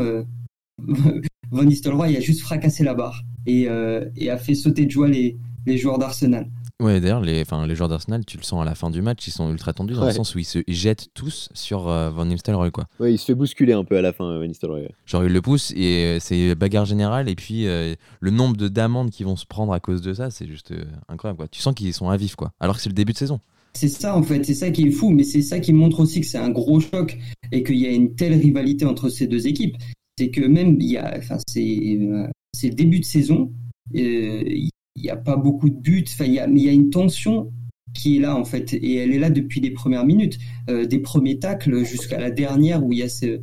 Van 1.52 1.64
Nistelrooy 1.64 2.16
a 2.16 2.22
juste 2.22 2.42
fracassé 2.42 2.84
la 2.84 2.94
barre 2.94 3.24
et, 3.46 3.68
euh, 3.68 4.06
a 4.30 4.38
fait 4.38 4.56
sauter 4.56 4.86
de 4.86 4.92
joie 4.92 5.10
les, 5.10 5.38
joueurs 5.78 5.98
d'Arsenal. 5.98 6.50
Ouais, 6.82 7.00
d'ailleurs, 7.00 7.22
les, 7.22 7.42
enfin, 7.42 7.68
les 7.68 7.76
joueurs 7.76 7.90
d'Arsenal, 7.90 8.26
tu 8.26 8.38
le 8.38 8.44
sens 8.44 8.60
à 8.60 8.66
la 8.66 8.74
fin 8.74 8.90
du 8.90 9.04
match, 9.04 9.28
ils 9.28 9.32
sont 9.32 9.52
ultra 9.52 9.72
tendus 9.72 9.94
dans 9.94 10.06
le 10.06 10.12
sens 10.12 10.34
où 10.34 10.40
ils 10.40 10.46
se 10.46 10.60
jettent 10.68 11.10
tous 11.14 11.50
sur 11.54 11.90
euh, 11.90 12.10
Van 12.10 12.26
Nistelrooy, 12.26 12.72
quoi. 12.72 12.86
Ouais, 13.00 13.14
il 13.14 13.20
se 13.20 13.26
fait 13.26 13.36
bousculer 13.36 13.74
un 13.74 13.84
peu 13.84 13.98
à 13.98 14.02
la 14.02 14.14
fin, 14.14 14.40
Van 14.40 14.48
Nistelrooy. 14.48 14.88
Genre, 15.06 15.24
il 15.24 15.32
le 15.32 15.42
pousse 15.42 15.72
et 15.76 16.06
euh, 16.06 16.18
c'est 16.20 16.56
bagarre 16.56 16.86
générale. 16.86 17.30
Et 17.30 17.36
puis, 17.36 17.68
euh, 17.68 17.94
le 18.20 18.32
nombre 18.32 18.58
de 18.58 18.68
d'amendes 18.68 19.12
qui 19.12 19.24
vont 19.24 19.36
se 19.36 19.46
prendre 19.46 19.74
à 19.74 19.80
cause 19.80 20.02
de 20.02 20.16
ça, 20.16 20.32
c'est 20.32 20.48
juste 20.48 20.74
incroyable, 21.08 21.38
quoi. 21.38 21.48
Tu 21.48 21.62
sens 21.62 21.76
qu'ils 21.76 21.94
sont 21.94 22.10
à 22.10 22.18
vif, 22.18 22.36
quoi. 22.36 22.52
Alors 22.60 22.78
que 22.78 22.82
c'est 22.82 22.90
le 22.90 22.96
début 22.96 23.14
de 23.14 23.18
saison. 23.18 23.42
C'est 23.74 23.88
ça, 23.88 24.18
en 24.18 24.24
fait, 24.24 24.44
c'est 24.44 24.56
ça 24.56 24.72
qui 24.72 24.88
est 24.88 24.92
fou, 24.92 25.12
mais 25.12 25.24
c'est 25.24 25.44
ça 25.44 25.60
qui 25.60 25.74
montre 25.74 26.00
aussi 26.00 26.22
que 26.22 26.28
c'est 26.28 26.40
un 26.40 26.50
gros 26.50 26.80
choc 26.80 27.18
et 27.52 27.62
qu'il 27.64 27.78
y 27.78 27.86
a 27.86 27.92
une 27.92 28.16
telle 28.16 28.34
rivalité 28.34 28.86
entre 28.86 29.10
ces 29.10 29.28
deux 29.28 29.46
équipes. 29.46 29.78
C'est 30.22 30.30
que 30.30 30.46
même, 30.46 30.78
il 30.80 30.92
y 30.92 30.98
a, 30.98 31.18
enfin, 31.18 31.38
c'est, 31.48 31.64
le 31.64 32.76
début 32.76 33.00
de 33.00 33.06
saison, 33.06 33.52
il 33.92 34.70
n'y 34.96 35.10
a 35.10 35.16
pas 35.16 35.36
beaucoup 35.36 35.68
de 35.68 35.76
buts. 35.76 36.06
Enfin, 36.08 36.26
il 36.26 36.34
y 36.34 36.40
a, 36.40 36.48
il 36.48 36.60
y 36.60 36.70
a 36.70 36.72
une 36.72 36.92
tension 36.92 37.52
qui 37.96 38.18
est 38.18 38.20
là 38.20 38.36
en 38.36 38.46
fait, 38.46 38.76
et 38.76 38.98
elle 38.98 39.14
est 39.14 39.18
là 39.18 39.32
depuis 39.32 39.62
les 39.62 39.72
premières 39.72 40.06
minutes, 40.06 40.38
euh, 40.70 40.86
des 40.86 41.00
premiers 41.00 41.40
tacles 41.40 41.84
jusqu'à 41.84 42.20
la 42.20 42.30
dernière 42.30 42.86
où 42.86 42.94
il 42.94 43.00
y 43.00 43.02
a 43.02 43.10
ce, 43.10 43.42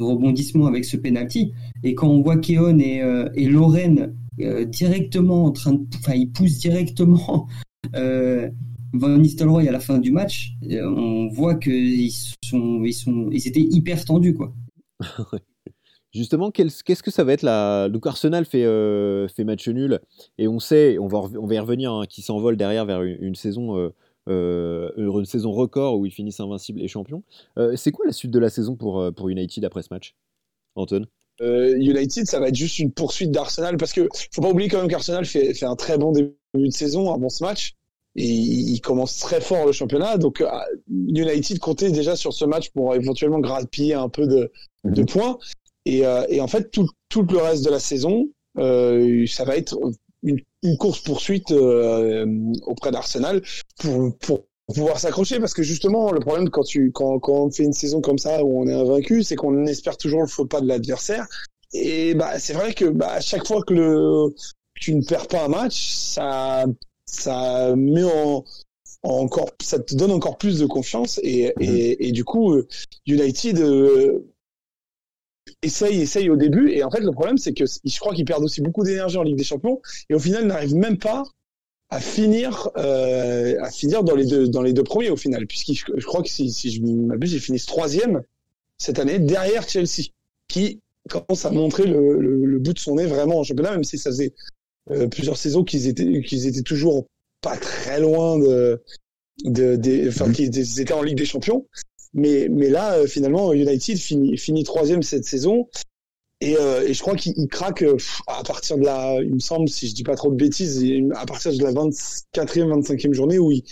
rebondissement 0.00 0.64
avec 0.66 0.86
ce 0.86 0.96
penalty. 0.96 1.52
Et 1.82 1.94
quand 1.94 2.08
on 2.08 2.22
voit 2.22 2.38
Keon 2.38 2.78
et, 2.78 3.02
euh, 3.02 3.28
et 3.34 3.46
Lorraine 3.46 4.16
euh, 4.40 4.64
directement 4.64 5.44
en 5.44 5.50
train 5.52 5.74
de, 5.74 5.84
enfin, 5.96 6.14
ils 6.14 6.32
poussent 6.32 6.58
directement 6.58 7.48
Van 7.92 9.18
Nistelrooy 9.18 9.68
à 9.68 9.72
la 9.72 9.80
fin 9.80 9.98
du 9.98 10.10
match, 10.10 10.54
on 10.70 11.28
voit 11.28 11.56
qu'ils 11.56 12.10
sont, 12.42 12.82
ils 12.82 12.94
sont, 12.94 13.28
ils 13.30 13.46
étaient 13.46 13.60
hyper 13.60 14.02
tendus 14.06 14.32
quoi. 14.32 14.54
Justement, 16.14 16.52
qu'est-ce 16.52 17.02
que 17.02 17.10
ça 17.10 17.24
va 17.24 17.32
être 17.32 17.42
là 17.42 17.88
Donc 17.88 18.06
Arsenal 18.06 18.44
fait, 18.44 18.64
euh, 18.64 19.26
fait 19.26 19.42
match 19.42 19.66
nul 19.66 19.98
et 20.38 20.46
on 20.46 20.60
sait, 20.60 20.96
on 20.98 21.08
va, 21.08 21.18
on 21.18 21.46
va 21.46 21.54
y 21.54 21.58
revenir, 21.58 21.92
hein, 21.92 22.06
qui 22.08 22.22
s'envole 22.22 22.56
derrière 22.56 22.84
vers 22.84 23.02
une, 23.02 23.34
saison, 23.34 23.76
euh, 23.76 23.92
euh, 24.28 24.90
une 24.96 25.24
saison 25.24 25.50
record 25.50 25.98
où 25.98 26.06
ils 26.06 26.12
finissent 26.12 26.38
invincibles 26.38 26.80
et 26.80 26.86
champions. 26.86 27.24
c'est 27.74 27.90
quoi 27.90 28.06
la 28.06 28.12
suite 28.12 28.30
de 28.30 28.38
la 28.38 28.48
saison 28.48 28.76
pour, 28.76 29.12
pour 29.12 29.28
United 29.28 29.64
après 29.64 29.82
ce 29.82 29.88
match, 29.90 30.14
Anton 30.76 31.04
United, 31.40 32.26
ça 32.26 32.38
va 32.38 32.46
être 32.46 32.54
juste 32.54 32.78
une 32.78 32.92
poursuite 32.92 33.32
d'Arsenal 33.32 33.76
parce 33.76 33.92
que 33.92 34.08
faut 34.32 34.40
pas 34.40 34.50
oublier 34.50 34.68
quand 34.68 34.78
même 34.78 34.88
qu'Arsenal 34.88 35.24
fait, 35.24 35.52
fait 35.52 35.66
un 35.66 35.74
très 35.74 35.98
bon 35.98 36.12
début 36.12 36.36
de 36.54 36.70
saison 36.70 37.12
avant 37.12 37.28
ce 37.28 37.42
match 37.42 37.74
et 38.14 38.24
il 38.24 38.80
commence 38.80 39.18
très 39.18 39.40
fort 39.40 39.66
le 39.66 39.72
championnat. 39.72 40.16
Donc 40.16 40.44
United 40.88 41.58
comptait 41.58 41.90
déjà 41.90 42.14
sur 42.14 42.32
ce 42.32 42.44
match 42.44 42.70
pour 42.70 42.94
éventuellement 42.94 43.40
grappiller 43.40 43.94
un 43.94 44.08
peu 44.08 44.28
de, 44.28 44.52
de 44.84 45.00
mhm. 45.00 45.06
points. 45.06 45.38
Et, 45.86 46.06
euh, 46.06 46.24
et 46.28 46.40
en 46.40 46.48
fait, 46.48 46.70
tout, 46.70 46.88
tout, 47.08 47.22
le 47.22 47.38
reste 47.38 47.64
de 47.64 47.70
la 47.70 47.80
saison, 47.80 48.28
euh, 48.58 49.26
ça 49.26 49.44
va 49.44 49.56
être 49.56 49.78
une, 50.22 50.40
une 50.62 50.76
course 50.78 51.00
poursuite 51.00 51.50
euh, 51.50 52.26
auprès 52.62 52.90
d'Arsenal 52.90 53.42
pour, 53.78 54.16
pour 54.18 54.44
pouvoir 54.66 54.98
s'accrocher. 54.98 55.40
Parce 55.40 55.52
que 55.54 55.62
justement 55.62 56.10
le 56.10 56.20
problème 56.20 56.48
quand 56.48 56.64
tu 56.64 56.90
quand, 56.92 57.18
quand 57.18 57.44
on 57.44 57.50
fait 57.50 57.64
une 57.64 57.72
saison 57.72 58.00
comme 58.00 58.18
ça 58.18 58.42
où 58.42 58.62
on 58.62 58.66
est 58.66 58.72
invaincu 58.72 59.22
c'est 59.22 59.36
qu'on 59.36 59.66
espère 59.66 59.96
toujours 59.98 60.22
le 60.22 60.26
faux 60.26 60.46
pas 60.46 60.60
de 60.60 60.66
l'adversaire. 60.66 61.26
Et 61.74 62.14
bah 62.14 62.38
c'est 62.38 62.54
vrai 62.54 62.72
que 62.72 62.86
bah, 62.86 63.10
à 63.12 63.20
chaque 63.20 63.46
fois 63.46 63.62
que 63.62 63.74
le 63.74 64.34
tu 64.80 64.94
ne 64.94 65.02
perds 65.02 65.28
pas 65.28 65.44
un 65.44 65.48
match 65.48 65.92
ça 65.92 66.64
ça 67.04 67.74
met 67.76 68.04
en, 68.04 68.44
encore 69.02 69.50
ça 69.60 69.78
te 69.78 69.94
donne 69.94 70.12
encore 70.12 70.38
plus 70.38 70.58
de 70.60 70.66
confiance. 70.66 71.20
Et, 71.22 71.52
et, 71.60 72.08
et 72.08 72.12
du 72.12 72.24
coup 72.24 72.54
United 73.06 73.58
essaye, 75.62 76.00
essaye 76.00 76.30
au 76.30 76.36
début. 76.36 76.70
Et 76.70 76.84
en 76.84 76.90
fait, 76.90 77.00
le 77.00 77.10
problème, 77.10 77.38
c'est 77.38 77.52
que 77.52 77.64
je 77.66 77.98
crois 77.98 78.14
qu'ils 78.14 78.24
perdent 78.24 78.44
aussi 78.44 78.60
beaucoup 78.60 78.84
d'énergie 78.84 79.16
en 79.16 79.22
Ligue 79.22 79.36
des 79.36 79.44
Champions. 79.44 79.80
Et 80.10 80.14
au 80.14 80.18
final, 80.18 80.46
n'arrivent 80.46 80.76
même 80.76 80.98
pas 80.98 81.24
à 81.90 82.00
finir, 82.00 82.70
euh, 82.76 83.56
à 83.60 83.70
finir 83.70 84.02
dans 84.02 84.16
les 84.16 84.26
deux, 84.26 84.48
dans 84.48 84.62
les 84.62 84.72
deux 84.72 84.82
premiers 84.82 85.10
au 85.10 85.16
final. 85.16 85.46
Puisque 85.46 85.72
je, 85.72 86.06
crois 86.06 86.22
que 86.22 86.28
si, 86.28 86.50
si 86.50 86.70
je 86.70 86.82
m'abuse, 86.82 87.30
j'ai 87.30 87.38
fini 87.38 87.60
troisième 87.60 88.22
cette 88.78 88.98
année 88.98 89.18
derrière 89.18 89.68
Chelsea, 89.68 90.10
qui 90.48 90.80
commence 91.08 91.44
à 91.44 91.50
montrer 91.50 91.86
le, 91.86 92.18
le, 92.18 92.58
bout 92.58 92.72
de 92.72 92.78
son 92.78 92.96
nez 92.96 93.06
vraiment 93.06 93.38
en 93.38 93.44
championnat, 93.44 93.72
même 93.72 93.84
si 93.84 93.98
ça 93.98 94.10
faisait 94.10 94.34
euh, 94.90 95.06
plusieurs 95.06 95.36
saisons 95.36 95.62
qu'ils 95.62 95.86
étaient, 95.86 96.22
qu'ils 96.22 96.46
étaient 96.46 96.62
toujours 96.62 97.06
pas 97.40 97.56
très 97.56 98.00
loin 98.00 98.38
de, 98.38 98.82
de, 99.44 99.76
de 99.76 100.08
enfin, 100.08 100.28
mm-hmm. 100.28 100.50
qu'ils 100.50 100.80
étaient 100.80 100.92
en 100.92 101.02
Ligue 101.02 101.18
des 101.18 101.26
Champions. 101.26 101.66
Mais, 102.14 102.48
mais 102.48 102.70
là, 102.70 102.94
euh, 102.94 103.06
finalement, 103.06 103.52
United 103.52 103.98
finit, 103.98 104.38
finit 104.38 104.62
troisième 104.62 105.02
cette 105.02 105.24
saison. 105.24 105.68
Et, 106.40 106.56
euh, 106.56 106.86
et 106.86 106.94
je 106.94 107.00
crois 107.00 107.16
qu'il 107.16 107.48
craque 107.48 107.82
euh, 107.82 107.96
à 108.26 108.42
partir 108.44 108.78
de 108.78 108.84
la, 108.84 109.20
il 109.20 109.34
me 109.34 109.38
semble, 109.40 109.68
si 109.68 109.88
je 109.88 109.94
dis 109.94 110.04
pas 110.04 110.14
trop 110.14 110.30
de 110.30 110.36
bêtises, 110.36 110.84
à 111.14 111.26
partir 111.26 111.52
de 111.52 111.62
la 111.62 111.72
24e, 111.72 112.82
25e 112.82 113.12
journée 113.12 113.38
où 113.38 113.50
il, 113.50 113.62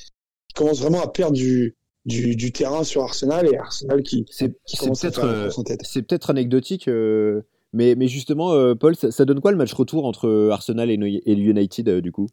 commence 0.55 0.81
vraiment 0.83 1.01
à 1.01 1.09
perdre 1.09 1.35
du, 1.35 1.77
du, 2.05 2.37
du, 2.37 2.53
terrain 2.53 2.85
sur 2.85 3.03
Arsenal 3.03 3.49
et 3.51 3.57
Arsenal 3.57 4.03
qui, 4.03 4.27
c'est 4.29 4.51
peut-être 4.51 5.49
c'est 5.83 6.03
peut-être 6.03 6.29
anecdotique 6.29 6.91
mais, 7.73 7.95
mais 7.95 8.07
justement 8.07 8.77
Paul 8.77 8.95
ça, 8.95 9.25
donne 9.25 9.41
quoi 9.41 9.51
le 9.51 9.57
match 9.57 9.73
retour 9.73 10.05
entre 10.05 10.51
Arsenal 10.53 10.91
et, 10.91 11.23
et 11.25 11.33
United 11.33 11.89
du 12.01 12.13
coup? 12.13 12.27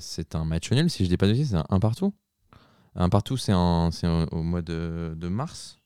C'est 0.00 0.34
un 0.34 0.44
match 0.44 0.70
nul 0.70 0.90
si 0.90 1.02
je 1.04 1.08
dis 1.08 1.16
pas 1.16 1.28
de 1.28 1.32
bêtises 1.32 1.52
c'est 1.52 1.74
un 1.74 1.80
partout 1.80 2.12
un 2.96 3.08
partout, 3.08 3.36
c'est 3.36 3.52
au 3.52 4.42
mois 4.42 4.62
de, 4.62 5.28
mars. 5.28 5.78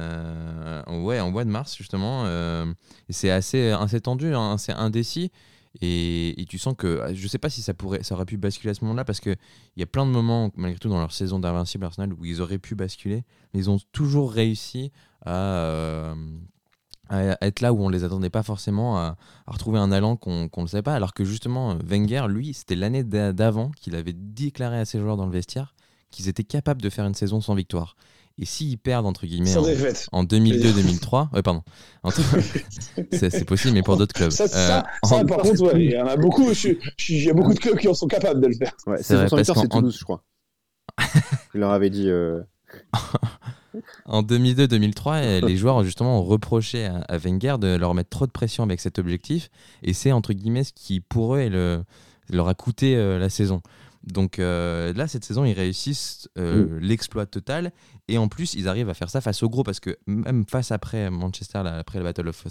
Euh, 0.00 0.82
ouais, 0.88 1.20
en 1.20 1.30
mois 1.30 1.44
de 1.44 1.50
mars, 1.50 1.76
justement. 1.76 2.24
Euh, 2.24 2.72
c'est 3.10 3.30
assez, 3.30 3.70
assez 3.70 4.00
tendu, 4.00 4.34
hein, 4.34 4.56
c'est 4.58 4.72
indécis. 4.72 5.30
Et, 5.80 6.44
tu 6.48 6.58
sens 6.58 6.74
que 6.76 7.02
je 7.12 7.28
sais 7.28 7.38
pas 7.38 7.50
si 7.50 7.60
ça 7.60 7.74
pourrait 7.74 8.04
ça 8.04 8.14
aurait 8.14 8.26
pu 8.26 8.36
basculer 8.36 8.70
à 8.70 8.74
ce 8.74 8.84
moment-là 8.84 9.04
parce 9.04 9.18
qu'il 9.18 9.36
y 9.76 9.82
a 9.82 9.86
plein 9.86 10.06
de 10.06 10.12
moments 10.12 10.52
malgré 10.54 10.78
tout 10.78 10.88
dans 10.88 11.00
leur 11.00 11.10
saison 11.10 11.40
d'invincible 11.40 11.84
Arsenal 11.84 12.12
où 12.12 12.24
ils 12.24 12.40
auraient 12.40 12.58
pu 12.58 12.76
basculer 12.76 13.24
mais 13.52 13.60
ils 13.60 13.70
ont 13.70 13.80
toujours 13.90 14.30
réussi 14.30 14.92
à, 15.26 15.34
euh, 15.34 16.14
être 17.10 17.60
là 17.60 17.72
où 17.72 17.82
on 17.82 17.88
les 17.88 18.04
attendait 18.04 18.30
pas 18.30 18.44
forcément 18.44 18.98
à, 18.98 19.16
retrouver 19.48 19.80
un 19.80 19.90
allant 19.90 20.14
qu'on 20.14 20.44
ne 20.44 20.60
le 20.60 20.66
savait 20.68 20.82
pas 20.82 20.94
alors 20.94 21.12
que 21.12 21.24
justement 21.24 21.76
Wenger 21.84 22.26
lui 22.28 22.54
c'était 22.54 22.76
l'année 22.76 23.02
d'avant 23.02 23.72
qu'il 23.72 23.96
avait 23.96 24.12
déclaré 24.12 24.78
à 24.78 24.84
ses 24.84 25.00
joueurs 25.00 25.16
dans 25.16 25.26
le 25.26 25.32
vestiaire 25.32 25.74
qu'ils 26.14 26.28
étaient 26.28 26.44
capables 26.44 26.80
de 26.80 26.90
faire 26.90 27.04
une 27.06 27.14
saison 27.14 27.40
sans 27.40 27.54
victoire. 27.54 27.96
Et 28.36 28.46
s'ils 28.46 28.78
perdent, 28.78 29.06
entre 29.06 29.26
guillemets, 29.26 29.54
en, 30.10 30.24
2002-2003, 30.24 31.28
ouais, 31.34 31.42
pardon, 31.42 31.62
c'est 33.12 33.44
possible, 33.44 33.74
mais 33.74 33.82
pour 33.82 33.96
d'autres 33.96 34.14
clubs. 34.14 34.30
Ça, 34.30 34.44
euh, 34.44 35.24
par 35.24 35.38
contre, 35.38 35.76
il 35.76 35.92
y 35.92 35.98
en 36.00 36.06
a 36.06 36.16
beaucoup, 36.16 36.50
il 36.50 37.22
y 37.22 37.30
a 37.30 37.32
beaucoup 37.32 37.54
de 37.54 37.60
clubs 37.60 37.78
qui 37.78 37.86
en 37.86 37.94
sont 37.94 38.08
capables 38.08 38.40
de 38.40 38.48
le 38.48 38.54
faire. 38.54 38.72
Ouais, 38.86 38.98
c'est 39.02 39.14
vrai, 39.14 39.28
parce 39.28 39.60
c'est 39.60 39.68
Toulouse, 39.68 39.96
je 39.98 40.04
crois. 40.04 40.24
il 41.54 41.60
leur 41.60 41.70
avait 41.70 41.90
dit. 41.90 42.08
Euh, 42.08 42.40
en 44.04 44.22
2002-2003, 44.22 45.44
les 45.46 45.56
joueurs 45.56 45.84
justement 45.84 46.20
ont 46.20 46.24
reproché 46.24 46.86
à, 46.86 47.18
Wenger 47.18 47.56
de 47.60 47.76
leur 47.76 47.94
mettre 47.94 48.10
trop 48.10 48.26
de 48.26 48.32
pression 48.32 48.64
avec 48.64 48.80
cet 48.80 48.98
objectif, 48.98 49.48
et 49.82 49.92
c'est 49.92 50.10
entre 50.10 50.32
guillemets 50.32 50.64
ce 50.64 50.72
qui 50.72 51.00
pour 51.00 51.36
eux 51.36 51.48
le, 51.48 51.84
leur 52.30 52.48
a 52.48 52.54
coûté 52.54 52.96
euh, 52.96 53.18
la 53.18 53.28
saison. 53.28 53.62
Donc 54.06 54.38
euh, 54.38 54.92
là, 54.92 55.08
cette 55.08 55.24
saison, 55.24 55.44
ils 55.44 55.52
réussissent 55.52 56.28
euh, 56.38 56.66
mm. 56.66 56.78
l'exploit 56.78 57.26
total. 57.26 57.72
Et 58.08 58.18
en 58.18 58.28
plus, 58.28 58.54
ils 58.54 58.68
arrivent 58.68 58.90
à 58.90 58.94
faire 58.94 59.08
ça 59.08 59.22
face 59.22 59.42
au 59.42 59.48
gros 59.48 59.62
parce 59.62 59.80
que 59.80 59.96
même 60.06 60.44
face 60.46 60.72
après 60.72 61.10
Manchester, 61.10 61.62
après 61.64 61.98
le 61.98 62.04
Battle 62.04 62.28
of, 62.28 62.46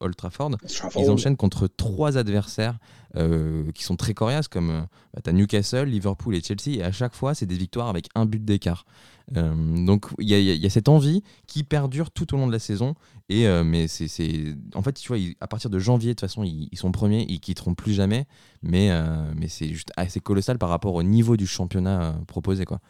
Old 0.00 0.16
Trafford, 0.16 0.56
ils 0.98 1.08
enchaînent 1.08 1.36
contre 1.36 1.68
trois 1.68 2.18
adversaires 2.18 2.78
euh, 3.14 3.70
qui 3.72 3.84
sont 3.84 3.94
très 3.94 4.12
coriaces 4.12 4.48
comme 4.48 4.86
bah, 5.14 5.20
as 5.24 5.32
Newcastle, 5.32 5.84
Liverpool 5.84 6.34
et 6.34 6.42
Chelsea. 6.42 6.78
Et 6.78 6.82
à 6.82 6.90
chaque 6.90 7.14
fois, 7.14 7.34
c'est 7.34 7.46
des 7.46 7.56
victoires 7.56 7.88
avec 7.88 8.08
un 8.16 8.26
but 8.26 8.44
d'écart. 8.44 8.86
donc 9.30 10.06
il 10.18 10.28
y, 10.28 10.66
a 10.66 10.70
cette 10.70 10.88
envie 10.88 11.22
qui 11.46 11.62
perdure 11.62 12.10
tout 12.10 12.34
au 12.34 12.36
long 12.36 12.48
de 12.48 12.52
la 12.52 12.58
saison. 12.58 12.96
Et 13.28 13.46
mais 13.62 13.86
c'est, 13.86 14.56
en 14.74 14.82
fait, 14.82 14.94
tu 14.94 15.14
vois, 15.14 15.18
à 15.40 15.46
partir 15.46 15.70
de 15.70 15.78
janvier, 15.78 16.08
de 16.08 16.14
toute 16.14 16.28
façon, 16.28 16.42
ils, 16.42 16.68
ils, 16.72 16.78
sont 16.78 16.90
premiers, 16.90 17.24
ils 17.28 17.38
quitteront 17.38 17.74
plus 17.74 17.92
jamais. 17.92 18.26
Mais 18.62 18.90
mais 19.36 19.46
c'est 19.46 19.68
juste 19.68 19.92
assez 19.96 20.18
colossal 20.18 20.58
par 20.58 20.70
rapport 20.70 20.94
au 20.94 21.04
niveau 21.04 21.36
du 21.36 21.46
championnat 21.46 22.16
proposé, 22.26 22.64
quoi. 22.64 22.80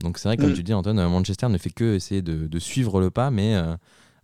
Donc 0.00 0.18
c'est 0.18 0.28
vrai, 0.28 0.36
comme 0.36 0.50
mm. 0.50 0.54
tu 0.54 0.62
dis, 0.62 0.74
Anton, 0.74 0.96
euh, 0.98 1.08
Manchester 1.08 1.48
ne 1.48 1.58
fait 1.58 1.70
que 1.70 1.94
essayer 1.94 2.22
de, 2.22 2.58
suivre 2.58 3.00
le 3.00 3.10
pas, 3.10 3.30
mais 3.30 3.54
euh, 3.54 3.74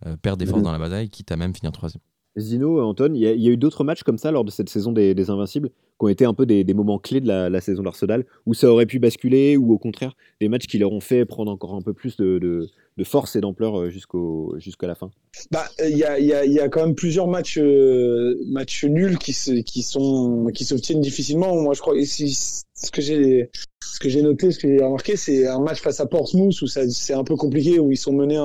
euh, 0.06 0.16
perd 0.16 0.38
des 0.38 0.46
forces 0.46 0.60
mm. 0.60 0.64
dans 0.64 0.72
la 0.72 0.78
bataille, 0.78 1.10
quitte 1.10 1.32
à 1.32 1.36
même 1.36 1.54
finir 1.54 1.72
troisième. 1.72 2.02
Zino, 2.38 2.80
Anton, 2.80 3.12
il 3.12 3.20
y, 3.20 3.26
a 3.26 3.50
eu 3.50 3.56
d'autres 3.56 3.82
matchs 3.82 4.04
comme 4.04 4.16
ça 4.16 4.30
lors 4.30 4.44
de 4.44 4.52
cette 4.52 4.68
saison 4.68 4.92
des, 4.92 5.30
Invincibles 5.30 5.68
qui 5.68 6.04
ont 6.04 6.08
été 6.08 6.24
un 6.24 6.32
peu 6.32 6.46
des, 6.46 6.64
moments 6.74 6.98
clés 6.98 7.20
de 7.20 7.26
la, 7.26 7.60
saison 7.60 7.82
d'Arsenal, 7.82 8.24
où 8.46 8.54
ça 8.54 8.70
aurait 8.70 8.86
pu 8.86 9.00
basculer, 9.00 9.56
ou 9.56 9.72
au 9.72 9.78
contraire, 9.78 10.14
des 10.40 10.48
matchs 10.48 10.66
qui 10.66 10.78
leur 10.78 10.92
ont 10.92 11.00
fait 11.00 11.24
prendre 11.24 11.50
encore 11.50 11.74
un 11.74 11.82
peu 11.82 11.92
plus 11.92 12.16
de, 12.16 12.68
force 13.02 13.34
et 13.34 13.40
d'ampleur 13.40 13.90
jusqu'au, 13.90 14.54
jusqu'à 14.58 14.86
la 14.86 14.94
fin 14.94 15.10
bah, 15.50 15.64
Il 15.80 15.96
y, 15.96 16.04
a, 16.04 16.68
quand 16.68 16.86
même 16.86 16.94
plusieurs 16.94 17.26
matchs, 17.26 17.58
matchs 18.46 18.84
nuls 18.84 19.18
qui, 19.18 19.32
se, 19.32 19.50
qui, 19.62 19.82
sont, 19.82 20.46
qui 20.54 20.64
s'obtiennent 20.64 21.00
difficilement. 21.00 21.60
Moi, 21.60 21.74
je 21.74 21.80
crois 21.80 21.94
que 21.94 22.04
ce 22.04 22.90
que 22.92 23.02
j'ai 23.02 23.50
que 24.00 24.08
j'ai 24.08 24.22
noté, 24.22 24.50
ce 24.50 24.58
que 24.58 24.66
j'ai 24.66 24.82
remarqué, 24.82 25.16
c'est 25.16 25.46
un 25.46 25.60
match 25.60 25.80
face 25.80 26.00
à 26.00 26.06
Portsmouth 26.06 26.60
où 26.62 26.66
c'est 26.66 27.12
un 27.12 27.22
peu 27.22 27.36
compliqué, 27.36 27.78
où 27.78 27.92
ils 27.92 27.98
sont 27.98 28.12
menés 28.12 28.38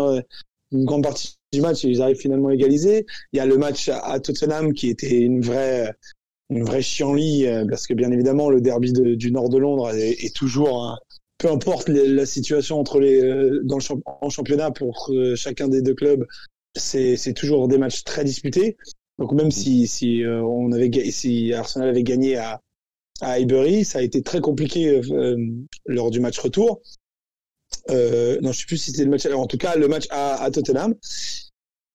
une 0.71 0.85
grande 0.85 1.03
partie 1.03 1.37
du 1.53 1.61
match 1.61 1.85
et 1.85 1.87
ils 1.87 2.01
arrivent 2.01 2.19
finalement 2.19 2.49
à 2.49 2.53
égaliser. 2.53 3.05
Il 3.31 3.37
y 3.37 3.39
a 3.39 3.45
le 3.45 3.57
match 3.57 3.89
à, 3.89 4.19
Tottenham 4.19 4.73
qui 4.73 4.89
était 4.89 5.21
une 5.21 5.41
vraie, 5.41 5.93
une 6.49 6.63
vraie 6.63 6.81
chienlit 6.81 7.45
parce 7.69 7.87
que 7.87 7.93
bien 7.93 8.11
évidemment 8.11 8.49
le 8.49 8.61
derby 8.61 8.91
du 8.91 9.31
nord 9.31 9.49
de 9.49 9.57
Londres 9.57 9.91
est, 9.95 10.35
toujours 10.35 10.99
peu 11.37 11.49
importe 11.49 11.89
la 11.89 12.25
situation 12.25 12.79
entre 12.79 12.99
les 12.99 13.21
dans 13.63 13.77
le 13.77 14.01
en 14.21 14.29
championnat 14.29 14.71
pour 14.71 15.11
chacun 15.35 15.67
des 15.67 15.81
deux 15.81 15.95
clubs 15.95 16.25
c'est 16.75 17.33
toujours 17.35 17.67
des 17.67 17.77
matchs 17.77 18.03
très 18.03 18.23
disputés 18.23 18.77
donc 19.17 19.31
même 19.31 19.51
si 19.51 19.87
si 19.87 20.23
on 20.25 20.71
avait 20.71 20.91
si 21.11 21.53
Arsenal 21.53 21.89
avait 21.89 22.03
gagné 22.03 22.37
à 22.37 22.61
à 23.21 23.31
Highbury. 23.31 23.85
Ça 23.85 23.99
a 23.99 24.01
été 24.01 24.21
très 24.21 24.41
compliqué 24.41 25.01
euh, 25.11 25.37
lors 25.85 26.11
du 26.11 26.19
match 26.19 26.37
retour. 26.39 26.81
Euh, 27.89 28.39
non, 28.41 28.51
je 28.51 28.59
sais 28.59 28.65
plus 28.65 28.77
si 28.77 28.91
c'était 28.91 29.03
le 29.03 29.09
match. 29.09 29.25
En 29.25 29.47
tout 29.47 29.57
cas, 29.57 29.75
le 29.75 29.87
match 29.87 30.07
à, 30.09 30.41
à 30.41 30.51
Tottenham. 30.51 30.95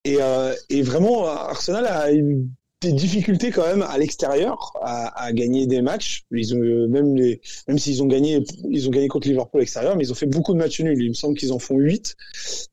Et, 0.04 0.16
euh, 0.20 0.54
et, 0.70 0.82
vraiment, 0.82 1.26
Arsenal 1.26 1.86
a 1.86 2.12
eu 2.12 2.46
des 2.80 2.92
difficultés 2.92 3.50
quand 3.50 3.66
même 3.66 3.82
à 3.82 3.98
l'extérieur 3.98 4.72
à, 4.80 5.24
à, 5.24 5.32
gagner 5.32 5.66
des 5.66 5.82
matchs. 5.82 6.24
Ils 6.30 6.54
ont 6.54 6.88
même 6.88 7.14
les, 7.14 7.40
même 7.68 7.78
s'ils 7.78 8.02
ont 8.02 8.06
gagné, 8.06 8.42
ils 8.70 8.88
ont 8.88 8.90
gagné 8.90 9.08
contre 9.08 9.28
Liverpool 9.28 9.60
à 9.60 9.62
l'extérieur, 9.62 9.96
mais 9.96 10.04
ils 10.04 10.12
ont 10.12 10.14
fait 10.14 10.26
beaucoup 10.26 10.54
de 10.54 10.58
matchs 10.58 10.80
nuls. 10.80 11.02
Il 11.02 11.10
me 11.10 11.14
semble 11.14 11.36
qu'ils 11.36 11.52
en 11.52 11.58
font 11.58 11.76
8 11.76 12.16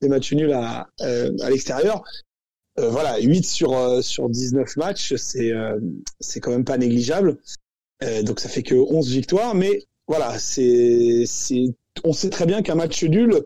des 0.01 0.07
matchs 0.07 0.31
nuls 0.33 0.53
à, 0.53 0.87
euh, 1.01 1.35
à 1.41 1.49
l'extérieur. 1.49 2.03
Euh, 2.79 2.89
voilà, 2.89 3.19
8 3.19 3.43
sur 3.43 3.75
euh, 3.75 4.01
sur 4.01 4.29
19 4.29 4.77
matchs, 4.77 5.15
c'est 5.15 5.51
c'est 6.21 6.39
quand 6.39 6.51
même 6.51 6.65
pas 6.65 6.77
négligeable. 6.77 7.37
Euh, 8.03 8.23
donc 8.23 8.39
ça 8.39 8.49
fait 8.49 8.63
que 8.63 8.75
11 8.75 9.09
victoires, 9.09 9.55
mais 9.55 9.83
voilà, 10.07 10.37
c'est, 10.39 11.23
c'est, 11.25 11.65
on 12.03 12.13
sait 12.13 12.29
très 12.29 12.45
bien 12.45 12.61
qu'un 12.61 12.75
match 12.75 13.03
nul, 13.03 13.43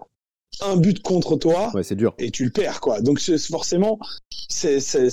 un 0.62 0.76
but 0.76 1.02
contre 1.02 1.38
toi, 1.38 1.72
ouais, 1.74 1.84
c'est 1.84 1.95
dur. 1.95 2.14
et 2.20 2.32
tu 2.32 2.43
le 2.43 2.52
perds, 2.52 2.82
quoi. 2.82 3.02
Donc 3.02 3.20
forcément, 3.20 3.99
c'est, 4.49 4.80
c'est, 4.80 5.10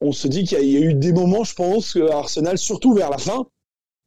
on 0.00 0.12
se 0.12 0.28
dit 0.28 0.44
qu'il 0.44 0.62
y 0.62 0.76
a, 0.76 0.80
eu 0.80 0.94
des 0.94 1.12
moments, 1.12 1.44
je 1.44 1.54
pense, 1.54 1.96
à 1.96 2.18
Arsenal, 2.18 2.58
surtout 2.58 2.92
vers 2.92 3.10
la 3.10 3.18
fin, 3.18 3.46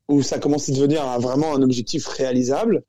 où 0.07 0.21
ça 0.21 0.39
commence 0.39 0.69
à 0.69 0.73
devenir 0.73 1.19
vraiment 1.19 1.53
un 1.53 1.61
objectif 1.61 2.07
réalisable. 2.07 2.83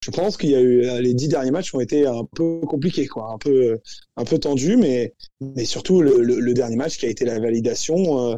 Je 0.00 0.10
pense 0.10 0.36
qu'il 0.36 0.50
y 0.50 0.54
a 0.54 0.60
eu 0.60 1.02
les 1.02 1.12
dix 1.12 1.28
derniers 1.28 1.50
matchs 1.50 1.74
ont 1.74 1.80
été 1.80 2.06
un 2.06 2.24
peu 2.24 2.60
compliqués, 2.60 3.06
quoi, 3.06 3.32
un 3.32 3.38
peu, 3.38 3.78
un 4.16 4.24
peu 4.24 4.38
tendus, 4.38 4.76
mais, 4.76 5.14
mais 5.40 5.66
surtout 5.66 6.00
le, 6.00 6.22
le, 6.22 6.54
dernier 6.54 6.76
match 6.76 6.98
qui 6.98 7.06
a 7.06 7.10
été 7.10 7.26
la 7.26 7.38
validation. 7.38 8.32
Euh, 8.32 8.36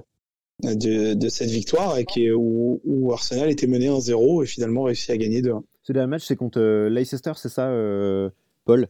de, 0.62 1.28
cette 1.28 1.50
victoire 1.50 1.98
et 1.98 2.04
qui 2.04 2.30
où, 2.30 2.80
où, 2.84 3.12
Arsenal 3.12 3.50
était 3.50 3.66
mené 3.66 3.88
1-0 3.88 4.42
et 4.42 4.46
finalement 4.46 4.84
réussi 4.84 5.10
à 5.12 5.16
gagner 5.16 5.42
2-1. 5.42 5.62
Ce 5.82 5.92
dernier 5.92 6.08
match, 6.08 6.24
c'est 6.24 6.36
contre 6.36 6.60
euh, 6.60 6.88
Leicester, 6.88 7.32
c'est 7.36 7.48
ça, 7.48 7.66
euh, 7.68 8.30
Paul? 8.64 8.86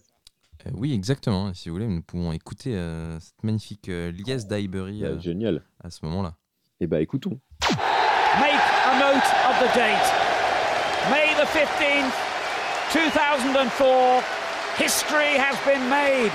Euh, 0.66 0.70
Oui, 0.74 0.92
exactement. 0.92 1.52
Si 1.54 1.68
vous 1.68 1.76
voulez, 1.76 1.88
nous 1.88 2.02
pouvons 2.02 2.32
écouter 2.32 2.78
cette 3.20 3.42
magnifique 3.42 3.88
liesse 3.88 4.46
d'Highbury 4.46 5.02
génial. 5.20 5.62
à 5.82 5.90
ce 5.90 6.04
moment-là. 6.04 6.34
Eh 6.80 6.86
bien, 6.86 6.98
écoutons. 6.98 7.38
Make 8.40 8.62
a 8.86 8.98
note 8.98 9.28
of 9.48 9.58
the 9.60 9.74
date. 9.74 10.08
May 11.10 11.34
the 11.34 11.46
15th, 11.46 12.12
2004. 12.92 14.22
History 14.78 15.36
has 15.36 15.56
been 15.66 15.88
made. 15.90 16.32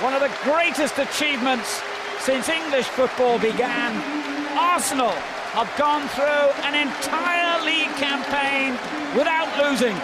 One 0.00 0.14
of 0.14 0.20
the 0.20 0.30
greatest 0.44 0.98
achievements 0.98 1.82
since 2.20 2.48
English 2.48 2.86
football 2.86 3.38
began. 3.38 4.37
Arsenal 4.78 5.10
have 5.54 5.68
gone 5.76 6.06
through 6.14 6.46
an 6.62 6.74
entire 6.86 7.64
league 7.64 7.92
campaign 7.98 8.74
without 9.18 9.48
losing. 9.58 9.96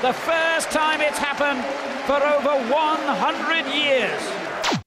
The 0.00 0.14
first 0.14 0.70
time 0.70 1.02
it's 1.02 1.18
happened 1.18 1.62
for 2.06 2.16
over 2.16 2.54
100 2.72 3.66
years. 3.74 4.22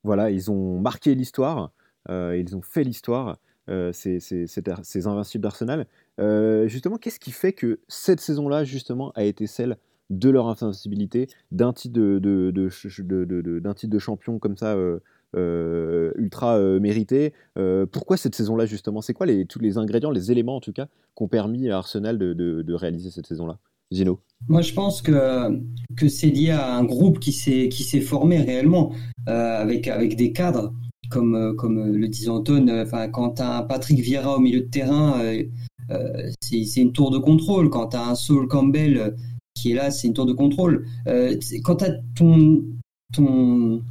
Voilà, 0.04 0.32
ils 0.32 0.50
ont 0.50 0.80
marqué 0.80 1.14
l'histoire, 1.14 1.70
euh, 2.10 2.36
ils 2.36 2.56
ont 2.56 2.64
fait 2.64 2.84
l'histoire, 2.84 3.38
euh, 3.70 3.94
ces, 3.94 4.20
ces, 4.20 4.48
ces, 4.48 5.08
invincibles 5.08 5.44
d'Arsenal. 5.44 5.86
Euh, 6.20 6.68
justement, 6.68 6.98
qu'est-ce 6.98 7.20
qui 7.20 7.32
fait 7.32 7.54
que 7.54 7.80
cette 7.88 8.22
saison-là, 8.22 8.64
justement, 8.64 9.12
a 9.14 9.24
été 9.24 9.46
celle 9.46 9.78
de 10.10 10.32
leur 10.32 10.48
invincibilité, 10.48 11.28
d'un 11.52 11.74
titre 11.74 11.94
de, 11.94 12.18
de, 12.18 12.50
de, 12.50 12.70
de, 13.60 13.74
titre 13.74 13.94
de 13.94 14.00
champion 14.00 14.40
comme 14.40 14.58
ça 14.58 14.76
euh, 15.36 15.98
euh, 16.08 16.12
ultra 16.18 16.58
euh, 16.58 16.80
mérité. 16.80 17.34
Euh, 17.58 17.86
pourquoi 17.86 18.18
cette 18.18 18.36
saison-là, 18.36 18.66
justement? 18.66 19.02
C'est 19.02 19.14
quoi 19.14 19.26
les, 19.26 19.46
tous 19.46 19.60
les 19.60 19.78
ingrédients, 19.78 20.12
les 20.12 20.32
éléments 20.32 20.56
en 20.56 20.62
tout 20.62 20.74
cas, 20.74 20.88
qui 21.16 21.24
ont 21.24 21.28
permis 21.28 21.70
à 21.70 21.78
Arsenal 21.78 22.18
de, 22.18 22.34
de, 22.34 22.74
réaliser 22.74 23.12
cette 23.12 23.28
saison-là? 23.28 23.60
Gino 23.90 24.20
Moi, 24.50 24.62
je 24.62 24.74
pense 24.74 25.02
que, 25.02 25.62
que 25.96 26.10
c'est 26.10 26.28
lié 26.28 26.52
à 26.52 26.76
un 26.76 26.84
groupe 26.84 27.20
qui 27.20 27.32
s'est, 27.32 28.02
formé 28.02 28.42
réellement, 28.42 28.92
avec, 29.26 29.88
avec 29.88 30.16
des 30.18 30.34
cadres, 30.34 30.74
comme, 31.10 31.56
comme 31.56 31.94
le 31.94 32.08
disait 32.08 32.30
Anton. 32.30 32.68
Enfin, 32.70 33.08
quand 33.08 33.36
tu 33.36 33.42
as 33.42 33.60
un 33.60 33.64
Patrick 33.64 34.00
Vieira 34.00 34.36
au 34.36 34.40
milieu 34.40 34.62
de 34.62 34.70
terrain, 34.70 35.22
c'est, 36.42 36.82
une 36.82 36.92
tour 36.92 37.12
de 37.12 37.18
contrôle. 37.18 37.70
Quand 37.70 37.88
tu 37.88 37.98
as 37.98 38.10
un 38.10 38.16
Saul 38.16 38.48
Campbell 38.50 39.16
qui 39.56 39.72
est 39.72 39.76
là, 39.76 39.90
c'est 39.90 40.08
une 40.08 40.14
tour 40.14 40.26
de 40.26 40.34
contrôle. 40.34 40.86
quand 41.64 41.76
tu 41.78 41.86
as 41.86 41.92
ton, 42.14 42.62
ton, 43.14 43.82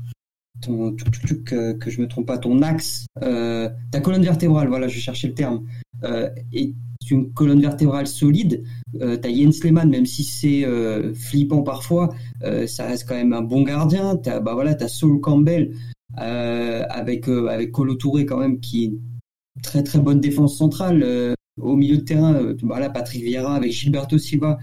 que, 1.44 1.72
que 1.72 1.90
je 1.90 2.00
me 2.00 2.08
trompe 2.08 2.26
pas, 2.26 2.38
ton 2.38 2.62
axe, 2.62 3.06
euh, 3.22 3.68
ta 3.90 4.00
colonne 4.00 4.22
vertébrale, 4.22 4.68
voilà, 4.68 4.88
je 4.88 4.98
cherchais 4.98 5.28
le 5.28 5.34
terme, 5.34 5.66
euh, 6.04 6.28
est 6.52 6.74
une 7.10 7.32
colonne 7.32 7.60
vertébrale 7.60 8.06
solide. 8.06 8.64
Euh, 9.00 9.16
t'as 9.16 9.32
Jens 9.32 9.62
Lehmann, 9.62 9.88
même 9.88 10.06
si 10.06 10.24
c'est 10.24 10.64
euh, 10.64 11.14
flippant 11.14 11.62
parfois, 11.62 12.14
euh, 12.42 12.66
ça 12.66 12.86
reste 12.86 13.08
quand 13.08 13.14
même 13.14 13.32
un 13.32 13.42
bon 13.42 13.62
gardien. 13.62 14.16
T'as 14.16 14.40
bah 14.40 14.54
voilà, 14.54 14.74
t'as 14.74 14.88
Saul 14.88 15.20
Campbell 15.20 15.72
avec 16.16 17.28
avec 17.28 17.72
Colo 17.72 17.94
Touré 17.94 18.24
quand 18.24 18.38
même 18.38 18.60
qui 18.60 18.84
est 18.84 19.62
très 19.62 19.82
très 19.82 19.98
bonne 19.98 20.20
défense 20.20 20.56
centrale 20.56 21.34
au 21.60 21.76
milieu 21.76 21.98
de 21.98 22.02
terrain. 22.02 22.54
voilà, 22.62 22.88
Patrick 22.88 23.22
Vieira 23.22 23.54
avec 23.54 23.72
Gilberto 23.72 24.16
Silva 24.16 24.58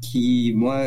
qui 0.00 0.52
moi, 0.54 0.86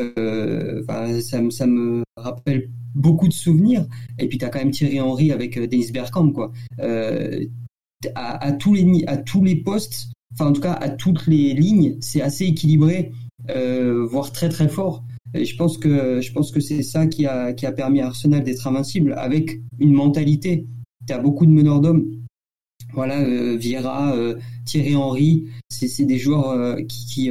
ça, 1.21 1.49
ça 1.49 1.67
me 1.67 2.03
rappelle 2.17 2.69
beaucoup 2.95 3.27
de 3.27 3.33
souvenirs. 3.33 3.85
Et 4.19 4.27
puis 4.27 4.37
tu 4.37 4.45
as 4.45 4.49
quand 4.49 4.59
même 4.59 4.71
Thierry 4.71 4.99
Henry 4.99 5.31
avec 5.31 5.57
euh, 5.57 5.67
Dennis 5.67 5.91
Bergkamp, 5.91 6.31
quoi. 6.31 6.51
Euh, 6.79 7.45
à, 8.15 8.51
tous 8.53 8.73
les, 8.73 9.03
à 9.05 9.17
tous 9.17 9.43
les 9.43 9.55
postes, 9.55 10.09
enfin 10.33 10.47
en 10.49 10.53
tout 10.53 10.61
cas 10.61 10.73
à 10.73 10.89
toutes 10.89 11.27
les 11.27 11.53
lignes, 11.53 11.97
c'est 12.01 12.21
assez 12.21 12.45
équilibré, 12.45 13.11
euh, 13.51 14.07
voire 14.07 14.31
très 14.31 14.49
très 14.49 14.67
fort. 14.67 15.03
Et 15.35 15.45
je 15.45 15.55
pense 15.55 15.77
que 15.77 16.19
que 16.51 16.59
c'est 16.59 16.81
ça 16.81 17.05
qui 17.05 17.27
a 17.27 17.53
qui 17.53 17.67
a 17.67 17.71
permis 17.71 18.01
à 18.01 18.07
Arsenal 18.07 18.43
d'être 18.43 18.65
invincible 18.65 19.13
avec 19.13 19.61
une 19.77 19.93
mentalité. 19.93 20.65
Tu 21.07 21.13
as 21.13 21.19
beaucoup 21.19 21.45
de 21.45 21.51
meneurs 21.51 21.79
d'hommes. 21.79 22.07
Voilà, 22.93 23.23
Vieira, 23.55 24.13
Thierry 24.65 24.95
Henry, 24.95 25.45
c'est 25.69 26.03
des 26.03 26.17
joueurs 26.17 26.77
qui, 26.87 27.29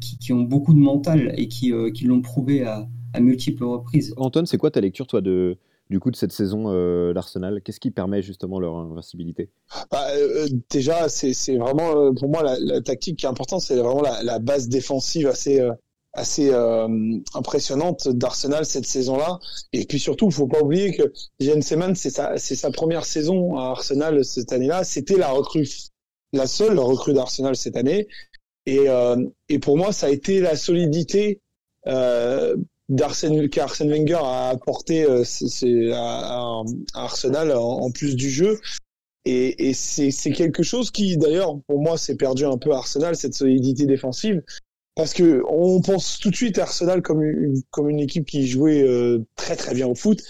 qui, 0.00 0.32
ont 0.32 0.42
beaucoup 0.42 0.74
de 0.74 0.78
mental 0.78 1.34
et 1.36 1.48
qui, 1.48 1.72
qui 1.94 2.04
l'ont 2.04 2.22
prouvé 2.22 2.64
à, 2.64 2.88
à 3.12 3.20
multiples 3.20 3.64
reprises. 3.64 4.14
Antoine, 4.16 4.46
c'est 4.46 4.58
quoi 4.58 4.70
ta 4.70 4.80
lecture, 4.80 5.06
toi, 5.06 5.20
de, 5.20 5.58
du 5.90 6.00
coup 6.00 6.10
de 6.10 6.16
cette 6.16 6.32
saison 6.32 6.64
euh, 6.66 7.12
d'Arsenal? 7.12 7.60
Qu'est-ce 7.62 7.80
qui 7.80 7.90
permet 7.90 8.22
justement 8.22 8.58
leur 8.58 8.76
invincibilité? 8.76 9.50
Bah, 9.90 10.06
euh, 10.16 10.48
Déjà, 10.70 11.08
c'est 11.08 11.56
vraiment 11.56 11.96
euh, 11.96 12.12
pour 12.12 12.28
moi 12.28 12.42
la, 12.42 12.80
tactique 12.80 13.18
qui 13.18 13.26
est 13.26 13.28
importante, 13.28 13.60
c'est 13.60 13.76
vraiment 13.76 14.02
la, 14.02 14.38
base 14.38 14.68
défensive 14.68 15.28
assez 15.28 15.60
assez 16.14 16.52
impressionnante 17.34 18.08
d'Arsenal 18.08 18.66
cette 18.66 18.84
saison-là. 18.84 19.38
Et 19.72 19.86
puis 19.86 19.98
surtout, 19.98 20.26
il 20.26 20.32
faut 20.32 20.46
pas 20.46 20.60
oublier 20.60 20.92
que 20.94 21.10
Jens 21.40 21.66
Seman, 21.66 21.94
c'est 21.94 22.10
sa 22.10 22.36
c'est 22.36 22.56
sa 22.56 22.70
première 22.70 23.04
saison 23.06 23.56
à 23.56 23.70
Arsenal 23.70 24.24
cette 24.24 24.52
année-là. 24.52 24.84
C'était 24.84 25.16
la 25.16 25.30
recrue, 25.30 25.66
la 26.34 26.46
seule 26.46 26.78
recrue 26.78 27.14
d'Arsenal 27.14 27.56
cette 27.56 27.76
année. 27.76 28.08
Et 28.66 28.86
et 29.48 29.58
pour 29.58 29.76
moi, 29.76 29.92
ça 29.92 30.06
a 30.06 30.10
été 30.10 30.40
la 30.40 30.56
solidité 30.56 31.40
euh, 31.86 32.56
d'Arsène 32.88 33.48
qu'Arsène 33.48 33.90
Wenger 33.90 34.20
a 34.22 34.50
apporté 34.50 35.04
euh, 35.04 35.24
c'est 35.24 35.92
à, 35.92 36.62
Arsenal 36.94 37.52
en, 37.52 37.90
plus 37.90 38.16
du 38.16 38.30
jeu. 38.30 38.60
Et, 39.24 39.68
et 39.68 39.72
c'est 39.72 40.32
quelque 40.32 40.62
chose 40.62 40.90
qui 40.90 41.16
d'ailleurs 41.16 41.56
pour 41.68 41.80
moi 41.80 41.96
s'est 41.96 42.16
perdu 42.16 42.44
un 42.44 42.58
peu 42.58 42.72
à 42.72 42.78
Arsenal 42.78 43.16
cette 43.16 43.34
solidité 43.34 43.86
défensive. 43.86 44.42
Parce 44.94 45.14
que 45.14 45.42
on 45.48 45.80
pense 45.80 46.18
tout 46.18 46.30
de 46.30 46.36
suite 46.36 46.58
à 46.58 46.62
Arsenal 46.62 47.00
comme 47.02 47.22
une, 47.22 47.62
comme 47.70 47.88
une 47.88 48.00
équipe 48.00 48.26
qui 48.26 48.46
jouait 48.46 48.82
euh, 48.82 49.24
très 49.36 49.56
très 49.56 49.74
bien 49.74 49.86
au 49.86 49.94
foot. 49.94 50.22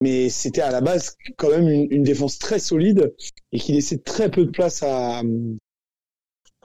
Mais 0.00 0.28
c'était 0.28 0.60
à 0.60 0.70
la 0.70 0.80
base 0.80 1.16
quand 1.36 1.50
même 1.50 1.68
une, 1.68 1.86
une, 1.90 2.02
défense 2.02 2.38
très 2.38 2.58
solide 2.58 3.14
et 3.52 3.58
qui 3.58 3.72
laissait 3.72 3.98
très 3.98 4.30
peu 4.30 4.44
de 4.44 4.50
place 4.50 4.82
à 4.82 5.22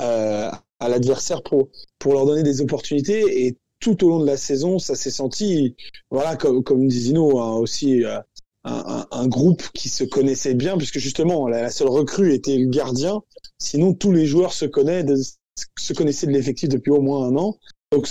euh, 0.01 0.51
à 0.82 0.89
l'adversaire 0.89 1.41
pour 1.43 1.69
pour 1.99 2.13
leur 2.13 2.25
donner 2.25 2.43
des 2.43 2.61
opportunités 2.61 3.45
et 3.45 3.57
tout 3.82 4.05
au 4.05 4.09
long 4.09 4.19
de 4.19 4.25
la 4.25 4.38
saison, 4.38 4.79
ça 4.79 4.95
s'est 4.95 5.11
senti, 5.11 5.75
voilà, 6.11 6.38
comme, 6.38 6.63
comme 6.63 6.88
dit 6.88 6.99
Zino, 7.01 7.39
hein, 7.39 7.55
aussi 7.55 8.05
euh, 8.05 8.19
un, 8.63 9.07
un, 9.11 9.27
groupe 9.27 9.63
qui 9.73 9.89
se 9.89 10.03
connaissait 10.03 10.53
bien, 10.53 10.77
puisque 10.77 10.99
justement, 10.99 11.47
la, 11.47 11.69
seule 11.71 11.89
recrue 11.89 12.34
était 12.34 12.57
le 12.57 12.69
gardien. 12.69 13.21
Sinon, 13.57 13.93
tous 13.93 14.11
les 14.11 14.27
joueurs 14.27 14.53
se, 14.53 14.65
connaissent, 14.65 15.39
se 15.77 15.93
connaissaient 15.93 16.27
de 16.27 16.32
l'effectif 16.32 16.69
depuis 16.69 16.91
au 16.91 17.01
moins 17.01 17.27
un 17.27 17.36
an. 17.36 17.57
Donc, 17.91 18.07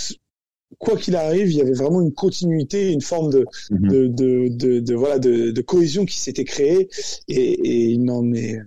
quoi 0.77 0.97
qu'il 0.97 1.15
arrive, 1.15 1.49
il 1.49 1.57
y 1.57 1.61
avait 1.61 1.71
vraiment 1.71 2.01
une 2.01 2.13
continuité, 2.13 2.91
une 2.91 3.01
forme 3.01 3.31
de, 3.31 3.45
mhm. 3.71 3.89
de, 3.89 4.07
de, 4.07 4.47
de, 4.49 4.79
de, 4.81 4.95
voilà, 4.95 5.19
de, 5.19 5.51
de, 5.51 5.61
cohésion 5.61 6.05
qui 6.05 6.19
s'était 6.19 6.45
créée. 6.45 6.89
Et, 7.29 7.53
et 7.53 7.83
il 7.91 8.03
n'en 8.03 8.33
est 8.33 8.59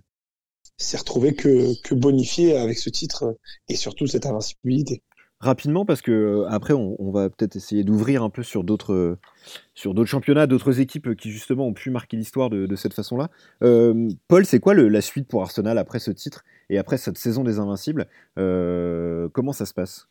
s'est 0.76 0.96
retrouvé 0.96 1.34
que, 1.34 1.80
que 1.82 1.94
bonifié 1.94 2.56
avec 2.56 2.78
ce 2.78 2.90
titre 2.90 3.36
et 3.68 3.76
surtout 3.76 4.06
cette 4.06 4.26
invincibilité. 4.26 5.02
Rapidement 5.40 5.84
parce 5.84 6.00
que 6.00 6.10
euh, 6.10 6.48
après 6.48 6.72
on, 6.72 7.10
va 7.10 7.28
peut-être 7.28 7.54
essayer 7.56 7.84
d'ouvrir 7.84 8.22
un 8.22 8.30
peu 8.30 8.42
sur 8.42 8.64
d'autres 8.64 9.18
sur 9.74 9.92
d'autres 9.92 10.08
championnats, 10.08 10.46
d'autres 10.46 10.80
équipes 10.80 11.14
qui 11.16 11.30
justement 11.30 11.66
ont 11.66 11.74
pu 11.74 11.90
marquer 11.90 12.16
l'histoire 12.16 12.48
de, 12.48 12.74
cette 12.76 12.94
façon-là. 12.94 13.28
Euh, 13.62 14.08
Paul, 14.26 14.46
c'est 14.46 14.58
quoi 14.58 14.72
la 14.74 15.00
suite 15.02 15.28
pour 15.28 15.42
Arsenal 15.42 15.76
après 15.76 15.98
ce 15.98 16.10
titre 16.12 16.44
et 16.70 16.78
après 16.78 16.96
cette 16.96 17.18
saison 17.18 17.44
des 17.44 17.58
Invincibles? 17.58 18.06
Euh, 18.38 19.28
Comment 19.34 19.52
ça 19.52 19.66
se 19.66 19.74
passe? 19.74 20.08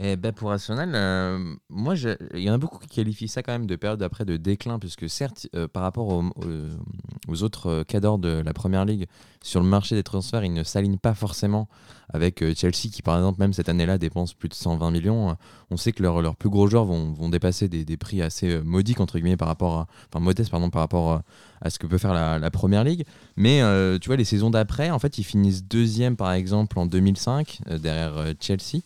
Et 0.00 0.16
ben 0.16 0.32
pour 0.32 0.50
Arsenal, 0.50 0.90
euh, 0.92 1.54
moi, 1.70 1.94
il 2.34 2.40
y 2.40 2.50
en 2.50 2.54
a 2.54 2.58
beaucoup 2.58 2.78
qui 2.80 2.88
qualifient 2.88 3.28
ça 3.28 3.44
quand 3.44 3.52
même 3.52 3.66
de 3.66 3.76
période 3.76 4.02
après 4.02 4.24
de 4.24 4.36
déclin, 4.36 4.80
puisque 4.80 5.08
certes, 5.08 5.46
euh, 5.54 5.68
par 5.68 5.84
rapport 5.84 6.08
aux, 6.08 7.42
autres 7.44 7.66
euh, 7.68 7.84
cadors 7.84 8.18
de 8.18 8.42
la 8.44 8.52
Première 8.52 8.84
Ligue, 8.84 9.06
sur 9.40 9.60
le 9.60 9.66
marché 9.68 9.94
des 9.94 10.02
transferts, 10.02 10.44
ils 10.44 10.52
ne 10.52 10.64
s'alignent 10.64 10.98
pas 10.98 11.14
forcément 11.14 11.68
avec 12.12 12.42
Chelsea, 12.56 12.90
qui 12.92 13.02
par 13.02 13.16
exemple, 13.16 13.38
même 13.38 13.52
cette 13.52 13.68
année-là, 13.68 13.98
dépense 13.98 14.34
plus 14.34 14.48
de 14.48 14.54
120 14.54 14.90
millions. 14.90 15.36
On 15.70 15.76
sait 15.76 15.92
que 15.92 16.02
leurs 16.02 16.36
plus 16.36 16.50
gros 16.50 16.66
joueurs 16.66 16.84
vont, 16.84 17.12
vont 17.12 17.28
dépasser 17.28 17.68
des, 17.68 17.84
des, 17.84 17.96
prix 17.96 18.20
assez 18.20 18.60
modiques, 18.62 19.00
entre 19.00 19.18
guillemets, 19.18 19.36
par 19.36 19.48
rapport 19.48 19.78
à, 19.78 19.86
enfin 20.08 20.22
modestes, 20.22 20.50
pardon, 20.50 20.70
par 20.70 20.80
rapport 20.80 21.22
à 21.60 21.70
ce 21.70 21.78
que 21.78 21.86
peut 21.86 21.98
faire 21.98 22.14
la, 22.14 22.38
la 22.38 22.50
Première 22.50 22.84
Ligue. 22.84 23.04
Mais 23.36 23.60
tu 24.00 24.08
vois, 24.08 24.16
les 24.16 24.24
saisons 24.24 24.50
d'après, 24.50 24.90
en 24.90 24.98
fait, 24.98 25.18
ils 25.18 25.24
finissent 25.24 25.64
deuxième, 25.64 26.16
par 26.16 26.32
exemple, 26.32 26.78
en 26.78 26.86
2005, 26.86 27.60
derrière 27.80 28.34
Chelsea. 28.40 28.80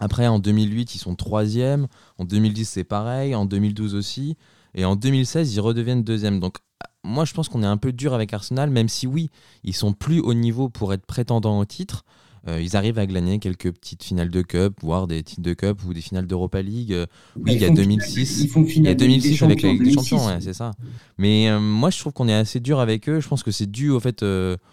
Après, 0.00 0.26
en 0.26 0.38
2008, 0.38 0.94
ils 0.94 0.98
sont 0.98 1.14
troisième. 1.14 1.86
En 2.18 2.24
2010, 2.24 2.68
c'est 2.68 2.84
pareil. 2.84 3.34
En 3.34 3.46
2012 3.46 3.94
aussi. 3.94 4.36
Et 4.74 4.84
en 4.84 4.96
2016, 4.96 5.54
ils 5.54 5.60
redeviennent 5.60 6.02
deuxième. 6.02 6.40
Donc, 6.40 6.56
moi, 7.04 7.24
je 7.24 7.34
pense 7.34 7.48
qu'on 7.48 7.62
est 7.62 7.66
un 7.66 7.76
peu 7.76 7.92
dur 7.92 8.14
avec 8.14 8.32
Arsenal, 8.32 8.70
même 8.70 8.88
si 8.88 9.06
oui, 9.06 9.30
ils 9.62 9.74
sont 9.74 9.92
plus 9.92 10.20
haut 10.20 10.34
niveau 10.34 10.68
pour 10.68 10.92
être 10.92 11.06
prétendants 11.06 11.58
au 11.58 11.64
titre. 11.64 12.04
Euh, 12.46 12.60
ils 12.60 12.76
arrivent 12.76 12.98
à 12.98 13.06
gagner 13.06 13.38
quelques 13.38 13.72
petites 13.72 14.02
finales 14.02 14.30
de 14.30 14.42
Cup, 14.42 14.74
voire 14.82 15.06
des 15.06 15.22
titres 15.22 15.40
de 15.40 15.54
Cup 15.54 15.82
ou 15.86 15.94
des 15.94 16.02
finales 16.02 16.26
d'Europa 16.26 16.60
League. 16.60 16.92
Euh, 16.92 17.06
oui, 17.36 17.54
il 17.54 17.60
y 17.60 17.64
a 17.64 17.70
2006. 17.70 18.48
il 18.76 18.84
y 18.84 18.88
a 18.88 18.94
2006 18.94 19.42
avec 19.42 19.62
la 19.62 19.70
Ligue 19.70 19.84
des 19.84 19.92
Champions, 19.92 20.28
c'est 20.40 20.52
ça. 20.52 20.72
Mais 21.16 21.48
euh, 21.48 21.58
moi, 21.58 21.90
je 21.90 21.98
trouve 21.98 22.12
qu'on 22.12 22.28
est 22.28 22.34
assez 22.34 22.60
dur 22.60 22.80
avec 22.80 23.08
eux. 23.08 23.20
Je 23.20 23.28
pense 23.28 23.42
que 23.42 23.50
c'est 23.50 23.70
dû 23.70 23.90
au 23.90 24.00
fait 24.00 24.24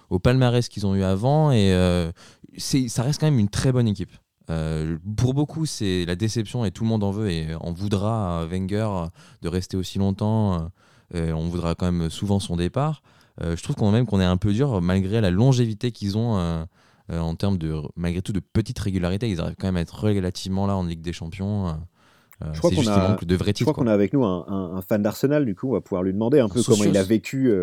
au 0.10 0.20
palmarès 0.20 0.68
qu'ils 0.68 0.86
ont 0.86 0.96
eu 0.96 1.04
avant 1.04 1.52
et 1.52 1.72
ça 2.58 3.04
reste 3.04 3.22
quand 3.22 3.28
même 3.28 3.40
une 3.40 3.50
très 3.50 3.72
bonne 3.72 3.88
équipe. 3.88 4.12
Euh, 4.52 4.98
pour 5.16 5.34
beaucoup, 5.34 5.66
c'est 5.66 6.06
la 6.06 6.16
déception 6.16 6.66
et 6.66 6.72
tout 6.72 6.84
le 6.84 6.90
monde 6.90 7.04
en 7.04 7.12
veut 7.12 7.30
et 7.30 7.48
on 7.62 7.72
voudra 7.72 8.42
à 8.42 8.46
Wenger 8.46 8.90
de 9.42 9.48
rester 9.48 9.78
aussi 9.78 9.98
longtemps. 9.98 10.70
Euh, 11.16 11.32
on 11.32 11.48
voudra 11.48 11.76
quand 11.76 11.92
même 11.92 12.10
souvent 12.10 12.40
son 12.40 12.58
départ. 12.58 13.02
Euh, 13.42 13.56
je 13.56 13.64
trouve 13.64 13.76
qu'on 13.76 13.92
même 13.92 14.06
qu'on 14.06 14.20
est 14.20 14.26
un 14.26 14.38
peu 14.38 14.52
dur 14.52 14.82
malgré 14.82 15.22
la 15.22 15.32
longévité 15.32 15.92
qu'ils 15.92 16.18
ont 16.18 16.66
en 17.10 17.36
termes 17.36 17.58
de 17.58 17.82
malgré 17.96 18.22
tout 18.22 18.34
de 18.34 18.40
petite 18.40 18.80
régularité. 18.80 19.30
Ils 19.30 19.40
arrivent 19.40 19.56
quand 19.60 19.68
même 19.68 19.78
à 19.78 19.82
être 19.82 20.04
relativement 20.04 20.68
là 20.68 20.76
en 20.76 20.84
Ligue 20.84 21.02
des 21.02 21.14
Champions. 21.14 21.78
je 22.42 22.60
crois 22.60 22.72
qu'on 22.72 22.88
a, 22.88 23.18
de 23.22 23.36
vrais 23.36 23.54
je 23.56 23.64
crois 23.64 23.74
qu'on 23.74 23.88
a 23.88 23.94
avec 23.94 24.14
nous 24.14 24.26
un, 24.26 24.82
fan 24.82 25.02
d'Arsenal. 25.02 25.46
Du 25.46 25.56
coup, 25.56 25.70
on 25.70 25.74
va 25.74 25.82
pouvoir 25.82 26.04
lui 26.04 26.14
demander 26.14 26.40
un 26.40 26.50
peu 26.50 26.62
comment 26.62 26.84
il 26.84 26.98
a 26.98 27.04
vécu 27.04 27.54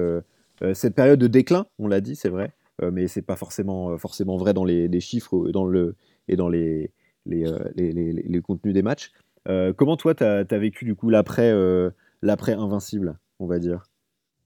cette 0.73 0.95
période 0.95 1.19
de 1.19 1.27
déclin. 1.27 1.67
On 1.79 1.87
l'a 1.87 2.01
dit, 2.01 2.17
c'est 2.17 2.31
vrai, 2.31 2.53
mais 2.93 3.09
c'est 3.09 3.23
pas 3.23 3.37
forcément 3.37 3.97
forcément 3.99 4.39
vrai 4.39 4.55
dans 4.55 4.65
les, 4.65 4.89
les 4.89 5.01
chiffres, 5.01 5.51
dans 5.51 5.65
le 5.65 5.97
et 6.29 6.37
dans 6.37 6.49
les, 6.49 6.91
les, 7.27 7.47
euh, 7.47 7.59
les, 7.77 7.93
les, 7.93 8.41
contenus 8.41 8.75
des 8.75 8.83
matchs. 8.83 9.13
Euh, 9.49 9.73
comment 9.73 9.97
toi, 9.97 10.15
tu 10.15 10.25
as, 10.25 10.45
vécu 10.59 10.85
du 10.85 10.95
coup 10.95 11.11
euh, 11.11 11.91
l'après 12.23 12.53
invincible, 12.53 13.19
on 13.39 13.47
va 13.47 13.59
dire? 13.59 13.83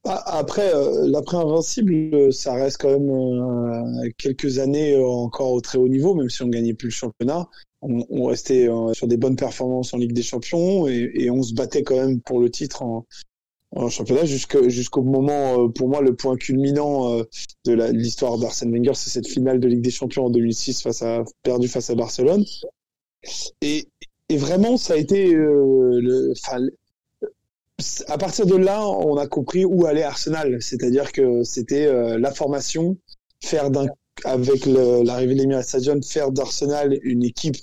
Bah, 0.04 0.22
après, 0.26 0.72
l'après 1.06 1.36
invincible, 1.36 2.32
ça 2.32 2.54
reste 2.54 2.78
quand 2.80 2.98
même 2.98 4.12
quelques 4.18 4.58
années 4.58 4.96
encore 4.96 5.52
au 5.52 5.60
très 5.60 5.78
haut 5.78 5.88
niveau, 5.88 6.14
même 6.14 6.28
si 6.28 6.42
on 6.42 6.48
gagnait 6.48 6.74
plus 6.74 6.88
le 6.88 6.92
championnat. 6.92 7.48
On, 7.84 8.26
restait 8.26 8.68
sur 8.92 9.08
des 9.08 9.16
bonnes 9.16 9.34
performances 9.34 9.92
en 9.92 9.98
Ligue 9.98 10.12
des 10.12 10.22
Champions 10.22 10.86
et, 10.86 11.30
on 11.30 11.42
se 11.42 11.54
battait 11.54 11.82
quand 11.82 11.96
même 11.96 12.20
pour 12.20 12.40
le 12.40 12.48
titre 12.48 12.84
en 13.74 13.88
championnat 13.88 14.24
jusqu'au 14.24 15.02
moment, 15.02 15.64
euh, 15.64 15.68
pour 15.68 15.88
moi, 15.88 16.02
le 16.02 16.14
point 16.14 16.36
culminant 16.36 17.18
euh, 17.18 17.24
de 17.64 17.72
l'histoire 17.92 18.38
d'Arsène 18.38 18.70
Wenger, 18.70 18.92
c'est 18.94 19.10
cette 19.10 19.26
finale 19.26 19.60
de 19.60 19.68
Ligue 19.68 19.80
des 19.80 19.90
Champions 19.90 20.26
en 20.26 20.30
2006 20.30 20.82
face 20.82 21.02
à 21.02 21.24
perdu 21.42 21.68
face 21.68 21.88
à 21.90 21.94
Barcelone. 21.94 22.44
Et, 23.60 23.86
vraiment, 24.30 24.76
ça 24.78 24.94
a 24.94 24.96
été 24.96 25.34
euh, 25.34 26.00
le, 26.00 26.32
à 28.08 28.18
partir 28.18 28.46
de 28.46 28.56
là, 28.56 28.86
on 28.86 29.16
a 29.16 29.26
compris 29.26 29.64
où 29.64 29.86
allait 29.86 30.02
Arsenal, 30.02 30.58
c'est-à-dire 30.62 31.12
que 31.12 31.42
c'était 31.42 32.18
la 32.18 32.30
formation, 32.32 32.96
faire 33.42 33.70
d'un 33.70 33.88
avec 34.24 34.66
l'arrivée 34.66 35.34
de 35.34 35.40
l'Emirates 35.40 35.66
Stadium, 35.66 36.02
faire 36.02 36.30
d'Arsenal 36.30 36.98
une 37.02 37.24
équipe 37.24 37.56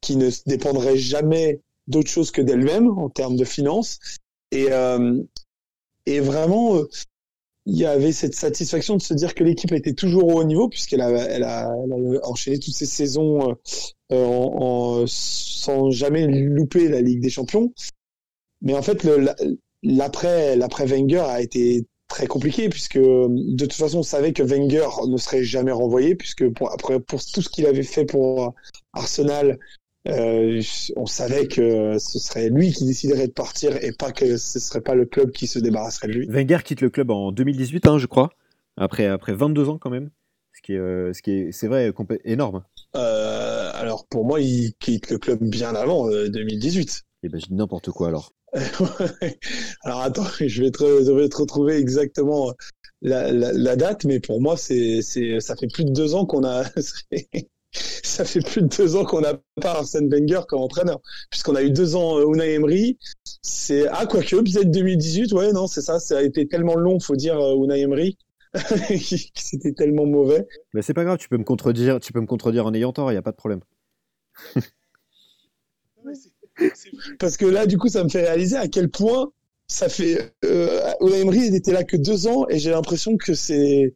qui 0.00 0.16
ne 0.16 0.30
dépendrait 0.46 0.96
jamais 0.96 1.60
d'autre 1.88 2.08
chose 2.08 2.30
que 2.30 2.40
d'elle-même 2.40 2.88
en 2.88 3.08
termes 3.08 3.36
de 3.36 3.44
finances 3.44 3.98
et, 4.50 4.68
euh, 4.70 5.22
et 6.06 6.20
vraiment, 6.20 6.76
euh, 6.76 6.88
il 7.66 7.76
y 7.76 7.84
avait 7.84 8.12
cette 8.12 8.34
satisfaction 8.34 8.96
de 8.96 9.02
se 9.02 9.12
dire 9.12 9.34
que 9.34 9.44
l'équipe 9.44 9.72
était 9.72 9.92
toujours 9.92 10.26
au 10.28 10.40
haut 10.40 10.44
niveau, 10.44 10.68
puisqu'elle 10.68 11.02
a, 11.02 11.10
elle 11.10 11.44
a, 11.44 11.70
enchaîné 12.24 12.58
toutes 12.58 12.74
ces 12.74 12.86
saisons 12.86 13.56
euh, 14.10 14.24
en, 14.24 15.04
sans 15.06 15.90
jamais 15.90 16.26
louper 16.26 16.88
la 16.88 17.02
Ligue 17.02 17.20
des 17.20 17.30
Champions. 17.30 17.72
Mais 18.62 18.74
en 18.74 18.82
fait, 18.82 19.06
l'après 19.82 20.56
l'après 20.56 20.86
Wenger 20.86 21.26
a 21.28 21.42
été 21.42 21.86
très 22.08 22.26
compliqué 22.26 22.70
puisque 22.70 22.98
de 22.98 23.64
toute 23.66 23.74
façon 23.74 23.98
on 23.98 24.02
savait 24.02 24.32
que 24.32 24.42
Wenger 24.42 24.88
ne 25.06 25.18
serait 25.18 25.44
jamais 25.44 25.72
renvoyé 25.72 26.14
puisque 26.14 26.44
après 26.72 26.98
pour 27.00 27.22
tout 27.22 27.42
ce 27.42 27.48
qu'il 27.50 27.66
avait 27.66 27.82
fait 27.82 28.06
pour 28.06 28.54
Arsenal 28.94 29.58
euh, 30.06 30.62
on 30.96 31.06
savait 31.06 31.48
que 31.48 31.98
ce 31.98 32.18
serait 32.18 32.48
lui 32.48 32.72
qui 32.72 32.86
déciderait 32.86 33.26
de 33.26 33.32
partir 33.32 33.76
et 33.82 33.92
pas 33.92 34.12
que 34.12 34.36
ce 34.36 34.58
serait 34.58 34.80
pas 34.80 34.94
le 34.94 35.06
club 35.06 35.32
qui 35.32 35.46
se 35.46 35.58
débarrasserait 35.58 36.08
de 36.08 36.12
lui. 36.12 36.26
Wenger 36.28 36.58
quitte 36.64 36.80
le 36.80 36.90
club 36.90 37.10
en 37.10 37.32
2018, 37.32 37.86
hein, 37.86 37.98
je 37.98 38.06
crois, 38.06 38.30
après, 38.76 39.06
après 39.06 39.34
22 39.34 39.68
ans 39.68 39.78
quand 39.78 39.90
même, 39.90 40.10
ce 40.52 40.62
qui 40.62 40.72
est, 40.74 40.78
euh, 40.78 41.12
ce 41.12 41.22
qui 41.22 41.32
est, 41.32 41.52
c'est 41.52 41.66
vrai, 41.66 41.92
énorme. 42.24 42.62
Euh, 42.96 43.70
alors 43.74 44.06
pour 44.06 44.24
moi, 44.24 44.40
il 44.40 44.72
quitte 44.78 45.10
le 45.10 45.18
club 45.18 45.40
bien 45.42 45.74
avant 45.74 46.08
2018. 46.08 47.04
Et 47.24 47.28
ben 47.28 47.40
je 47.40 47.46
dis 47.46 47.54
n'importe 47.54 47.90
quoi 47.90 48.08
alors. 48.08 48.32
alors 49.82 50.00
attends, 50.00 50.24
je 50.40 50.62
vais, 50.62 50.70
te, 50.70 51.04
je 51.04 51.12
vais 51.12 51.28
te 51.28 51.36
retrouver 51.36 51.76
exactement 51.76 52.54
la, 53.02 53.32
la, 53.32 53.76
date, 53.76 54.04
mais 54.04 54.20
pour 54.20 54.40
moi, 54.40 54.56
c'est, 54.56 55.02
c'est, 55.02 55.40
ça 55.40 55.56
fait 55.56 55.68
plus 55.68 55.84
de 55.84 55.92
deux 55.92 56.14
ans 56.14 56.24
qu'on 56.24 56.44
a. 56.44 56.64
ça 57.72 58.24
fait 58.24 58.40
plus 58.40 58.62
de 58.62 58.68
deux 58.68 58.96
ans 58.96 59.04
qu'on 59.04 59.20
n'a 59.20 59.34
pas 59.60 59.72
Arsène 59.72 60.08
Wenger 60.08 60.40
comme 60.48 60.60
entraîneur, 60.60 61.00
puisqu'on 61.30 61.54
a 61.54 61.62
eu 61.62 61.70
deux 61.70 61.96
ans 61.96 62.18
euh, 62.18 62.32
Unai 62.32 62.54
Emery. 62.54 62.98
C'est 63.42 63.86
ah 63.88 64.06
quoique 64.06 64.36
peut-être 64.36 64.70
2018, 64.70 65.32
ouais 65.32 65.52
non 65.52 65.66
c'est 65.66 65.82
ça, 65.82 65.98
ça 66.00 66.18
a 66.18 66.22
été 66.22 66.48
tellement 66.48 66.76
long, 66.76 67.00
faut 67.00 67.16
dire 67.16 67.38
euh, 67.38 67.64
Unai 67.64 67.80
Emery. 67.80 68.16
C'était 69.34 69.72
tellement 69.72 70.06
mauvais. 70.06 70.46
Mais 70.72 70.80
c'est 70.82 70.94
pas 70.94 71.04
grave, 71.04 71.18
tu 71.18 71.28
peux 71.28 71.36
me 71.36 71.44
contredire, 71.44 72.00
tu 72.00 72.12
peux 72.12 72.20
me 72.20 72.26
contredire 72.26 72.64
en 72.66 72.72
ayant 72.72 72.92
tort, 72.92 73.12
il 73.12 73.14
y 73.14 73.18
a 73.18 73.22
pas 73.22 73.32
de 73.32 73.36
problème. 73.36 73.60
Parce 77.18 77.36
que 77.36 77.44
là, 77.46 77.66
du 77.66 77.78
coup, 77.78 77.88
ça 77.88 78.02
me 78.02 78.08
fait 78.08 78.22
réaliser 78.22 78.56
à 78.56 78.66
quel 78.68 78.88
point 78.90 79.30
ça 79.68 79.88
fait. 79.88 80.32
Euh, 80.44 80.92
Unai 81.02 81.20
Emery, 81.20 81.46
il 81.48 81.54
était 81.54 81.72
là 81.72 81.84
que 81.84 81.96
deux 81.96 82.26
ans, 82.26 82.46
et 82.48 82.58
j'ai 82.58 82.70
l'impression 82.70 83.16
que 83.16 83.34
c'est 83.34 83.94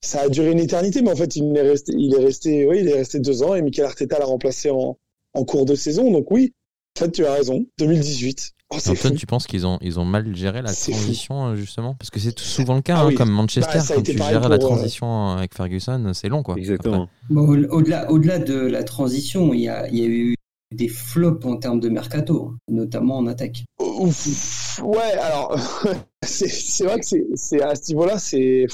ça 0.00 0.22
a 0.22 0.28
duré 0.28 0.52
une 0.52 0.60
éternité, 0.60 1.02
mais 1.02 1.10
en 1.10 1.16
fait, 1.16 1.36
il 1.36 1.56
est 1.56 1.62
resté, 1.62 1.92
il 1.96 2.14
est 2.14 2.24
resté, 2.24 2.66
oui, 2.66 2.78
il 2.80 2.88
est 2.88 2.94
resté 2.94 3.18
deux 3.18 3.42
ans 3.42 3.54
et 3.54 3.62
Mikel 3.62 3.84
Arteta 3.84 4.18
l'a 4.18 4.26
remplacé 4.26 4.70
en, 4.70 4.98
en 5.34 5.44
cours 5.44 5.66
de 5.66 5.74
saison. 5.74 6.10
Donc 6.10 6.30
oui, 6.30 6.52
en 6.96 7.00
fait, 7.00 7.12
tu 7.12 7.26
as 7.26 7.32
raison. 7.32 7.64
2018. 7.78 8.52
Oh, 8.70 8.78
Antoine, 8.88 9.14
tu 9.14 9.26
penses 9.26 9.46
qu'ils 9.46 9.64
ont, 9.64 9.78
ils 9.80 10.00
ont 10.00 10.04
mal 10.04 10.34
géré 10.34 10.60
la 10.60 10.72
transition, 10.72 11.46
euh, 11.46 11.54
justement? 11.54 11.94
Parce 11.94 12.10
que 12.10 12.18
c'est 12.18 12.36
souvent 12.36 12.74
le 12.74 12.82
cas, 12.82 12.96
ah 12.98 13.04
hein, 13.06 13.14
comme 13.14 13.30
Manchester, 13.30 13.78
bah, 13.78 13.94
quand 13.94 14.02
tu 14.02 14.16
gères 14.16 14.48
la 14.48 14.56
euh, 14.56 14.58
transition 14.58 15.28
avec 15.30 15.54
Ferguson, 15.54 16.10
c'est 16.14 16.28
long, 16.28 16.42
quoi. 16.42 16.56
Exactement. 16.56 17.08
au-delà, 17.30 18.10
au-delà 18.10 18.40
de 18.40 18.56
la 18.56 18.82
transition, 18.82 19.54
il 19.54 19.60
y 19.60 19.68
a, 19.68 19.88
il 19.88 19.98
y 19.98 20.02
a 20.02 20.08
eu 20.08 20.34
des 20.74 20.88
flops 20.88 21.46
en 21.46 21.58
termes 21.58 21.78
de 21.78 21.88
mercato, 21.88 22.54
notamment 22.66 23.18
en 23.18 23.28
attaque. 23.28 23.64
Ouf, 23.78 24.80
ouais, 24.82 25.12
alors, 25.22 25.56
c'est, 26.24 26.48
c'est 26.48 26.84
vrai 26.84 26.98
que 26.98 27.06
c'est, 27.06 27.24
c'est 27.36 27.62
à 27.62 27.76
ce 27.76 27.92
niveau-là, 27.92 28.18
c'est 28.18 28.66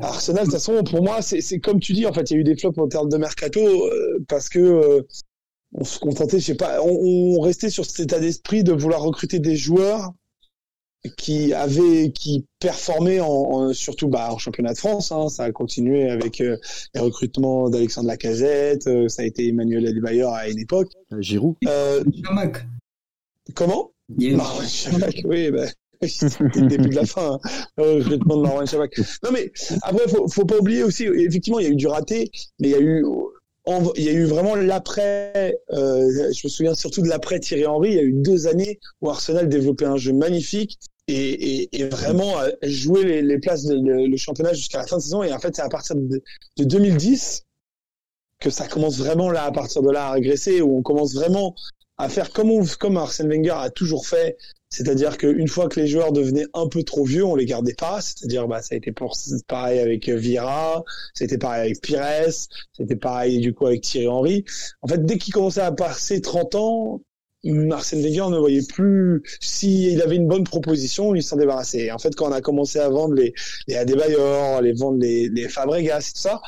Arsenal, 0.00 0.46
de 0.46 0.50
toute 0.50 0.54
façon, 0.54 0.82
pour 0.84 1.02
moi, 1.02 1.22
c'est 1.22 1.60
comme 1.60 1.80
tu 1.80 1.92
dis, 1.92 2.06
en 2.06 2.12
fait, 2.12 2.30
il 2.30 2.34
y 2.34 2.36
a 2.36 2.40
eu 2.40 2.44
des 2.44 2.56
flops 2.56 2.78
en 2.78 2.88
termes 2.88 3.08
de 3.08 3.16
mercato 3.16 3.60
euh, 3.60 4.24
parce 4.28 4.48
que 4.48 4.58
euh, 4.58 5.02
on 5.74 5.84
se 5.84 5.98
contentait, 5.98 6.40
je 6.40 6.46
sais 6.46 6.54
pas, 6.54 6.82
on, 6.82 7.40
restait 7.40 7.70
sur 7.70 7.84
cet 7.84 8.00
état 8.00 8.20
d'esprit 8.20 8.64
de 8.64 8.72
vouloir 8.72 9.02
recruter 9.02 9.38
des 9.38 9.56
joueurs 9.56 10.12
qui 11.16 11.52
avaient, 11.52 12.12
qui 12.12 12.46
performaient 12.60 13.20
en, 13.20 13.72
surtout 13.72 14.08
bah, 14.08 14.32
en 14.32 14.38
championnat 14.38 14.72
de 14.72 14.78
France. 14.78 15.12
Hein, 15.12 15.28
ça 15.28 15.44
a 15.44 15.52
continué 15.52 16.08
avec 16.10 16.40
euh, 16.40 16.56
les 16.94 17.00
recrutements 17.00 17.68
d'Alexandre 17.68 18.08
Lacazette, 18.08 18.88
ça 19.08 19.22
a 19.22 19.24
été 19.24 19.48
Emmanuel 19.48 19.86
Adebayor 19.86 20.32
à 20.32 20.48
une 20.48 20.58
époque. 20.58 20.92
Giroud. 21.18 21.56
Comment? 23.54 23.92
Non, 24.36 24.44
oui, 25.24 25.50
bah, 25.50 25.66
C'était 26.08 26.60
le 26.60 26.66
début 26.66 26.88
de 26.88 26.96
la 26.96 27.06
fin, 27.06 27.38
hein, 27.42 27.60
le 27.76 28.02
recrutement 28.02 28.36
de 28.36 28.42
Marwan 28.42 28.66
Chabak. 28.66 28.98
Non 29.22 29.30
mais 29.32 29.52
après, 29.82 30.08
faut, 30.08 30.28
faut 30.28 30.44
pas 30.44 30.58
oublier 30.58 30.82
aussi, 30.82 31.04
effectivement, 31.04 31.58
il 31.58 31.64
y 31.64 31.68
a 31.68 31.70
eu 31.70 31.76
du 31.76 31.86
raté, 31.86 32.30
mais 32.60 32.68
il 32.68 32.72
y 32.72 32.74
a 32.74 32.80
eu 32.80 33.04
il 33.96 34.02
y 34.02 34.08
a 34.08 34.12
eu 34.12 34.24
vraiment 34.24 34.56
l'après. 34.56 35.56
Euh, 35.72 36.32
je 36.32 36.46
me 36.46 36.48
souviens 36.48 36.74
surtout 36.74 37.02
de 37.02 37.08
l'après 37.08 37.38
Thierry 37.38 37.66
Henry. 37.66 37.90
Il 37.90 37.94
y 37.94 37.98
a 37.98 38.02
eu 38.02 38.12
deux 38.12 38.46
années 38.46 38.80
où 39.00 39.10
Arsenal 39.10 39.48
développait 39.48 39.84
un 39.84 39.96
jeu 39.96 40.12
magnifique 40.12 40.78
et, 41.08 41.68
vraiment 41.90 42.40
euh, 42.40 42.50
jouait 42.62 43.22
les, 43.22 43.38
places 43.38 43.64
de, 43.64 43.74
le 43.76 44.16
championnat 44.16 44.52
jusqu'à 44.52 44.78
la 44.78 44.86
fin 44.86 44.96
de 44.96 45.02
saison. 45.02 45.22
Et 45.22 45.32
en 45.32 45.38
fait, 45.38 45.54
c'est 45.54 45.62
à 45.62 45.68
partir 45.68 45.96
de, 45.96 46.22
de, 46.56 46.64
2010 46.64 47.44
que 48.40 48.50
ça 48.50 48.66
commence 48.66 48.98
vraiment 48.98 49.30
là, 49.30 49.44
à 49.44 49.52
partir 49.52 49.82
de 49.82 49.90
là, 49.90 50.08
à 50.08 50.12
régresser, 50.12 50.60
où 50.60 50.78
on 50.78 50.82
commence 50.82 51.14
vraiment 51.14 51.54
à 51.98 52.08
faire 52.08 52.32
comme, 52.32 52.50
on, 52.50 52.64
comme 52.80 52.96
Arsène 52.96 53.28
Wenger 53.28 53.54
a 53.54 53.70
toujours 53.70 54.06
fait, 54.06 54.36
c'est-à-dire 54.72 55.18
qu'une 55.18 55.48
fois 55.48 55.68
que 55.68 55.78
les 55.78 55.86
joueurs 55.86 56.12
devenaient 56.12 56.46
un 56.54 56.66
peu 56.66 56.82
trop 56.82 57.04
vieux, 57.04 57.26
on 57.26 57.36
les 57.36 57.44
gardait 57.44 57.74
pas. 57.74 58.00
C'est-à-dire, 58.00 58.48
bah, 58.48 58.62
ça 58.62 58.74
a 58.74 58.78
été 58.78 58.90
pour, 58.90 59.14
pareil 59.46 59.78
avec 59.78 60.08
Vira, 60.08 60.82
c'était 61.12 61.36
pareil 61.36 61.60
avec 61.60 61.82
Pires, 61.82 62.32
c'était 62.72 62.96
pareil 62.96 63.38
du 63.40 63.52
coup 63.52 63.66
avec 63.66 63.82
Thierry 63.82 64.08
Henry. 64.08 64.44
En 64.80 64.88
fait, 64.88 65.04
dès 65.04 65.18
qu'il 65.18 65.34
commençait 65.34 65.60
à 65.60 65.72
passer 65.72 66.22
30 66.22 66.54
ans, 66.54 67.02
Arsène 67.70 68.00
Wenger 68.00 68.30
ne 68.30 68.38
voyait 68.38 68.66
plus 68.66 69.22
s'il 69.42 70.00
avait 70.00 70.16
une 70.16 70.26
bonne 70.26 70.44
proposition, 70.44 71.14
il 71.14 71.22
s'en 71.22 71.36
débarrassait. 71.36 71.90
En 71.90 71.98
fait, 71.98 72.14
quand 72.16 72.30
on 72.30 72.32
a 72.32 72.40
commencé 72.40 72.78
à 72.78 72.88
vendre 72.88 73.14
les, 73.14 73.34
les 73.68 73.76
Adebayor, 73.76 74.62
les 74.62 74.72
vendre 74.72 74.98
les, 75.00 75.28
les 75.28 75.48
Fabregas 75.50 76.08
et 76.08 76.14
tout 76.14 76.22
ça, 76.22 76.40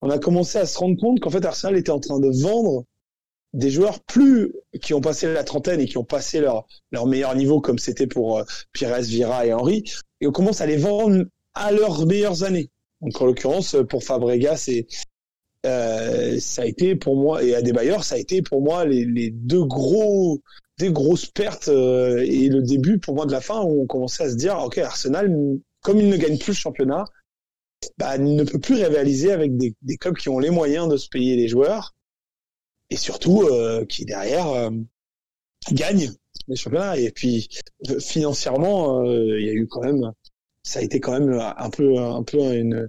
on 0.00 0.10
a 0.10 0.18
commencé 0.18 0.58
à 0.58 0.66
se 0.66 0.78
rendre 0.78 1.00
compte 1.00 1.18
qu'en 1.18 1.30
fait, 1.30 1.44
Arsenal 1.44 1.76
était 1.76 1.90
en 1.90 1.98
train 1.98 2.20
de 2.20 2.28
vendre 2.28 2.84
des 3.54 3.70
joueurs 3.70 4.00
plus 4.00 4.52
qui 4.82 4.92
ont 4.94 5.00
passé 5.00 5.32
la 5.32 5.44
trentaine 5.44 5.80
et 5.80 5.86
qui 5.86 5.96
ont 5.96 6.04
passé 6.04 6.40
leur 6.40 6.66
leur 6.90 7.06
meilleur 7.06 7.34
niveau 7.36 7.60
comme 7.60 7.78
c'était 7.78 8.08
pour 8.08 8.38
euh, 8.38 8.44
Pires, 8.72 9.00
Vira 9.00 9.46
et 9.46 9.52
Henry 9.52 9.84
et 10.20 10.26
on 10.26 10.32
commence 10.32 10.60
à 10.60 10.66
les 10.66 10.76
vendre 10.76 11.24
à 11.54 11.70
leurs 11.70 12.04
meilleures 12.04 12.42
années. 12.42 12.70
Donc 13.00 13.20
en 13.20 13.26
l'occurrence 13.26 13.76
pour 13.88 14.02
Fabregas 14.02 14.64
et 14.68 14.86
euh, 15.66 16.38
ça 16.40 16.62
a 16.62 16.66
été 16.66 16.96
pour 16.96 17.16
moi 17.16 17.44
et 17.44 17.54
Adebayor 17.54 18.02
ça 18.02 18.16
a 18.16 18.18
été 18.18 18.42
pour 18.42 18.60
moi 18.60 18.84
les, 18.84 19.04
les 19.04 19.30
deux 19.30 19.64
gros 19.64 20.40
des 20.78 20.90
grosses 20.90 21.26
pertes 21.26 21.68
euh, 21.68 22.24
et 22.26 22.48
le 22.48 22.60
début 22.60 22.98
pour 22.98 23.14
moi 23.14 23.24
de 23.24 23.32
la 23.32 23.40
fin 23.40 23.62
où 23.62 23.82
on 23.82 23.86
commençait 23.86 24.24
à 24.24 24.30
se 24.30 24.36
dire 24.36 24.58
ok 24.58 24.78
Arsenal 24.78 25.32
comme 25.80 26.00
il 26.00 26.08
ne 26.08 26.16
gagne 26.16 26.38
plus 26.38 26.52
le 26.52 26.56
championnat 26.56 27.04
bah, 27.98 28.16
il 28.16 28.34
ne 28.34 28.42
peut 28.42 28.58
plus 28.58 28.74
rivaliser 28.74 29.30
avec 29.30 29.56
des, 29.56 29.74
des 29.82 29.96
clubs 29.96 30.16
qui 30.16 30.28
ont 30.28 30.40
les 30.40 30.50
moyens 30.50 30.88
de 30.88 30.96
se 30.96 31.08
payer 31.08 31.36
les 31.36 31.46
joueurs 31.46 31.94
et 32.94 32.96
surtout 32.96 33.42
euh, 33.42 33.84
qui 33.84 34.04
derrière 34.04 34.48
euh, 34.48 34.70
gagne 35.72 36.10
les 36.46 36.54
championnats. 36.54 36.96
Et 36.96 37.10
puis 37.10 37.48
financièrement, 37.98 39.00
euh, 39.00 39.40
il 39.40 39.46
y 39.46 39.50
a 39.50 39.52
eu 39.52 39.66
quand 39.66 39.82
même, 39.82 40.12
ça 40.62 40.78
a 40.78 40.82
été 40.82 41.00
quand 41.00 41.18
même 41.18 41.32
un 41.32 41.70
peu, 41.70 41.98
un 41.98 42.22
peu 42.22 42.38
une, 42.56 42.88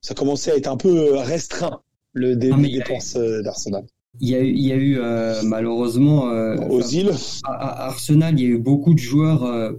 ça 0.00 0.14
commençait 0.14 0.50
à 0.50 0.56
être 0.56 0.66
un 0.66 0.76
peu 0.76 1.14
restreint 1.14 1.82
le 2.14 2.34
début 2.34 2.68
des 2.68 2.78
dépenses 2.78 3.14
d'Arsenal. 3.14 3.84
Il 4.20 4.28
y 4.28 4.34
a 4.34 4.40
eu, 4.40 4.48
il 4.48 4.66
y 4.66 4.72
a 4.72 4.76
eu 4.76 4.98
malheureusement 5.44 6.22
aux 6.68 6.82
îles. 6.82 7.12
À, 7.44 7.86
Arsenal, 7.86 8.40
il 8.40 8.42
y 8.42 8.46
a 8.46 8.54
eu 8.54 8.58
beaucoup 8.58 8.94
de 8.94 8.98
joueurs 8.98 9.72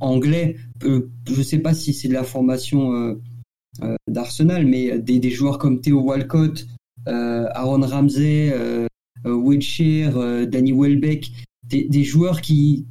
anglais. 0.00 0.56
je 0.82 1.38
ne 1.38 1.42
sais 1.44 1.58
pas 1.58 1.72
si 1.72 1.94
c'est 1.94 2.08
de 2.08 2.14
la 2.14 2.24
formation 2.24 3.16
d'Arsenal, 4.08 4.66
mais 4.66 4.98
des, 4.98 5.20
des, 5.20 5.30
joueurs 5.30 5.58
comme 5.58 5.80
Theo 5.80 6.00
Walcott, 6.00 6.64
euh, 6.64 6.75
Aaron 7.06 7.80
Ramsey, 7.80 8.50
euh, 8.52 8.86
euh, 9.26 9.34
Wilshere, 9.34 10.46
Danny 10.46 10.72
Welbeck, 10.72 11.30
des, 11.64 12.04
joueurs 12.04 12.40
qui, 12.40 12.86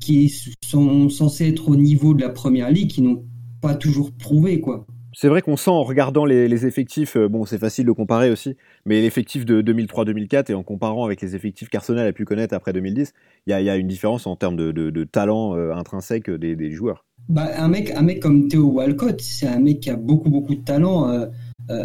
qui 0.00 0.34
sont 0.64 1.08
censés 1.08 1.48
être 1.48 1.68
au 1.68 1.76
niveau 1.76 2.14
de 2.14 2.22
la 2.22 2.28
première 2.28 2.70
ligue, 2.70 2.90
qui 2.90 3.02
n'ont 3.02 3.24
pas 3.60 3.74
toujours 3.74 4.12
prouvé, 4.12 4.60
quoi. 4.60 4.86
C'est 5.12 5.28
vrai 5.28 5.42
qu'on 5.42 5.56
sent 5.56 5.70
en 5.70 5.82
regardant 5.82 6.24
les, 6.24 6.66
effectifs, 6.66 7.16
bon 7.16 7.44
c'est 7.44 7.58
facile 7.58 7.84
de 7.84 7.90
comparer 7.90 8.30
aussi, 8.30 8.56
mais 8.86 9.02
l'effectif 9.02 9.44
de 9.44 9.60
2003-2004 9.60 10.52
et 10.52 10.54
en 10.54 10.62
comparant 10.62 11.04
avec 11.04 11.20
les 11.20 11.34
effectifs 11.34 11.68
qu'Arsenal 11.68 12.06
a 12.06 12.12
pu 12.12 12.24
connaître 12.24 12.54
après 12.54 12.72
2010, 12.72 13.12
il 13.46 13.58
y, 13.58 13.64
y 13.64 13.68
a, 13.70 13.76
une 13.76 13.88
différence 13.88 14.28
en 14.28 14.36
termes 14.36 14.56
de, 14.56 14.70
de, 14.70 15.04
talent 15.04 15.54
intrinsèque 15.72 16.30
des, 16.30 16.54
des 16.54 16.70
joueurs. 16.70 17.06
Bah, 17.28 17.48
un, 17.56 17.66
mec, 17.66 17.90
un 17.90 18.02
mec 18.02 18.20
comme 18.20 18.46
Theo 18.46 18.66
Walcott, 18.66 19.20
c'est 19.20 19.48
un 19.48 19.58
mec 19.58 19.80
qui 19.80 19.90
a 19.90 19.96
beaucoup 19.96 20.30
beaucoup 20.30 20.54
de 20.54 20.62
talent. 20.62 21.28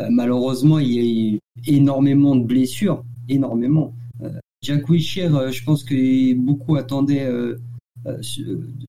Malheureusement, 0.10 0.80
il, 0.80 0.92
il, 0.94 1.40
énormément 1.68 2.36
de 2.36 2.44
blessures, 2.44 3.04
énormément. 3.30 3.94
Euh, 4.22 4.40
Jack 4.62 4.90
Wilshere, 4.90 5.36
euh, 5.36 5.52
je 5.52 5.64
pense 5.64 5.84
que 5.84 6.34
beaucoup 6.34 6.76
attendaient 6.76 7.26
euh, 7.26 7.58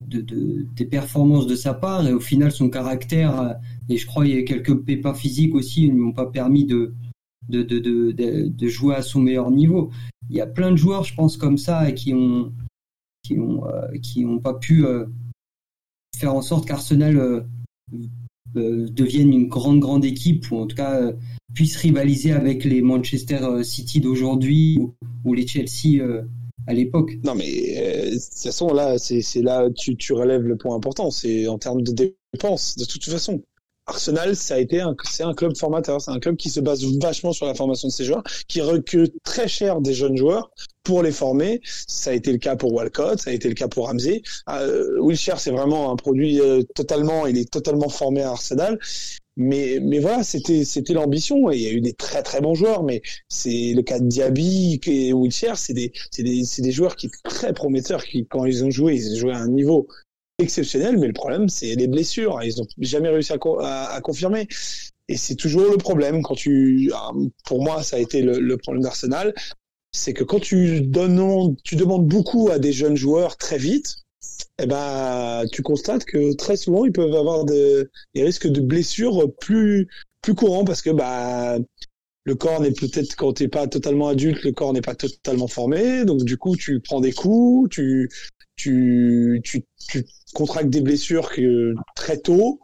de, 0.06 0.66
des 0.74 0.84
performances 0.84 1.46
de 1.46 1.56
sa 1.56 1.74
part 1.74 2.06
et 2.06 2.12
au 2.12 2.20
final 2.20 2.52
son 2.52 2.68
caractère 2.68 3.56
et 3.88 3.96
je 3.96 4.06
crois 4.06 4.26
il 4.26 4.34
y 4.34 4.38
a 4.38 4.42
quelques 4.42 4.76
pépins 4.84 5.14
physiques 5.14 5.54
aussi 5.54 5.88
ne 5.88 5.94
lui 5.94 6.02
ont 6.02 6.12
pas 6.12 6.26
permis 6.26 6.66
de 6.66 6.92
de, 7.48 7.62
de, 7.62 8.68
jouer 8.68 8.96
à 8.96 9.02
son 9.02 9.20
meilleur 9.20 9.52
niveau. 9.52 9.90
Il 10.28 10.36
y 10.36 10.40
a 10.40 10.46
plein 10.46 10.72
de 10.72 10.76
joueurs, 10.76 11.04
je 11.04 11.14
pense, 11.14 11.36
comme 11.36 11.58
ça, 11.58 11.92
qui 11.92 12.12
ont 12.12 12.52
qui 13.22 14.26
pas 14.42 14.54
pu 14.54 14.84
faire 16.16 16.34
en 16.34 16.42
sorte 16.42 16.66
qu'Arsenal 16.66 17.46
devienne 18.56 19.32
une 19.32 19.48
grande 19.48 19.80
grande 19.80 20.04
équipe 20.04 20.50
ou 20.50 20.56
en 20.56 20.66
tout 20.66 20.76
cas 20.76 21.12
puisse 21.56 21.76
rivaliser 21.76 22.32
avec 22.32 22.64
les 22.64 22.82
Manchester 22.82 23.38
euh, 23.42 23.62
City 23.62 24.00
d'aujourd'hui 24.00 24.78
ou, 25.24 25.34
les 25.34 25.46
Chelsea 25.46 26.00
euh, 26.00 26.22
à 26.66 26.74
l'époque. 26.74 27.12
Non, 27.24 27.34
mais 27.34 27.78
euh, 27.78 28.10
de 28.10 28.14
toute 28.14 28.42
façon, 28.42 28.72
là, 28.72 28.98
c'est 28.98 29.42
là 29.42 29.68
tu, 29.74 29.96
tu 29.96 30.12
relèves 30.12 30.42
le 30.42 30.56
point 30.56 30.76
important. 30.76 31.10
C'est 31.10 31.48
en 31.48 31.58
termes 31.58 31.82
de 31.82 31.92
dépenses, 31.92 32.76
de 32.76 32.84
toute 32.84 33.04
façon. 33.04 33.42
Arsenal, 33.86 34.34
ça 34.34 34.54
a 34.54 34.58
été 34.58 34.82
c'est 35.08 35.22
un 35.22 35.34
club 35.34 35.56
formateur, 35.56 36.00
c'est 36.00 36.10
un 36.10 36.18
club 36.18 36.36
qui 36.36 36.50
se 36.50 36.60
base 36.60 36.84
vachement 37.00 37.32
sur 37.32 37.46
la 37.46 37.54
formation 37.54 37.88
de 37.88 37.92
ses 37.92 38.04
joueurs, 38.04 38.24
qui 38.48 38.60
recrute 38.60 39.14
très 39.22 39.48
cher 39.48 39.80
des 39.80 39.94
jeunes 39.94 40.16
joueurs 40.16 40.50
pour 40.82 41.02
les 41.02 41.12
former. 41.12 41.60
Ça 41.86 42.10
a 42.10 42.12
été 42.14 42.32
le 42.32 42.38
cas 42.38 42.56
pour 42.56 42.72
Walcott, 42.72 43.20
ça 43.20 43.30
a 43.30 43.32
été 43.32 43.48
le 43.48 43.54
cas 43.54 43.68
pour 43.68 43.86
Ramsey. 43.86 44.22
Euh, 44.48 45.00
Wilshere, 45.00 45.38
c'est 45.38 45.50
vraiment 45.50 45.92
un 45.92 45.96
produit 45.96 46.40
totalement, 46.74 47.26
il 47.26 47.38
est 47.38 47.50
totalement 47.50 47.88
formé 47.88 48.22
à 48.22 48.30
Arsenal. 48.30 48.78
Mais, 49.36 49.78
mais 49.82 49.98
voilà, 49.98 50.22
c'était, 50.22 50.64
c'était 50.64 50.94
l'ambition. 50.94 51.50
Et 51.50 51.56
il 51.56 51.62
y 51.62 51.66
a 51.66 51.72
eu 51.72 51.80
des 51.80 51.92
très 51.92 52.22
très 52.22 52.40
bons 52.40 52.54
joueurs, 52.54 52.82
mais 52.82 53.02
c'est 53.28 53.74
le 53.74 53.82
cas 53.82 53.98
de 53.98 54.06
Diaby 54.06 54.80
et 54.86 55.12
Wilshere, 55.12 55.56
c'est 55.56 55.74
des, 55.74 55.92
c'est 56.10 56.22
des, 56.22 56.44
c'est 56.44 56.62
des 56.62 56.72
joueurs 56.72 56.96
qui 56.96 57.08
sont 57.08 57.20
très 57.24 57.52
prometteurs, 57.52 58.04
qui 58.04 58.26
quand 58.26 58.46
ils 58.46 58.64
ont 58.64 58.70
joué, 58.70 58.96
ils 58.96 59.14
ont 59.14 59.18
joué 59.18 59.32
à 59.32 59.38
un 59.38 59.48
niveau 59.48 59.88
exceptionnel. 60.38 60.98
Mais 60.98 61.06
le 61.06 61.12
problème, 61.12 61.48
c'est 61.48 61.74
les 61.74 61.86
blessures. 61.86 62.40
Ils 62.42 62.56
n'ont 62.58 62.66
jamais 62.78 63.08
réussi 63.08 63.32
à, 63.32 63.94
à, 63.94 64.00
confirmer. 64.00 64.48
Et 65.08 65.16
c'est 65.16 65.36
toujours 65.36 65.70
le 65.70 65.78
problème 65.78 66.22
quand 66.22 66.34
tu, 66.34 66.90
ah, 66.94 67.12
pour 67.44 67.62
moi, 67.62 67.82
ça 67.82 67.96
a 67.96 67.98
été 68.00 68.22
le, 68.22 68.38
le 68.38 68.56
problème 68.56 68.82
d'Arsenal, 68.82 69.34
c'est 69.92 70.12
que 70.12 70.24
quand 70.24 70.40
tu 70.40 70.80
donnes, 70.80 71.56
tu 71.64 71.76
demandes 71.76 72.06
beaucoup 72.06 72.50
à 72.50 72.58
des 72.58 72.72
jeunes 72.72 72.96
joueurs 72.96 73.36
très 73.36 73.56
vite, 73.56 73.96
eh 74.58 74.66
ben, 74.66 75.44
tu 75.52 75.62
constates 75.62 76.04
que 76.04 76.34
très 76.34 76.56
souvent, 76.56 76.84
ils 76.84 76.92
peuvent 76.92 77.14
avoir 77.14 77.44
des, 77.44 77.88
risques 78.14 78.48
de 78.48 78.60
blessures 78.60 79.32
plus, 79.40 79.88
plus 80.22 80.34
courants 80.34 80.64
parce 80.64 80.82
que 80.82 80.90
bah, 80.90 81.58
le 82.24 82.34
corps 82.34 82.60
n'est 82.60 82.72
peut-être, 82.72 83.14
quand 83.16 83.34
tu 83.34 83.44
n'es 83.44 83.48
pas 83.48 83.68
totalement 83.68 84.08
adulte, 84.08 84.42
le 84.42 84.52
corps 84.52 84.72
n'est 84.72 84.80
pas 84.80 84.94
totalement 84.94 85.46
formé. 85.46 86.04
Donc, 86.04 86.24
du 86.24 86.36
coup, 86.36 86.56
tu 86.56 86.80
prends 86.80 87.00
des 87.00 87.12
coups, 87.12 87.70
tu, 87.70 88.10
tu, 88.56 89.40
tu, 89.44 89.64
tu 89.88 90.04
contractes 90.34 90.70
des 90.70 90.80
blessures 90.80 91.30
que, 91.30 91.74
très 91.94 92.18
tôt. 92.18 92.60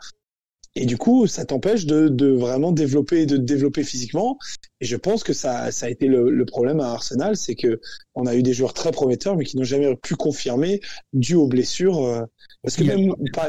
Et 0.74 0.86
du 0.86 0.96
coup, 0.96 1.26
ça 1.26 1.44
t'empêche 1.44 1.84
de, 1.84 2.08
de, 2.08 2.28
vraiment 2.28 2.72
développer, 2.72 3.26
de 3.26 3.36
développer 3.36 3.84
physiquement. 3.84 4.38
Et 4.80 4.86
je 4.86 4.96
pense 4.96 5.22
que 5.22 5.34
ça, 5.34 5.70
ça 5.70 5.86
a 5.86 5.90
été 5.90 6.06
le, 6.06 6.30
le 6.30 6.44
problème 6.46 6.80
à 6.80 6.92
Arsenal, 6.92 7.36
c'est 7.36 7.54
que 7.54 7.78
on 8.14 8.24
a 8.24 8.34
eu 8.34 8.42
des 8.42 8.54
joueurs 8.54 8.72
très 8.72 8.90
prometteurs, 8.90 9.36
mais 9.36 9.44
qui 9.44 9.58
n'ont 9.58 9.64
jamais 9.64 9.94
pu 9.96 10.16
confirmer 10.16 10.80
dû 11.12 11.34
aux 11.34 11.46
blessures. 11.46 12.02
Euh, 12.02 12.22
parce 12.62 12.76
que 12.76 12.84
même 12.84 13.12
pas. 13.32 13.48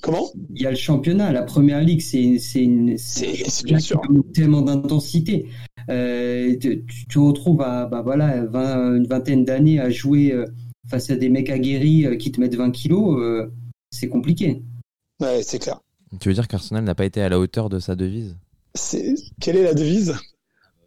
Comment? 0.00 0.30
Il 0.54 0.62
y 0.62 0.66
a 0.66 0.70
le 0.70 0.76
championnat, 0.76 1.30
la 1.30 1.42
première 1.42 1.80
ligue, 1.80 2.00
c'est 2.00 2.38
c'est 2.38 2.62
une 2.62 2.98
c'est 2.98 3.64
bien 3.64 3.78
sûr 3.78 4.00
tellement 4.32 4.62
d'intensité. 4.62 5.46
Euh, 5.88 6.56
tu, 6.58 6.84
tu, 7.08 7.18
retrouves 7.18 7.60
à 7.60 7.86
bah 7.86 8.02
voilà 8.02 8.38
une 8.38 9.06
vingtaine 9.06 9.44
d'années 9.44 9.78
à 9.78 9.90
jouer 9.90 10.32
euh, 10.32 10.46
face 10.88 11.10
à 11.10 11.16
des 11.16 11.28
mecs 11.28 11.50
aguerris 11.50 12.06
euh, 12.06 12.16
qui 12.16 12.32
te 12.32 12.40
mettent 12.40 12.56
20 12.56 12.70
kilos, 12.70 13.48
c'est 13.90 14.08
compliqué. 14.08 14.62
Ouais, 15.20 15.42
c'est 15.42 15.58
clair. 15.58 15.80
Tu 16.20 16.28
veux 16.28 16.34
dire 16.34 16.48
qu'Arsenal 16.48 16.84
n'a 16.84 16.94
pas 16.94 17.04
été 17.04 17.22
à 17.22 17.28
la 17.28 17.38
hauteur 17.38 17.68
de 17.68 17.78
sa 17.78 17.96
devise? 17.96 18.36
C'est... 18.74 19.14
Quelle 19.40 19.56
est 19.56 19.64
la 19.64 19.74
devise? 19.74 20.14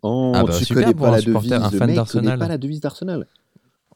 Oh, 0.04 0.32
ah 0.36 0.44
bah, 0.44 0.54
tu 0.58 0.66
super 0.66 0.84
connais 0.84 0.94
pas 0.94 1.12
la 1.12 1.22
devise, 1.22 1.54
un 1.54 1.70
fan 1.70 1.94
d'Arsenal. 1.94 2.40
pas 2.40 2.48
la 2.48 2.58
devise 2.58 2.80
d'Arsenal. 2.82 3.28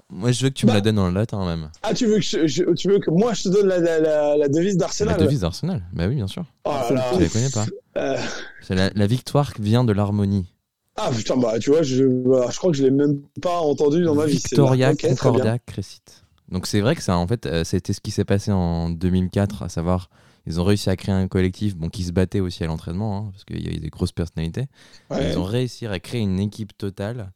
Moi, 0.09 0.31
je 0.31 0.43
veux 0.43 0.49
que 0.49 0.55
tu 0.55 0.65
me 0.65 0.71
la 0.71 0.77
bah. 0.77 0.81
donnes 0.81 0.99
en 0.99 1.11
latin 1.11 1.45
même. 1.45 1.69
Ah, 1.83 1.93
tu 1.93 2.05
veux 2.05 2.17
que, 2.17 2.47
je, 2.47 2.73
tu 2.73 2.89
veux 2.89 2.99
que 2.99 3.09
moi 3.11 3.33
je 3.33 3.43
te 3.43 3.49
donne 3.49 3.67
la, 3.67 3.79
la, 3.79 4.35
la, 4.35 4.47
devise 4.49 4.75
d'Arsenal? 4.75 5.17
La 5.17 5.25
devise 5.25 5.41
d'Arsenal 5.41 5.83
Bah 5.93 6.07
oui, 6.07 6.15
bien 6.15 6.27
sûr. 6.27 6.45
Oh 6.65 6.71
là 6.71 7.05
je 7.13 7.19
la 7.19 7.29
connais 7.29 7.49
pas. 7.49 7.65
Euh... 7.97 8.17
C'est 8.61 8.75
la, 8.75 8.89
la, 8.93 9.07
victoire 9.07 9.53
vient 9.57 9.85
de 9.85 9.93
l'harmonie. 9.93 10.53
Ah 10.97 11.09
putain, 11.15 11.37
bah 11.37 11.57
tu 11.59 11.69
vois, 11.69 11.83
je, 11.83 12.03
bah, 12.05 12.47
je 12.51 12.57
crois 12.57 12.71
que 12.71 12.77
je 12.77 12.83
l'ai 12.83 12.91
même 12.91 13.21
pas 13.41 13.59
entendu 13.59 14.03
dans 14.03 14.15
ma 14.15 14.25
vie. 14.25 14.33
Victoria 14.33 14.93
Concordia 14.95 15.57
Crescit. 15.59 16.01
Donc 16.49 16.67
c'est 16.67 16.81
vrai 16.81 16.95
que 16.95 17.01
ça, 17.01 17.17
en 17.17 17.27
fait, 17.27 17.45
euh, 17.45 17.63
c'était 17.63 17.93
ce 17.93 18.01
qui 18.01 18.11
s'est 18.11 18.25
passé 18.25 18.51
en 18.51 18.89
2004, 18.89 19.63
à 19.63 19.69
savoir, 19.69 20.09
ils 20.45 20.59
ont 20.59 20.63
réussi 20.65 20.89
à 20.89 20.97
créer 20.97 21.15
un 21.15 21.27
collectif, 21.27 21.75
bon, 21.77 21.89
qui 21.89 22.03
se 22.03 22.11
battait 22.11 22.41
aussi 22.41 22.63
à 22.63 22.67
l'entraînement, 22.67 23.17
hein, 23.17 23.29
parce 23.31 23.45
qu'il 23.45 23.65
y 23.65 23.69
a 23.69 23.71
eu 23.75 23.79
des 23.79 23.89
grosses 23.89 24.11
personnalités. 24.11 24.65
Ouais. 25.09 25.31
Ils 25.31 25.39
ont 25.39 25.45
réussi 25.45 25.87
à 25.87 25.97
créer 25.99 26.21
une 26.21 26.39
équipe 26.39 26.77
totale, 26.77 27.31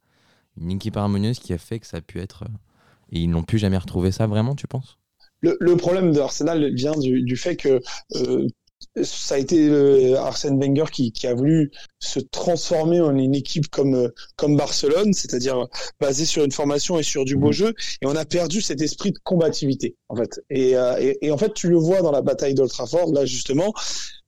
une 0.60 0.70
équipe 0.72 0.96
harmonieuse 0.96 1.38
qui 1.38 1.52
a 1.54 1.58
fait 1.58 1.78
que 1.80 1.86
ça 1.86 1.96
a 1.98 2.00
pu 2.02 2.20
être. 2.20 2.42
euh, 2.44 2.48
Et 3.12 3.20
ils 3.20 3.30
n'ont 3.30 3.42
plus 3.44 3.58
jamais 3.58 3.78
retrouvé 3.78 4.12
ça 4.12 4.26
vraiment, 4.26 4.54
tu 4.54 4.66
penses? 4.66 4.98
Le, 5.40 5.56
le 5.60 5.76
problème 5.76 6.12
de 6.12 6.20
Arsenal 6.20 6.74
vient 6.74 6.92
du, 6.98 7.22
du 7.22 7.36
fait 7.36 7.56
que 7.56 7.80
euh, 8.16 8.46
ça 9.02 9.34
a 9.34 9.38
été 9.38 9.68
euh, 9.68 10.18
Arsène 10.18 10.58
Wenger 10.58 10.86
qui, 10.90 11.12
qui 11.12 11.26
a 11.26 11.34
voulu 11.34 11.70
se 11.98 12.20
transformer 12.20 13.00
en 13.00 13.16
une 13.16 13.34
équipe 13.34 13.68
comme 13.68 13.94
euh, 13.94 14.08
comme 14.36 14.56
Barcelone, 14.56 15.12
c'est-à-dire 15.12 15.66
basée 16.00 16.24
sur 16.24 16.44
une 16.44 16.52
formation 16.52 16.98
et 16.98 17.02
sur 17.02 17.24
du 17.24 17.36
beau 17.36 17.48
Mhm. 17.48 17.52
jeu, 17.52 17.74
et 18.02 18.06
on 18.06 18.16
a 18.16 18.24
perdu 18.24 18.60
cet 18.60 18.80
esprit 18.80 19.12
de 19.12 19.18
combativité 19.24 19.96
en 20.08 20.16
fait. 20.16 20.40
Et, 20.50 20.76
euh, 20.76 20.96
et, 20.98 21.18
et 21.26 21.30
en 21.30 21.38
fait, 21.38 21.52
tu 21.54 21.68
le 21.68 21.76
vois 21.76 22.02
dans 22.02 22.12
la 22.12 22.22
bataille 22.22 22.54
d'Old 22.54 22.70
Trafford 22.70 23.12
là 23.12 23.24
justement. 23.26 23.72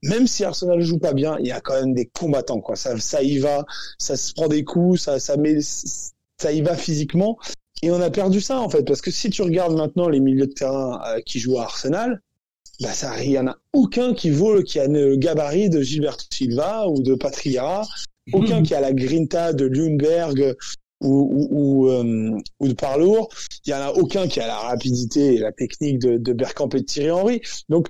Même 0.03 0.29
si 0.29 0.45
Arsenal 0.45 0.81
joue 0.81 0.99
pas 0.99 1.13
bien, 1.13 1.37
il 1.41 1.47
y 1.47 1.53
a 1.53 1.61
quand 1.61 1.75
même 1.75 1.93
des 1.95 2.07
combattants 2.07 2.61
quoi. 2.61 2.77
Ça, 2.77 2.99
ça 3.01 3.23
y 3.23 3.39
va, 3.39 3.65
ça 3.99 4.17
se 4.17 4.33
prend 4.33 4.47
des 4.47 4.63
coups, 4.65 5.01
ça, 5.01 5.19
ça 5.19 5.37
met, 5.37 5.59
ça 5.61 6.53
y 6.53 6.61
va 6.61 6.77
physiquement. 6.77 7.37
Et 7.83 7.91
on 7.91 8.01
a 8.01 8.11
perdu 8.11 8.41
ça 8.41 8.61
en 8.61 8.69
fait, 8.69 8.83
parce 8.85 9.01
que 9.01 9.11
si 9.11 9.31
tu 9.31 9.43
regardes 9.43 9.77
maintenant 9.77 10.09
les 10.09 10.21
milieux 10.21 10.47
de 10.47 10.53
terrain 10.53 11.01
euh, 11.07 11.21
qui 11.25 11.39
jouent 11.41 11.59
à 11.59 11.63
Arsenal, 11.63 12.21
bah 12.81 12.93
ça, 12.93 13.22
il 13.22 13.33
y 13.33 13.39
en 13.39 13.49
a 13.49 13.57
aucun 13.72 14.14
qui 14.14 14.31
vaut, 14.31 14.62
qui 14.62 14.79
a 14.79 14.87
le 14.87 15.16
gabarit 15.16 15.68
de 15.68 15.83
Gilberto 15.83 16.24
Silva 16.33 16.89
ou 16.89 17.03
de 17.03 17.14
Patriara, 17.14 17.87
aucun 18.33 18.62
qui 18.62 18.74
a 18.74 18.81
la 18.81 18.93
grinta 18.93 19.53
de 19.53 19.64
Lundberg 19.66 20.57
ou 21.01 21.29
ou, 21.33 21.49
ou, 21.51 21.91
euh, 21.91 22.39
ou 22.61 22.68
de 22.68 22.74
Parlour. 22.74 23.29
Il 23.66 23.70
y 23.70 23.74
en 23.74 23.79
a 23.79 23.91
aucun 23.93 24.29
qui 24.29 24.41
a 24.41 24.47
la 24.47 24.59
rapidité 24.59 25.35
et 25.35 25.39
la 25.39 25.53
technique 25.53 25.99
de, 25.99 26.18
de 26.18 26.33
Bergkamp 26.33 26.68
et 26.74 26.81
de 26.81 26.85
Thierry 26.85 27.11
Henry. 27.11 27.41
Donc 27.68 27.89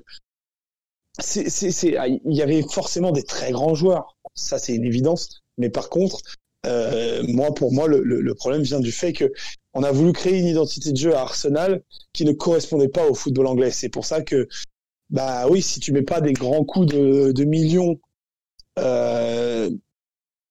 c'est, 1.20 1.50
c'est, 1.50 1.70
c'est, 1.70 1.96
ah, 1.96 2.06
il 2.06 2.20
y 2.24 2.42
avait 2.42 2.62
forcément 2.62 3.10
des 3.12 3.24
très 3.24 3.50
grands 3.50 3.74
joueurs. 3.74 4.16
Ça, 4.34 4.58
c'est 4.58 4.74
une 4.74 4.84
évidence. 4.84 5.40
Mais 5.56 5.68
par 5.68 5.88
contre, 5.88 6.20
euh, 6.66 7.22
moi, 7.26 7.52
pour 7.54 7.72
moi, 7.72 7.88
le, 7.88 8.02
le, 8.02 8.20
le 8.20 8.34
problème 8.34 8.62
vient 8.62 8.80
du 8.80 8.92
fait 8.92 9.12
que 9.12 9.32
on 9.74 9.82
a 9.82 9.92
voulu 9.92 10.12
créer 10.12 10.38
une 10.38 10.46
identité 10.46 10.92
de 10.92 10.96
jeu 10.96 11.14
à 11.14 11.20
Arsenal 11.20 11.82
qui 12.12 12.24
ne 12.24 12.32
correspondait 12.32 12.88
pas 12.88 13.08
au 13.08 13.14
football 13.14 13.46
anglais. 13.46 13.70
C'est 13.70 13.88
pour 13.88 14.04
ça 14.04 14.22
que, 14.22 14.48
bah 15.10 15.46
oui, 15.48 15.62
si 15.62 15.80
tu 15.80 15.92
mets 15.92 16.02
pas 16.02 16.20
des 16.20 16.32
grands 16.32 16.64
coups 16.64 16.86
de, 16.86 17.32
de 17.32 17.44
millions, 17.44 17.98
euh, 18.78 19.70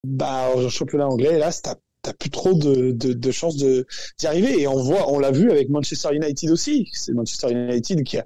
bah 0.03 0.51
au 0.55 0.69
championnat 0.69 1.07
anglais, 1.07 1.37
là, 1.39 1.51
t'as 1.53 1.75
t'as 2.03 2.13
plus 2.13 2.29
trop 2.29 2.53
de, 2.53 2.91
de, 2.91 3.13
de 3.13 3.31
chances 3.31 3.57
de 3.57 3.85
d'y 4.19 4.27
arriver. 4.27 4.61
Et 4.61 4.67
on 4.67 4.81
voit, 4.81 5.11
on 5.11 5.19
l'a 5.19 5.31
vu 5.31 5.51
avec 5.51 5.69
Manchester 5.69 6.15
United 6.15 6.51
aussi. 6.51 6.89
C'est 6.93 7.13
Manchester 7.13 7.51
United 7.51 8.03
qui 8.03 8.17
a 8.19 8.25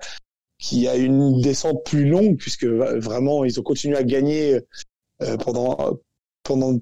qui 0.59 0.87
a 0.87 0.95
une 0.95 1.41
descente 1.41 1.83
plus 1.85 2.07
longue 2.07 2.37
puisque 2.37 2.65
vraiment 2.65 3.45
ils 3.45 3.59
ont 3.59 3.63
continué 3.63 3.97
à 3.97 4.03
gagner 4.03 4.59
euh, 5.21 5.37
pendant 5.37 5.99
pendant 6.43 6.73
de 6.73 6.81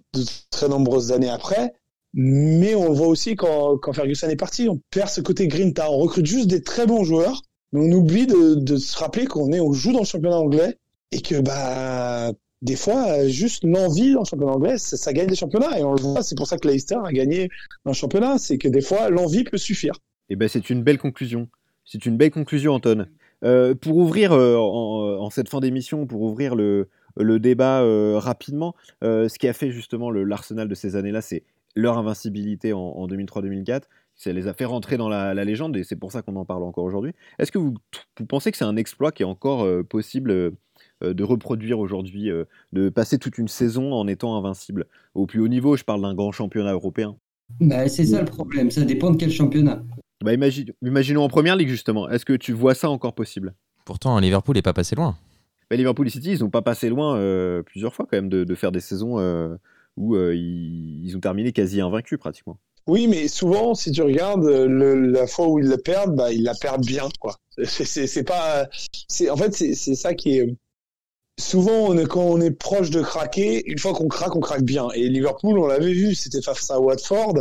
très 0.51 0.69
nombreuses 0.69 1.11
années 1.11 1.29
après. 1.29 1.73
Mais 2.13 2.75
on 2.75 2.91
voit 2.93 3.07
aussi 3.07 3.35
quand, 3.35 3.77
quand 3.77 3.93
Ferguson 3.93 4.29
est 4.29 4.35
parti, 4.35 4.67
on 4.67 4.81
perd 4.89 5.09
ce 5.09 5.21
côté 5.21 5.47
grinta. 5.47 5.91
On 5.91 5.99
recrute 5.99 6.25
juste 6.25 6.47
des 6.47 6.63
très 6.63 6.87
bons 6.87 7.03
joueurs, 7.03 7.41
mais 7.71 7.81
on 7.81 7.91
oublie 7.91 8.27
de, 8.27 8.77
se 8.77 8.97
rappeler 8.97 9.25
qu'on 9.25 9.51
est, 9.51 9.59
on 9.59 9.73
joue 9.73 9.93
dans 9.93 9.99
le 9.99 10.05
championnat 10.05 10.37
anglais 10.37 10.77
et 11.11 11.21
que 11.21 11.39
bah 11.41 12.31
des 12.61 12.75
fois 12.75 13.27
juste 13.27 13.63
l'envie 13.63 14.13
dans 14.13 14.21
le 14.21 14.25
championnat 14.25 14.53
anglais, 14.53 14.77
ça, 14.77 15.13
gagne 15.13 15.27
des 15.27 15.35
championnats 15.35 15.79
et 15.79 15.83
on 15.83 15.93
le 15.93 16.01
voit. 16.01 16.23
C'est 16.23 16.35
pour 16.35 16.47
ça 16.47 16.57
que 16.57 16.67
Leicester 16.67 16.97
a 17.03 17.11
gagné 17.11 17.49
le 17.85 17.93
championnat, 17.93 18.37
c'est 18.37 18.57
que 18.57 18.67
des 18.67 18.81
fois 18.81 19.09
l'envie 19.09 19.43
peut 19.43 19.57
suffire. 19.57 19.93
Et 20.29 20.35
ben 20.35 20.47
c'est 20.47 20.69
une 20.69 20.83
belle 20.83 20.97
conclusion. 20.97 21.47
C'est 21.85 22.05
une 22.05 22.17
belle 22.17 22.31
conclusion, 22.31 22.73
Anton. 22.73 23.07
Euh, 23.43 23.73
pour 23.73 23.97
ouvrir 23.97 24.33
euh, 24.33 24.57
en, 24.57 25.21
en, 25.21 25.29
cette 25.29 25.49
fin 25.49 25.59
d'émission, 25.59 26.05
pour 26.05 26.21
ouvrir 26.21 26.55
le, 26.55 26.89
le 27.17 27.39
débat 27.39 27.81
euh, 27.81 28.17
rapidement, 28.17 28.75
euh, 29.03 29.27
ce 29.29 29.39
qui 29.39 29.47
a 29.47 29.53
fait 29.53 29.71
justement 29.71 30.11
l'Arsenal 30.11 30.67
de 30.67 30.75
ces 30.75 30.95
années-là, 30.95 31.21
c'est 31.21 31.43
leur 31.75 31.97
invincibilité 31.97 32.73
en 32.73 33.07
2003-2004. 33.07 33.83
Ça 34.19 34.33
les 34.33 34.47
a 34.47 34.53
fait 34.53 34.65
rentrer 34.65 34.97
dans 34.97 35.07
la, 35.07 35.33
la 35.33 35.45
légende 35.45 35.77
et 35.77 35.85
c'est 35.85 35.95
pour 35.95 36.11
ça 36.11 36.21
qu'on 36.21 36.35
en 36.35 36.43
parle 36.43 36.63
encore 36.63 36.83
aujourd'hui. 36.83 37.13
Est-ce 37.39 37.53
que 37.53 37.57
vous, 37.57 37.73
vous, 38.19 38.25
pensez 38.25 38.51
que 38.51 38.57
c'est 38.57 38.65
un 38.65 38.75
exploit 38.75 39.13
qui 39.13 39.23
est 39.23 39.25
encore 39.25 39.63
euh, 39.63 39.81
possible 39.81 40.31
euh, 40.31 40.51
de 41.01 41.23
reproduire 41.23 41.79
aujourd'hui, 41.79 42.29
euh, 42.29 42.43
de 42.73 42.89
passer 42.89 43.17
toute 43.17 43.37
une 43.37 43.47
saison 43.47 43.93
en 43.93 44.07
étant 44.07 44.35
invincible? 44.35 44.87
Au 45.15 45.25
plus 45.25 45.39
haut 45.39 45.47
niveau, 45.47 45.77
je 45.77 45.85
parle 45.85 46.01
d'un 46.01 46.13
grand 46.13 46.33
championnat 46.33 46.73
européen. 46.73 47.15
Bah, 47.61 47.87
c'est 47.87 48.07
ça 48.07 48.19
le 48.19 48.25
problème, 48.25 48.69
ça 48.71 48.83
dépend 48.83 49.09
de 49.09 49.15
quel 49.15 49.31
championnat. 49.31 49.81
Bah, 50.21 50.33
imagine, 50.33 50.73
imaginons 50.81 51.23
en 51.23 51.29
première 51.29 51.55
ligue 51.55 51.69
justement. 51.69 52.09
Est-ce 52.09 52.25
que 52.25 52.33
tu 52.33 52.51
vois 52.51 52.75
ça 52.75 52.89
encore 52.89 53.15
possible? 53.15 53.55
Pourtant, 53.85 54.19
Liverpool 54.19 54.55
n'est 54.55 54.61
pas 54.61 54.73
passé 54.73 54.97
loin. 54.97 55.15
Bah, 55.69 55.77
Liverpool 55.77 56.07
et 56.07 56.09
City, 56.09 56.33
ils 56.33 56.39
n'ont 56.39 56.49
pas 56.49 56.61
passé 56.61 56.89
loin 56.89 57.15
euh, 57.15 57.63
plusieurs 57.63 57.93
fois 57.93 58.05
quand 58.05 58.17
même 58.17 58.29
de, 58.29 58.43
de 58.43 58.55
faire 58.55 58.73
des 58.73 58.81
saisons 58.81 59.17
euh, 59.19 59.55
où 59.95 60.15
euh, 60.15 60.35
ils, 60.35 61.05
ils, 61.05 61.15
ont 61.15 61.19
terminé 61.19 61.53
quasi 61.53 61.79
invaincus 61.79 62.19
pratiquement. 62.19 62.59
Oui, 62.87 63.07
mais 63.07 63.27
souvent, 63.27 63.75
si 63.75 63.91
tu 63.91 64.01
regardes 64.01 64.45
le, 64.45 64.95
la 65.11 65.27
fois 65.27 65.47
où 65.47 65.59
ils 65.59 65.67
le 65.67 65.77
perdent, 65.77 66.15
bah, 66.15 66.31
ils 66.31 66.43
la 66.43 66.55
perdent 66.55 66.85
bien, 66.85 67.07
quoi. 67.19 67.35
C'est 67.63 68.23
pas, 68.23 68.69
c'est 69.09 69.29
en 69.29 69.35
fait 69.35 69.53
c'est 69.53 69.95
ça 69.95 70.13
qui 70.13 70.37
est. 70.37 70.55
Souvent, 71.37 71.87
on 71.87 71.97
est, 71.97 72.05
quand 72.05 72.23
on 72.23 72.41
est 72.41 72.51
proche 72.51 72.89
de 72.89 73.01
craquer, 73.01 73.63
une 73.69 73.77
fois 73.77 73.93
qu'on 73.93 74.07
craque, 74.09 74.35
on 74.35 74.41
craque 74.41 74.63
bien. 74.63 74.89
Et 74.93 75.07
Liverpool, 75.07 75.57
on 75.57 75.67
l'avait 75.67 75.93
vu, 75.93 76.13
c'était 76.15 76.41
face 76.41 76.69
à 76.69 76.79
Watford. 76.79 77.35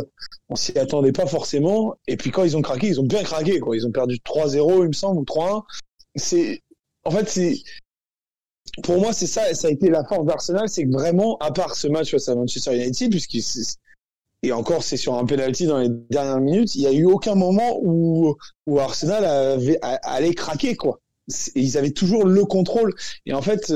On 0.49 0.55
s'y 0.55 0.77
attendait 0.77 1.11
pas 1.11 1.25
forcément. 1.25 1.95
Et 2.07 2.15
puis 2.15 2.31
quand 2.31 2.43
ils 2.45 2.55
ont 2.55 2.61
craqué, 2.61 2.87
ils 2.87 2.99
ont 3.01 3.05
bien 3.05 3.23
craqué, 3.23 3.59
quoi. 3.59 3.75
Ils 3.75 3.85
ont 3.85 3.91
perdu 3.91 4.15
3-0, 4.25 4.83
il 4.83 4.87
me 4.87 4.93
semble, 4.93 5.19
ou 5.19 5.23
3-1. 5.23 5.63
C'est, 6.15 6.61
en 7.03 7.11
fait, 7.11 7.27
c'est, 7.27 7.57
pour 8.83 8.99
moi, 8.99 9.13
c'est 9.13 9.27
ça, 9.27 9.53
ça 9.53 9.67
a 9.67 9.71
été 9.71 9.89
la 9.89 10.03
force 10.05 10.25
d'Arsenal, 10.25 10.69
c'est 10.69 10.85
que 10.85 10.91
vraiment, 10.91 11.37
à 11.37 11.51
part 11.51 11.75
ce 11.75 11.87
match 11.87 12.11
face 12.11 12.29
à 12.29 12.35
Manchester 12.35 12.75
United, 12.75 13.11
puisqu'il 13.11 13.43
et 14.43 14.51
encore 14.51 14.83
c'est 14.83 14.97
sur 14.97 15.15
un 15.15 15.25
penalty 15.25 15.65
dans 15.65 15.79
les 15.79 15.89
dernières 15.89 16.39
minutes, 16.39 16.75
il 16.75 16.81
y 16.81 16.87
a 16.87 16.91
eu 16.91 17.05
aucun 17.05 17.35
moment 17.35 17.79
où 17.81 18.35
où 18.67 18.79
Arsenal 18.79 19.25
avait 19.25 19.79
allait 19.81 20.33
craquer 20.33 20.75
quoi. 20.75 20.99
Ils 21.55 21.77
avaient 21.77 21.91
toujours 21.91 22.25
le 22.25 22.45
contrôle 22.45 22.93
et 23.25 23.33
en 23.33 23.41
fait 23.41 23.71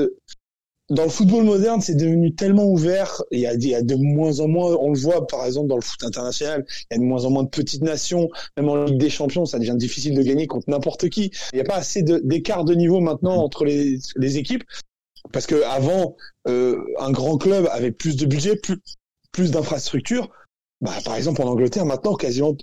dans 0.90 1.04
le 1.04 1.08
football 1.08 1.44
moderne, 1.44 1.80
c'est 1.80 1.94
devenu 1.94 2.34
tellement 2.34 2.66
ouvert. 2.66 3.22
Il 3.30 3.40
y, 3.40 3.74
a, 3.74 3.82
de 3.82 3.94
moins 3.94 4.40
en 4.40 4.48
moins, 4.48 4.76
on 4.78 4.92
le 4.92 4.98
voit 4.98 5.26
par 5.26 5.44
exemple 5.46 5.68
dans 5.68 5.76
le 5.76 5.82
foot 5.82 6.02
international, 6.04 6.66
il 6.90 6.94
y 6.94 6.96
a 6.96 6.98
de 6.98 7.04
moins 7.04 7.24
en 7.24 7.30
moins 7.30 7.44
de 7.44 7.48
petites 7.48 7.82
nations. 7.82 8.28
Même 8.56 8.68
en 8.68 8.84
Ligue 8.84 8.98
des 8.98 9.10
Champions, 9.10 9.46
ça 9.46 9.58
devient 9.58 9.76
difficile 9.76 10.14
de 10.14 10.22
gagner 10.22 10.46
contre 10.46 10.68
n'importe 10.68 11.08
qui. 11.08 11.32
Il 11.52 11.56
n'y 11.56 11.60
a 11.62 11.64
pas 11.64 11.76
assez 11.76 12.02
d'écart 12.02 12.64
de, 12.64 12.74
niveau 12.74 13.00
maintenant 13.00 13.36
entre 13.36 13.64
les, 13.64 14.36
équipes. 14.36 14.64
Parce 15.32 15.46
que 15.46 15.62
avant, 15.64 16.16
euh, 16.48 16.84
un 16.98 17.10
grand 17.12 17.38
club 17.38 17.66
avait 17.72 17.92
plus 17.92 18.16
de 18.16 18.26
budget, 18.26 18.60
plus 19.32 19.50
d'infrastructures. 19.50 20.30
Bah, 20.80 20.92
par 21.04 21.16
exemple, 21.16 21.40
en 21.40 21.46
Angleterre, 21.46 21.86
maintenant, 21.86 22.14
quasiment, 22.14 22.56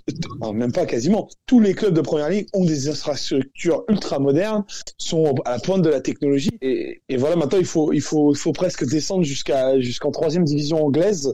même 0.54 0.70
pas 0.70 0.86
quasiment, 0.86 1.28
tous 1.46 1.60
les 1.60 1.74
clubs 1.74 1.94
de 1.94 2.02
première 2.02 2.28
ligue 2.28 2.46
ont 2.52 2.64
des 2.64 2.88
infrastructures 2.88 3.84
ultra 3.88 4.18
modernes, 4.18 4.64
sont 4.96 5.34
à 5.44 5.52
la 5.52 5.58
pointe 5.58 5.82
de 5.82 5.88
la 5.88 6.00
technologie. 6.00 6.56
Et, 6.60 7.00
voilà, 7.16 7.36
maintenant, 7.36 7.58
il 7.58 7.64
faut, 7.64 7.92
il 7.92 8.00
faut, 8.00 8.32
il 8.32 8.38
faut 8.38 8.52
presque 8.52 8.86
descendre 8.88 9.24
jusqu'à, 9.24 9.80
jusqu'en 9.80 10.12
troisième 10.12 10.44
division 10.44 10.84
anglaise 10.84 11.32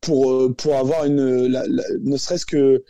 pour, 0.00 0.54
pour 0.56 0.76
avoir 0.76 1.04
une, 1.04 1.46
la, 1.46 1.66
la, 1.66 1.82
ne 2.00 2.16
serait-ce 2.16 2.46
que 2.46 2.82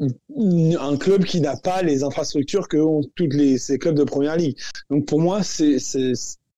un 0.00 0.96
club 0.96 1.24
qui 1.24 1.40
n'a 1.40 1.56
pas 1.56 1.82
les 1.82 2.04
infrastructures 2.04 2.68
que 2.68 2.78
ont 2.78 3.02
toutes 3.14 3.34
les, 3.34 3.58
ces 3.58 3.78
clubs 3.78 3.94
de 3.94 4.04
première 4.04 4.36
ligue. 4.36 4.56
Donc, 4.88 5.06
pour 5.06 5.20
moi, 5.20 5.42
c'est, 5.42 5.78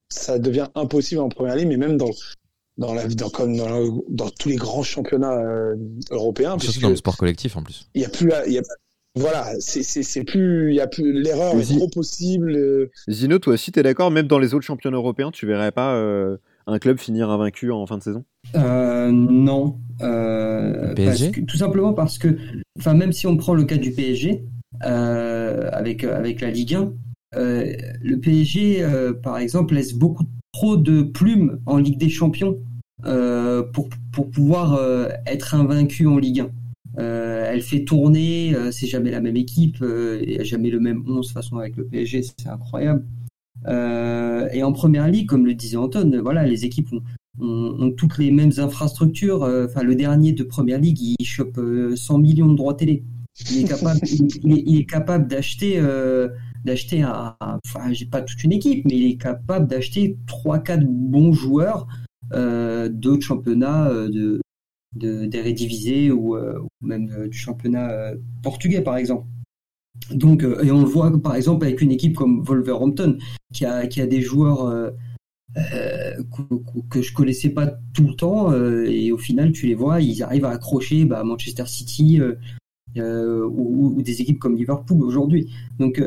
ça 0.08 0.38
devient 0.38 0.68
impossible 0.74 1.20
en 1.20 1.28
première 1.28 1.56
ligue, 1.56 1.68
mais 1.68 1.76
même 1.76 1.96
dans, 1.96 2.10
dans 2.78 2.94
la 2.94 3.06
dans 3.06 3.28
comme 3.28 3.56
dans, 3.56 3.68
la, 3.68 3.86
dans 4.08 4.30
tous 4.30 4.48
les 4.48 4.56
grands 4.56 4.82
championnats 4.82 5.38
euh, 5.38 5.76
européens 6.10 6.58
surtout 6.58 6.80
dans 6.80 6.90
le 6.90 6.96
sport 6.96 7.16
collectif 7.16 7.56
en 7.56 7.62
plus. 7.62 7.88
il 7.94 8.02
y 8.02 8.04
a 8.04 8.08
plus 8.08 8.26
la, 8.26 8.48
y 8.48 8.58
a 8.58 8.62
voilà 9.14 9.52
c'est 9.60 9.82
c'est 9.82 10.02
c'est 10.02 10.24
plus 10.24 10.70
il 10.70 10.76
y 10.76 10.80
a 10.80 10.86
plus 10.86 11.12
l'erreur 11.12 11.54
est 11.54 11.76
trop 11.76 11.88
possible 11.88 12.52
euh... 12.56 12.90
Zino 13.10 13.38
toi 13.38 13.54
aussi 13.54 13.72
t'es 13.72 13.82
d'accord 13.82 14.10
même 14.10 14.26
dans 14.26 14.38
les 14.38 14.54
autres 14.54 14.64
championnats 14.64 14.96
européens 14.96 15.30
tu 15.30 15.46
verrais 15.46 15.72
pas 15.72 15.94
euh, 15.96 16.38
un 16.66 16.78
club 16.78 16.98
finir 16.98 17.28
invaincu 17.28 17.70
en 17.72 17.86
fin 17.86 17.98
de 17.98 18.02
saison? 18.02 18.24
Euh, 18.54 19.10
non 19.10 19.78
parce 19.98 21.28
que, 21.28 21.40
tout 21.40 21.56
simplement 21.58 21.92
parce 21.92 22.18
que 22.18 22.38
enfin 22.78 22.94
même 22.94 23.12
si 23.12 23.26
on 23.26 23.36
prend 23.36 23.52
le 23.52 23.64
cas 23.64 23.76
du 23.76 23.92
PSG 23.92 24.44
avec 24.80 26.04
avec 26.04 26.40
la 26.40 26.50
Ligue 26.50 26.74
1 26.74 26.92
le 27.34 28.16
PSG 28.16 28.86
par 29.22 29.36
exemple 29.36 29.74
laisse 29.74 29.92
beaucoup 29.92 30.24
trop 30.52 30.76
de 30.76 31.02
plumes 31.02 31.58
en 31.66 31.78
Ligue 31.78 31.98
des 31.98 32.10
Champions 32.10 32.58
euh, 33.04 33.62
pour, 33.62 33.88
pour 34.12 34.30
pouvoir 34.30 34.74
euh, 34.74 35.08
être 35.26 35.54
invaincu 35.54 36.06
en 36.06 36.18
Ligue 36.18 36.40
1. 36.40 36.50
Euh, 36.98 37.46
elle 37.48 37.62
fait 37.62 37.84
tourner, 37.84 38.54
c'est 38.70 38.86
jamais 38.86 39.10
la 39.10 39.20
même 39.20 39.36
équipe, 39.36 39.78
il 39.82 40.40
a 40.40 40.44
jamais 40.44 40.70
le 40.70 40.78
même 40.78 41.02
11 41.08 41.26
de 41.26 41.32
façon 41.32 41.56
avec 41.56 41.76
le 41.76 41.86
PSG, 41.86 42.22
c'est 42.22 42.48
incroyable. 42.48 43.04
et 43.66 44.62
en 44.62 44.72
première 44.72 45.08
ligue, 45.08 45.26
comme 45.26 45.46
le 45.46 45.54
disait 45.54 45.78
Anton, 45.78 46.20
voilà, 46.22 46.46
les 46.46 46.66
équipes 46.66 46.90
ont 47.40 47.90
toutes 47.96 48.18
les 48.18 48.30
mêmes 48.30 48.52
infrastructures. 48.58 49.42
Enfin, 49.42 49.82
le 49.82 49.94
dernier 49.94 50.32
de 50.32 50.44
première 50.44 50.78
ligue, 50.78 51.00
il 51.00 51.24
chope 51.24 51.58
100 51.94 52.18
millions 52.18 52.48
de 52.48 52.56
droits 52.56 52.74
télé. 52.74 53.02
Il 53.50 53.60
est 53.60 53.68
capable, 53.68 54.00
il, 54.44 54.78
est, 54.78 54.84
capable 54.84 55.26
d'acheter, 55.26 55.80
euh, 56.62 56.70
d'acheter 56.70 57.04
enfin, 57.04 57.92
j'ai 57.92 58.06
pas 58.06 58.22
toute 58.22 58.42
une 58.44 58.52
équipe, 58.52 58.84
mais 58.84 58.96
il 58.96 59.10
est 59.12 59.16
capable 59.16 59.66
d'acheter 59.66 60.16
trois, 60.26 60.58
quatre 60.58 60.86
bons 60.86 61.32
joueurs 61.32 61.86
euh, 62.32 62.88
d'autres 62.88 63.24
championnats 63.24 63.88
euh, 63.88 64.08
de, 64.08 64.40
de 64.96 65.26
d'Eredivisie 65.26 66.10
ou, 66.10 66.36
euh, 66.36 66.58
ou 66.60 66.86
même 66.86 67.10
euh, 67.10 67.28
du 67.28 67.36
championnat 67.36 68.12
portugais, 68.42 68.80
par 68.80 68.96
exemple. 68.96 69.26
Donc, 70.10 70.42
et 70.42 70.70
on 70.70 70.80
le 70.80 70.86
voit 70.86 71.12
par 71.22 71.36
exemple 71.36 71.66
avec 71.66 71.80
une 71.82 71.92
équipe 71.92 72.16
comme 72.16 72.42
Wolverhampton 72.42 73.18
qui 73.52 73.66
a, 73.66 73.86
qui 73.86 74.00
a 74.00 74.06
des 74.06 74.22
joueurs 74.22 74.64
euh, 74.64 74.90
que, 76.90 77.02
je 77.02 77.12
connaissais 77.12 77.50
pas 77.50 77.66
tout 77.92 78.08
le 78.08 78.14
temps 78.14 78.52
et 78.54 79.12
au 79.12 79.18
final 79.18 79.52
tu 79.52 79.66
les 79.66 79.74
vois, 79.74 80.00
ils 80.00 80.22
arrivent 80.22 80.46
à 80.46 80.50
accrocher 80.50 81.04
bah, 81.04 81.22
Manchester 81.24 81.66
City 81.66 82.20
euh, 82.96 83.44
ou, 83.46 83.94
ou, 83.96 84.02
des 84.02 84.22
équipes 84.22 84.38
comme 84.38 84.56
Liverpool 84.56 85.04
aujourd'hui. 85.04 85.52
Donc 85.78 86.02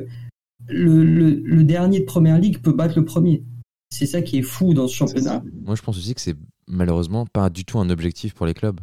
le, 0.67 1.03
le, 1.03 1.41
le, 1.43 1.63
dernier 1.63 1.99
de 1.99 2.05
Première 2.05 2.39
Ligue 2.39 2.61
peut 2.61 2.73
battre 2.73 2.97
le 2.97 3.05
premier. 3.05 3.43
C'est 3.89 4.05
ça 4.05 4.21
qui 4.21 4.39
est 4.39 4.43
fou 4.43 4.73
dans 4.73 4.87
ce 4.87 4.95
championnat. 4.95 5.43
Moi 5.63 5.75
je 5.75 5.81
pense 5.81 5.97
aussi 5.97 6.13
que 6.13 6.21
c'est 6.21 6.35
malheureusement 6.67 7.25
pas 7.25 7.49
du 7.49 7.65
tout 7.65 7.79
un 7.79 7.89
objectif 7.89 8.33
pour 8.33 8.45
les 8.45 8.53
clubs 8.53 8.79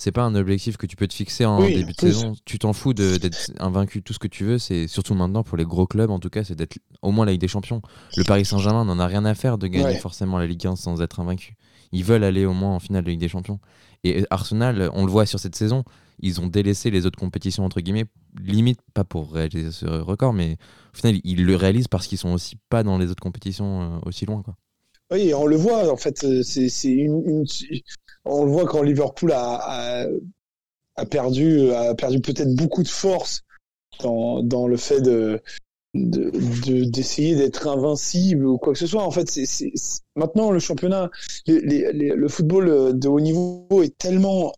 c'est 0.00 0.12
pas 0.12 0.22
un 0.22 0.34
objectif 0.34 0.78
que 0.78 0.86
tu 0.86 0.96
peux 0.96 1.06
te 1.06 1.12
fixer 1.12 1.44
en 1.44 1.60
début 1.60 1.92
de 1.92 2.00
saison. 2.00 2.32
Tu 2.46 2.58
t'en 2.58 2.72
fous 2.72 2.94
d'être 2.94 3.52
invaincu, 3.58 4.02
tout 4.02 4.14
ce 4.14 4.18
que 4.18 4.28
tu 4.28 4.44
veux. 4.44 4.58
C'est 4.58 4.86
surtout 4.86 5.14
maintenant 5.14 5.42
pour 5.42 5.58
les 5.58 5.64
gros 5.64 5.86
clubs, 5.86 6.10
en 6.10 6.18
tout 6.18 6.30
cas, 6.30 6.42
c'est 6.42 6.54
d'être 6.54 6.78
au 7.02 7.10
moins 7.10 7.26
la 7.26 7.32
Ligue 7.32 7.40
des 7.42 7.48
Champions. 7.48 7.82
Le 8.16 8.24
Paris 8.24 8.46
Saint-Germain 8.46 8.86
n'en 8.86 8.98
a 8.98 9.06
rien 9.06 9.26
à 9.26 9.34
faire 9.34 9.58
de 9.58 9.66
gagner 9.66 9.96
forcément 9.96 10.38
la 10.38 10.46
Ligue 10.46 10.66
1 10.66 10.76
sans 10.76 11.02
être 11.02 11.20
invaincu. 11.20 11.54
Ils 11.92 12.02
veulent 12.02 12.24
aller 12.24 12.46
au 12.46 12.54
moins 12.54 12.74
en 12.76 12.78
finale 12.78 13.04
de 13.04 13.10
Ligue 13.10 13.20
des 13.20 13.28
Champions. 13.28 13.60
Et 14.02 14.24
Arsenal, 14.30 14.88
on 14.94 15.04
le 15.04 15.12
voit 15.12 15.26
sur 15.26 15.38
cette 15.38 15.54
saison, 15.54 15.84
ils 16.22 16.40
ont 16.40 16.46
délaissé 16.46 16.90
les 16.90 17.06
autres 17.06 17.18
compétitions 17.18 17.64
entre 17.64 17.80
guillemets, 17.80 18.06
limite 18.42 18.80
pas 18.94 19.04
pour 19.04 19.32
réaliser 19.32 19.70
ce 19.70 19.86
record, 19.86 20.32
mais 20.32 20.56
au 20.92 20.96
final 20.96 21.20
ils 21.24 21.44
le 21.44 21.56
réalisent 21.56 21.88
parce 21.88 22.06
qu'ils 22.06 22.18
sont 22.18 22.32
aussi 22.32 22.56
pas 22.68 22.82
dans 22.82 22.98
les 22.98 23.10
autres 23.10 23.22
compétitions 23.22 23.82
euh, 23.82 23.98
aussi 24.06 24.26
loin, 24.26 24.42
quoi. 24.42 24.56
Oui, 25.12 25.34
on 25.34 25.46
le 25.46 25.56
voit, 25.56 25.92
en 25.92 25.96
fait, 25.96 26.22
euh, 26.22 26.42
c'est 26.44 26.88
une, 26.88 27.44
on 28.24 28.44
le 28.44 28.50
voit 28.52 28.64
quand 28.64 28.82
Liverpool 28.82 29.32
a, 29.32 30.06
a, 30.96 31.06
perdu, 31.06 31.70
a 31.72 31.96
perdu 31.96 32.20
peut-être 32.20 32.54
beaucoup 32.54 32.84
de 32.84 32.88
force 32.88 33.42
dans, 34.02 34.42
dans 34.42 34.68
le 34.68 34.76
fait 34.76 35.00
de 35.00 35.42
d'essayer 35.92 37.34
de, 37.34 37.40
d'être 37.40 37.66
invincible 37.66 38.46
ou 38.46 38.58
quoi 38.58 38.72
que 38.72 38.78
ce 38.78 38.86
soit. 38.86 39.02
En 39.02 39.10
fait, 39.10 39.28
c'est 39.28 39.72
maintenant 40.14 40.52
le 40.52 40.60
championnat, 40.60 41.10
le 41.48 42.28
football 42.28 42.96
de 42.96 43.08
haut 43.08 43.20
niveau 43.20 43.66
est 43.82 43.98
tellement 43.98 44.52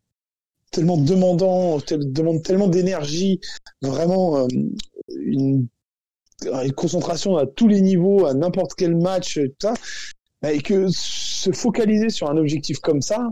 tellement 0.73 0.97
demandant, 0.97 1.79
demande 1.89 2.43
tellement 2.43 2.67
d'énergie, 2.67 3.41
vraiment 3.83 4.39
euh, 4.39 4.47
une, 5.09 5.69
une, 6.45 6.73
concentration 6.73 7.37
à 7.37 7.47
tous 7.47 7.69
les 7.69 7.81
niveaux, 7.81 8.27
à 8.27 8.35
n'importe 8.35 8.73
quel 8.77 8.97
match, 8.97 9.39
tout 9.39 9.69
ça, 9.69 9.75
et 10.51 10.61
que 10.61 10.87
se 10.89 11.53
focaliser 11.53 12.11
sur 12.11 12.29
un 12.29 12.37
objectif 12.37 12.79
comme 12.81 13.03
ça, 13.03 13.31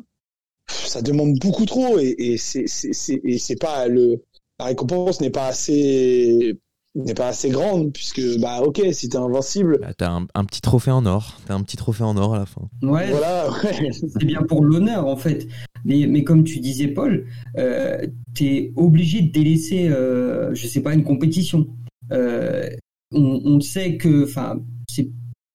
ça 0.68 1.02
demande 1.02 1.38
beaucoup 1.40 1.66
trop 1.66 1.98
et, 1.98 2.14
et 2.18 2.36
c'est 2.36 3.60
pas 3.60 3.88
le 3.88 4.22
la 4.60 4.66
récompense 4.66 5.20
n'est 5.20 5.30
pas 5.30 5.46
assez 5.46 6.58
n'est 6.94 7.14
pas 7.14 7.28
assez 7.28 7.48
grande 7.48 7.92
puisque 7.92 8.20
bah 8.40 8.60
ok 8.60 8.82
si 8.92 9.08
t'es 9.08 9.16
invincible. 9.16 9.78
Bah, 9.80 9.94
t'as 9.96 10.10
un, 10.10 10.26
un, 10.34 10.44
petit 10.44 10.60
trophée 10.60 10.90
en 10.90 11.06
or. 11.06 11.38
T'as 11.46 11.54
un 11.54 11.62
petit 11.62 11.76
trophée 11.76 12.04
en 12.04 12.16
or 12.16 12.34
à 12.34 12.40
la 12.40 12.46
fin. 12.46 12.62
Ouais. 12.82 13.10
Voilà 13.10 13.48
c'est 13.92 14.24
bien 14.24 14.42
pour 14.42 14.64
l'honneur 14.64 15.06
en 15.06 15.16
fait 15.16 15.46
mais, 15.84 16.24
comme 16.24 16.44
tu 16.44 16.60
disais 16.60 16.88
Paul 16.88 17.26
euh, 17.58 18.06
t'es 18.34 18.72
obligé 18.76 19.22
de 19.22 19.32
délaisser 19.32 19.88
euh, 19.88 20.54
je 20.54 20.66
sais 20.66 20.82
pas 20.82 20.94
une 20.94 21.04
compétition 21.04 21.68
euh, 22.12 22.68
on, 23.12 23.60
sait 23.60 23.96
que 23.96 24.24
enfin 24.24 24.60
c'est 24.88 25.08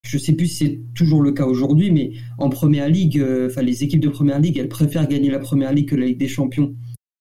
je 0.05 0.17
sais 0.17 0.33
plus 0.33 0.47
si 0.47 0.55
c'est 0.55 0.79
toujours 0.93 1.21
le 1.21 1.31
cas 1.31 1.45
aujourd'hui, 1.45 1.91
mais 1.91 2.11
en 2.37 2.49
première 2.49 2.87
ligue, 2.87 3.19
euh, 3.19 3.47
enfin 3.49 3.63
les 3.63 3.83
équipes 3.83 4.01
de 4.01 4.09
première 4.09 4.39
ligue, 4.39 4.57
elles 4.57 4.69
préfèrent 4.69 5.07
gagner 5.07 5.31
la 5.31 5.39
première 5.39 5.73
ligue 5.73 5.89
que 5.89 5.95
la 5.95 6.05
Ligue 6.05 6.19
des 6.19 6.27
Champions 6.27 6.75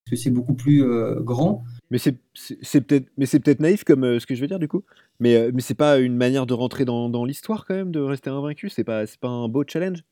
parce 0.05 0.11
que 0.11 0.17
c'est 0.17 0.31
beaucoup 0.31 0.55
plus 0.55 0.85
euh, 0.85 1.21
grand. 1.21 1.65
Mais 1.91 1.99
c'est 1.99 2.81
peut-être 2.81 3.61
naïf 3.61 3.85
comme 3.85 4.05
euh, 4.05 4.19
ce 4.21 4.27
que 4.27 4.35
je 4.35 4.41
veux 4.41 4.47
dire 4.47 4.59
du 4.59 4.69
coup. 4.69 4.85
Mais 5.19 5.51
mais 5.53 5.63
c'est 5.63 5.75
pas 5.75 5.99
une 5.99 6.17
manière 6.17 6.45
de 6.45 6.53
rentrer 6.53 6.85
dans, 6.85 7.09
dans 7.09 7.25
l'histoire 7.25 7.65
quand 7.65 7.75
même 7.75 7.91
de 7.91 8.01
rester 8.01 8.29
invaincu. 8.29 8.69
C'est 8.69 8.85
pas 8.85 9.07
c'est 9.07 9.21
pas 9.21 9.29
un 9.29 9.49
beau 9.49 9.65
challenge 9.67 10.05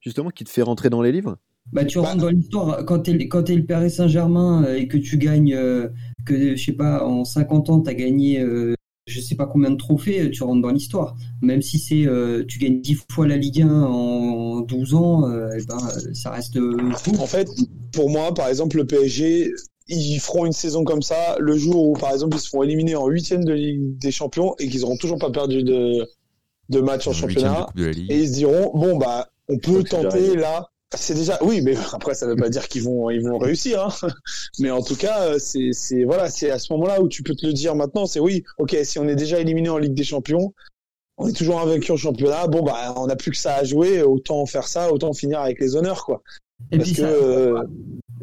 justement 0.00 0.30
qui 0.30 0.44
te 0.44 0.50
fait 0.50 0.62
rentrer 0.62 0.90
dans 0.90 1.02
les 1.02 1.12
livres. 1.12 1.38
Bah 1.72 1.84
tu 1.84 1.98
rentres 1.98 2.18
dans 2.18 2.30
l'histoire 2.30 2.84
quand 2.84 3.00
t'es 3.00 3.28
quand 3.28 3.50
es 3.50 3.54
le 3.56 3.66
Paris 3.66 3.90
Saint-Germain 3.90 4.64
et 4.74 4.86
que 4.88 4.96
tu 4.96 5.18
gagnes 5.18 5.58
que 6.24 6.56
je 6.56 6.62
sais 6.62 6.72
pas 6.72 7.04
en 7.04 7.24
50 7.24 7.70
ans 7.70 7.80
tu 7.80 7.90
as 7.90 7.94
gagné 7.94 8.40
je 9.06 9.20
sais 9.20 9.36
pas 9.36 9.46
combien 9.46 9.70
de 9.70 9.76
trophées, 9.76 10.30
tu 10.30 10.42
rentres 10.42 10.62
dans 10.62 10.70
l'histoire. 10.70 11.16
Même 11.40 11.62
si 11.62 11.78
c'est 11.78 12.06
euh, 12.06 12.44
tu 12.46 12.58
gagnes 12.58 12.80
10 12.80 12.98
fois 13.10 13.26
la 13.26 13.36
Ligue 13.36 13.62
1 13.62 13.82
en 13.82 14.60
12 14.62 14.94
ans, 14.94 15.30
euh, 15.30 15.48
eh 15.56 15.64
ben, 15.64 15.78
ça 16.12 16.30
reste 16.30 16.58
fou. 16.98 17.12
En 17.20 17.26
fait, 17.26 17.48
pour 17.92 18.10
moi, 18.10 18.34
par 18.34 18.48
exemple, 18.48 18.76
le 18.76 18.86
PSG, 18.86 19.52
ils 19.88 20.18
feront 20.18 20.44
une 20.44 20.52
saison 20.52 20.82
comme 20.82 21.02
ça 21.02 21.36
le 21.38 21.56
jour 21.56 21.88
où, 21.88 21.92
par 21.92 22.12
exemple, 22.12 22.36
ils 22.36 22.40
se 22.40 22.48
font 22.48 22.64
éliminer 22.64 22.96
en 22.96 23.06
huitième 23.06 23.44
de 23.44 23.52
Ligue 23.52 23.96
des 23.98 24.10
Champions 24.10 24.56
et 24.58 24.68
qu'ils 24.68 24.80
n'auront 24.80 24.96
toujours 24.96 25.18
pas 25.18 25.30
perdu 25.30 25.62
de, 25.62 26.04
de 26.68 26.80
match 26.80 27.06
en 27.06 27.12
championnat. 27.12 27.68
et 27.76 28.22
ils 28.22 28.28
se 28.28 28.34
diront, 28.34 28.72
bon, 28.74 28.98
bah, 28.98 29.28
on 29.48 29.58
peut 29.58 29.84
tenter 29.84 30.34
là 30.34 30.68
c'est 30.94 31.14
déjà 31.14 31.38
oui, 31.42 31.60
mais 31.62 31.74
après 31.92 32.14
ça 32.14 32.26
veut 32.26 32.36
pas 32.36 32.48
dire 32.48 32.68
qu'ils 32.68 32.82
vont 32.82 33.10
ils 33.10 33.22
vont 33.22 33.38
réussir. 33.38 33.86
Hein. 33.86 34.08
Mais 34.60 34.70
en 34.70 34.82
tout 34.82 34.96
cas, 34.96 35.38
c'est 35.38 35.70
c'est 35.72 36.04
voilà, 36.04 36.30
c'est 36.30 36.50
à 36.50 36.58
ce 36.58 36.72
moment-là 36.74 37.02
où 37.02 37.08
tu 37.08 37.22
peux 37.22 37.34
te 37.34 37.46
le 37.46 37.52
dire 37.52 37.74
maintenant. 37.74 38.06
C'est 38.06 38.20
oui, 38.20 38.44
ok, 38.58 38.76
si 38.84 38.98
on 38.98 39.08
est 39.08 39.16
déjà 39.16 39.40
éliminé 39.40 39.68
en 39.68 39.78
Ligue 39.78 39.94
des 39.94 40.04
Champions, 40.04 40.54
on 41.18 41.26
est 41.26 41.36
toujours 41.36 41.60
invaincu 41.60 41.92
en 41.92 41.96
championnat. 41.96 42.46
Bon 42.46 42.62
bah, 42.62 42.94
on 42.96 43.06
n'a 43.06 43.16
plus 43.16 43.30
que 43.30 43.36
ça 43.36 43.56
à 43.56 43.64
jouer. 43.64 44.02
Autant 44.02 44.46
faire 44.46 44.68
ça, 44.68 44.92
autant 44.92 45.12
finir 45.12 45.40
avec 45.40 45.60
les 45.60 45.76
honneurs 45.76 46.04
quoi. 46.04 46.22
Et 46.70 46.78
Parce 46.78 46.92
que 46.92 47.02
euh, 47.02 47.62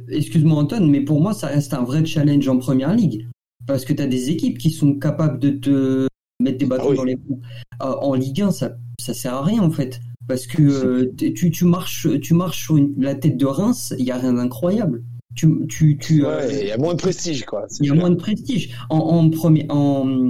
excuse-moi 0.10 0.58
Anton, 0.58 0.88
mais 0.88 1.02
pour 1.02 1.22
moi 1.22 1.34
ça 1.34 1.48
reste 1.48 1.74
un 1.74 1.84
vrai 1.84 2.06
challenge 2.06 2.48
en 2.48 2.58
première 2.58 2.94
ligue 2.96 3.28
parce 3.68 3.86
que 3.86 3.94
tu 3.94 4.02
as 4.02 4.08
des 4.08 4.30
équipes 4.30 4.58
qui 4.58 4.72
sont 4.72 4.96
capables 4.96 5.40
de 5.40 5.52
te 5.52 6.08
mettre 6.42 6.58
des 6.58 6.66
bâtons 6.66 6.92
ah 6.92 6.96
dans 6.96 7.04
les 7.04 7.16
roues. 7.16 7.42
Euh, 7.82 7.86
en 7.86 8.14
Ligue 8.16 8.42
1, 8.42 8.52
ça 8.52 8.76
ça 9.00 9.14
sert 9.14 9.34
à 9.34 9.44
rien 9.44 9.62
en 9.62 9.72
fait 9.72 10.00
parce 10.28 10.48
que 10.48 10.62
euh, 10.62 11.14
tu, 11.18 11.52
tu, 11.52 11.66
marches 11.66 12.08
tu 12.22 12.34
marches 12.34 12.64
sur 12.64 12.80
la 12.98 13.16
tête 13.16 13.38
de 13.38 13.46
Reims, 13.46 13.94
il 13.98 14.06
y 14.06 14.12
a 14.12 14.18
rien 14.18 14.34
d'incroyable. 14.34 15.04
Tu, 15.36 15.48
tu, 15.68 15.98
tu, 15.98 16.26
euh, 16.26 16.48
il 16.62 16.68
y 16.68 16.72
a 16.72 16.78
moins 16.78 16.94
de 16.94 17.00
prestige 17.00 17.44
quoi. 17.46 17.66
Il 17.80 17.88
y 17.88 17.90
a 17.90 17.96
moins 17.96 18.12
de 18.12 18.16
prestige. 18.16 18.76
En, 18.90 18.98
en 18.98 19.30
premier 19.30 19.66
en 19.70 20.30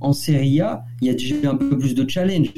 en 0.00 0.12
Serie 0.12 0.60
A, 0.60 0.84
il 1.02 1.08
y 1.08 1.10
a 1.10 1.14
déjà 1.14 1.50
un 1.50 1.56
peu 1.56 1.76
plus 1.76 1.94
de 1.94 2.08
challenge. 2.08 2.52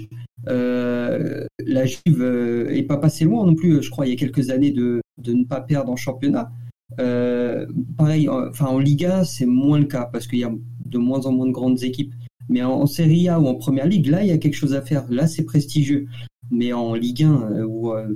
Euh, 0.49 1.47
la 1.59 1.85
Juve 1.87 2.68
est 2.70 2.83
pas 2.83 2.97
passée 2.97 3.24
loin 3.24 3.45
non 3.45 3.55
plus, 3.55 3.83
je 3.83 3.91
crois, 3.91 4.07
il 4.07 4.11
y 4.11 4.12
a 4.12 4.16
quelques 4.16 4.51
années 4.51 4.70
de, 4.70 5.01
de 5.18 5.33
ne 5.33 5.45
pas 5.45 5.61
perdre 5.61 5.91
en 5.91 5.97
championnat. 5.97 6.51
pareil, 6.97 8.28
enfin 8.28 8.66
en 8.66 8.78
Liga, 8.78 9.24
c'est 9.24 9.47
moins 9.47 9.78
le 9.78 9.87
cas 9.87 10.09
parce 10.12 10.26
qu'il 10.26 10.39
y 10.39 10.45
a 10.45 10.53
de 10.85 10.99
moins 10.99 11.26
en 11.26 11.33
moins 11.33 11.47
de 11.47 11.53
grandes 11.53 11.83
équipes. 11.83 12.12
Mais 12.49 12.62
en, 12.62 12.72
en 12.72 12.87
Serie 12.87 13.28
A 13.28 13.41
ou 13.41 13.47
en 13.47 13.55
Première 13.55 13.87
Ligue, 13.87 14.09
là, 14.09 14.22
il 14.22 14.28
y 14.28 14.33
a 14.33 14.39
quelque 14.39 14.57
chose 14.57 14.74
à 14.74 14.83
faire. 14.83 15.07
Là, 15.09 15.26
c'est 15.26 15.45
prestigieux 15.45 16.09
mais 16.51 16.72
en 16.72 16.94
Ligue 16.94 17.24
1 17.24 17.28
euh, 17.28 17.64
ou 17.64 17.92
euh, 17.92 18.09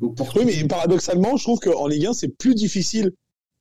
oui, 0.00 0.44
mais 0.46 0.66
paradoxalement, 0.66 1.36
je 1.36 1.44
trouve 1.44 1.58
qu'en 1.58 1.86
Ligue 1.86 2.06
1, 2.06 2.12
c'est 2.14 2.28
plus 2.28 2.54
difficile 2.54 3.12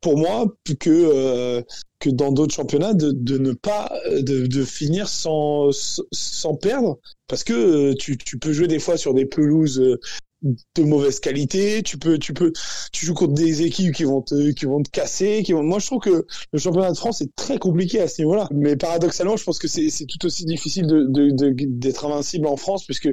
pour 0.01 0.17
moi 0.17 0.45
que 0.79 0.89
euh, 0.89 1.61
que 1.99 2.09
dans 2.09 2.31
d'autres 2.31 2.53
championnats 2.53 2.93
de, 2.93 3.11
de 3.11 3.37
ne 3.37 3.51
pas 3.51 3.91
de, 4.09 4.47
de, 4.47 4.63
finir 4.63 5.09
sans 5.09 5.69
sans 6.13 6.55
perdre. 6.55 6.97
Parce 7.27 7.43
que 7.43 7.93
tu, 7.93 8.17
tu 8.17 8.39
peux 8.39 8.53
jouer 8.53 8.67
des 8.67 8.79
fois 8.79 8.95
sur 8.95 9.13
des 9.13 9.25
pelouses 9.25 9.97
de 10.41 10.83
mauvaise 10.83 11.19
qualité 11.19 11.83
tu 11.83 11.97
peux 11.97 12.17
tu 12.17 12.33
peux 12.33 12.53
tu 12.93 13.05
joues 13.05 13.13
contre 13.13 13.33
des 13.33 13.63
équipes 13.63 13.93
qui 13.93 14.05
vont 14.05 14.21
te 14.21 14.51
qui 14.51 14.65
vont 14.65 14.81
te 14.81 14.89
casser 14.89 15.43
qui 15.43 15.51
vont 15.51 15.63
moi 15.63 15.79
je 15.79 15.87
trouve 15.87 15.99
que 15.99 16.25
le 16.53 16.59
championnat 16.59 16.91
de 16.91 16.97
France 16.97 17.19
est 17.19 17.35
très 17.35 17.57
compliqué 17.57 17.99
à 17.99 18.07
ce 18.07 18.21
niveau-là. 18.21 18.47
Mais 18.51 18.77
paradoxalement 18.77 19.35
je 19.35 19.43
pense 19.43 19.59
que 19.59 19.67
c'est 19.67 19.89
c'est 19.89 20.05
tout 20.05 20.25
aussi 20.25 20.45
difficile 20.45 20.87
de 20.87 21.31
d'être 21.65 22.05
invincible 22.05 22.47
en 22.47 22.55
France 22.55 22.85
puisque 22.85 23.09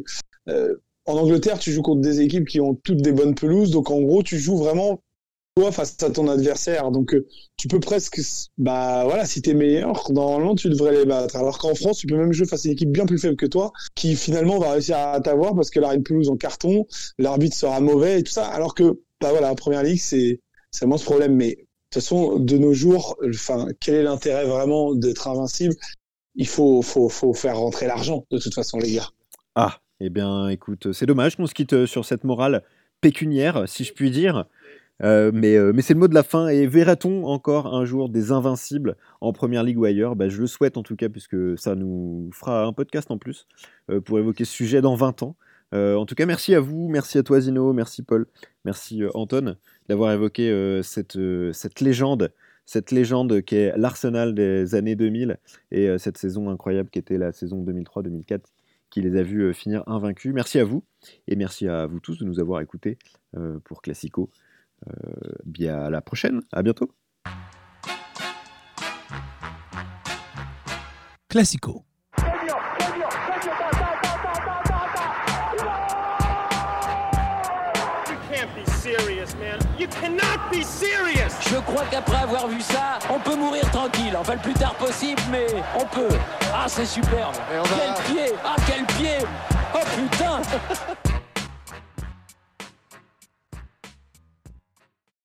euh, 0.49 0.77
en 1.07 1.17
Angleterre, 1.17 1.59
tu 1.59 1.73
joues 1.73 1.83
contre 1.83 2.01
des 2.01 2.21
équipes 2.21 2.47
qui 2.47 2.61
ont 2.61 2.75
toutes 2.75 3.01
des 3.01 3.13
bonnes 3.13 3.35
pelouses, 3.35 3.71
donc 3.71 3.91
en 3.91 4.01
gros, 4.01 4.23
tu 4.23 4.39
joues 4.39 4.57
vraiment 4.57 5.01
toi 5.57 5.73
face 5.73 5.97
à 6.03 6.11
ton 6.11 6.29
adversaire. 6.29 6.91
Donc 6.91 7.15
euh, 7.15 7.27
tu 7.57 7.69
peux 7.69 7.81
presque, 7.81 8.21
bah 8.59 9.05
voilà, 9.05 9.25
si 9.25 9.41
t'es 9.41 9.55
meilleur, 9.55 10.11
normalement 10.13 10.55
tu 10.55 10.69
devrais 10.69 10.93
les 10.93 11.05
battre. 11.05 11.37
Alors 11.37 11.59
qu'en 11.59 11.75
France, 11.75 11.99
tu 11.99 12.07
peux 12.07 12.17
même 12.17 12.33
jouer 12.33 12.47
face 12.47 12.67
à 12.67 12.69
une 12.69 12.75
équipe 12.75 12.91
bien 12.91 13.07
plus 13.07 13.19
faible 13.19 13.37
que 13.37 13.47
toi, 13.47 13.73
qui 13.95 14.17
finalement 14.17 14.59
va 14.59 14.73
réussir 14.73 14.99
à 14.99 15.21
t'avoir 15.21 15.55
parce 15.55 15.71
qu'elle 15.71 15.85
a 15.85 15.95
une 15.95 16.03
pelouse 16.03 16.29
en 16.29 16.37
carton, 16.37 16.87
l'arbitre 17.19 17.57
sera 17.57 17.81
mauvais 17.81 18.21
et 18.21 18.23
tout 18.23 18.33
ça. 18.33 18.47
Alors 18.47 18.75
que, 18.75 19.01
bah 19.21 19.31
voilà, 19.31 19.51
en 19.51 19.55
première 19.55 19.83
ligue, 19.83 20.01
c'est 20.01 20.41
c'est 20.71 20.81
vraiment 20.85 20.99
ce 20.99 21.05
problème. 21.05 21.35
Mais 21.35 21.51
de 21.51 21.55
toute 21.55 22.03
façon, 22.03 22.39
de 22.39 22.59
nos 22.59 22.75
jours, 22.75 23.17
enfin, 23.27 23.69
quel 23.81 23.95
est 23.95 24.03
l'intérêt 24.03 24.45
vraiment 24.45 24.95
d'être 24.95 25.29
invincible? 25.29 25.75
Il 26.35 26.47
faut, 26.47 26.83
faut, 26.83 27.09
faut 27.09 27.33
faire 27.33 27.57
rentrer 27.57 27.87
l'argent 27.87 28.27
de 28.31 28.39
toute 28.39 28.55
façon, 28.55 28.79
les 28.79 28.93
gars. 28.93 29.09
Ah, 29.55 29.79
eh 30.01 30.11
bien, 30.11 30.49
écoute, 30.49 30.93
c'est 30.93 31.07
dommage 31.07 31.37
qu'on 31.37 31.47
se 31.47 31.55
quitte 31.55 31.73
euh, 31.73 31.87
sur 31.87 32.05
cette 32.05 32.25
morale 32.25 32.63
pécuniaire, 33.01 33.69
si 33.69 33.85
je 33.85 33.93
puis 33.93 34.11
dire. 34.11 34.45
Euh, 35.03 35.31
mais 35.35 35.83
c'est 35.83 35.95
le 35.95 36.01
mot 36.01 36.09
de 36.09 36.15
la 36.15 36.23
fin. 36.23 36.49
Et 36.49 36.67
verra-t-on 36.67 37.25
encore 37.25 37.75
un 37.75 37.85
jour 37.85 38.09
des 38.09 38.33
invincibles 38.33 38.97
en 39.21 39.33
première 39.33 39.63
ligue 39.63 39.79
ou 39.79 39.85
ailleurs? 39.85 40.17
Bah, 40.17 40.29
Je 40.29 40.41
le 40.41 40.47
souhaite 40.47 40.77
en 40.77 40.83
tout 40.83 40.97
cas, 40.97 41.09
puisque 41.09 41.59
ça 41.59 41.75
nous 41.75 42.31
fera 42.33 42.65
un 42.65 42.73
podcast 42.73 43.11
en 43.11 43.19
plus 43.19 43.47
pour 44.05 44.19
évoquer 44.19 44.45
ce 44.45 44.53
sujet 44.53 44.81
dans 44.81 44.95
20 44.95 45.23
ans. 45.23 45.37
en 45.73 46.07
tout 46.07 46.15
cas, 46.15 46.25
merci 46.25 46.55
à 46.55 46.61
vous, 46.61 46.89
merci 46.89 47.19
à 47.19 47.23
toi 47.23 47.41
Zino, 47.41 47.75
merci 47.75 48.03
Paul, 48.03 48.27
merci 48.65 49.03
Anton 49.13 49.57
d'avoir 49.89 50.13
évoqué 50.13 50.81
cette, 50.83 51.19
cette 51.53 51.81
légende 51.81 52.33
cette 52.67 52.91
légende 52.91 53.41
qui 53.43 53.57
est 53.57 53.73
l'Arsenal 53.77 54.35
des 54.35 54.75
années 54.75 54.97
2000 54.97 55.39
et 55.71 55.89
euh, 55.89 55.99
cette 55.99 56.19
saison 56.19 56.51
incroyable 56.51 56.91
qui 56.91 56.99
était 56.99 57.17
la 57.17 57.33
saison 57.33 57.65
2003-2004 57.65 58.41
qui 58.91 59.01
les 59.03 59.17
a 59.17 59.23
vus 59.23 59.43
euh, 59.43 59.53
finir 59.53 59.83
invaincus. 59.87 60.33
Merci 60.35 60.59
à 60.59 60.65
vous 60.65 60.85
et 61.29 61.37
merci 61.37 61.69
à 61.69 61.87
vous 61.87 62.01
tous 62.01 62.19
de 62.19 62.25
nous 62.25 62.41
avoir 62.41 62.61
écoutés 62.61 62.99
euh, 63.37 63.59
pour 63.65 63.83
Classico. 63.83 64.31
bien 65.45 65.79
à 65.79 65.91
la 65.91 66.01
prochaine, 66.01 66.43
à 66.53 66.63
bientôt. 66.63 66.93
Classico. 71.29 71.85
Je 81.51 81.57
crois 81.59 81.85
qu'après 81.91 82.23
avoir 82.23 82.49
vu 82.49 82.61
ça, 82.61 82.99
on 83.09 83.19
peut 83.19 83.37
mourir 83.37 83.71
tranquille. 83.71 84.17
Enfin, 84.19 84.35
le 84.35 84.41
plus 84.41 84.55
tard 84.55 84.75
possible, 84.75 85.23
mais 85.31 85.47
on 85.75 85.85
peut. 85.87 86.09
Ah, 86.53 86.65
c'est 86.67 86.87
superbe. 86.87 87.35
Quel 87.49 88.15
pied 88.15 88.33
Ah, 88.45 88.57
quel 88.67 88.85
pied 88.97 89.19
Oh 89.75 89.79
putain 89.95 90.41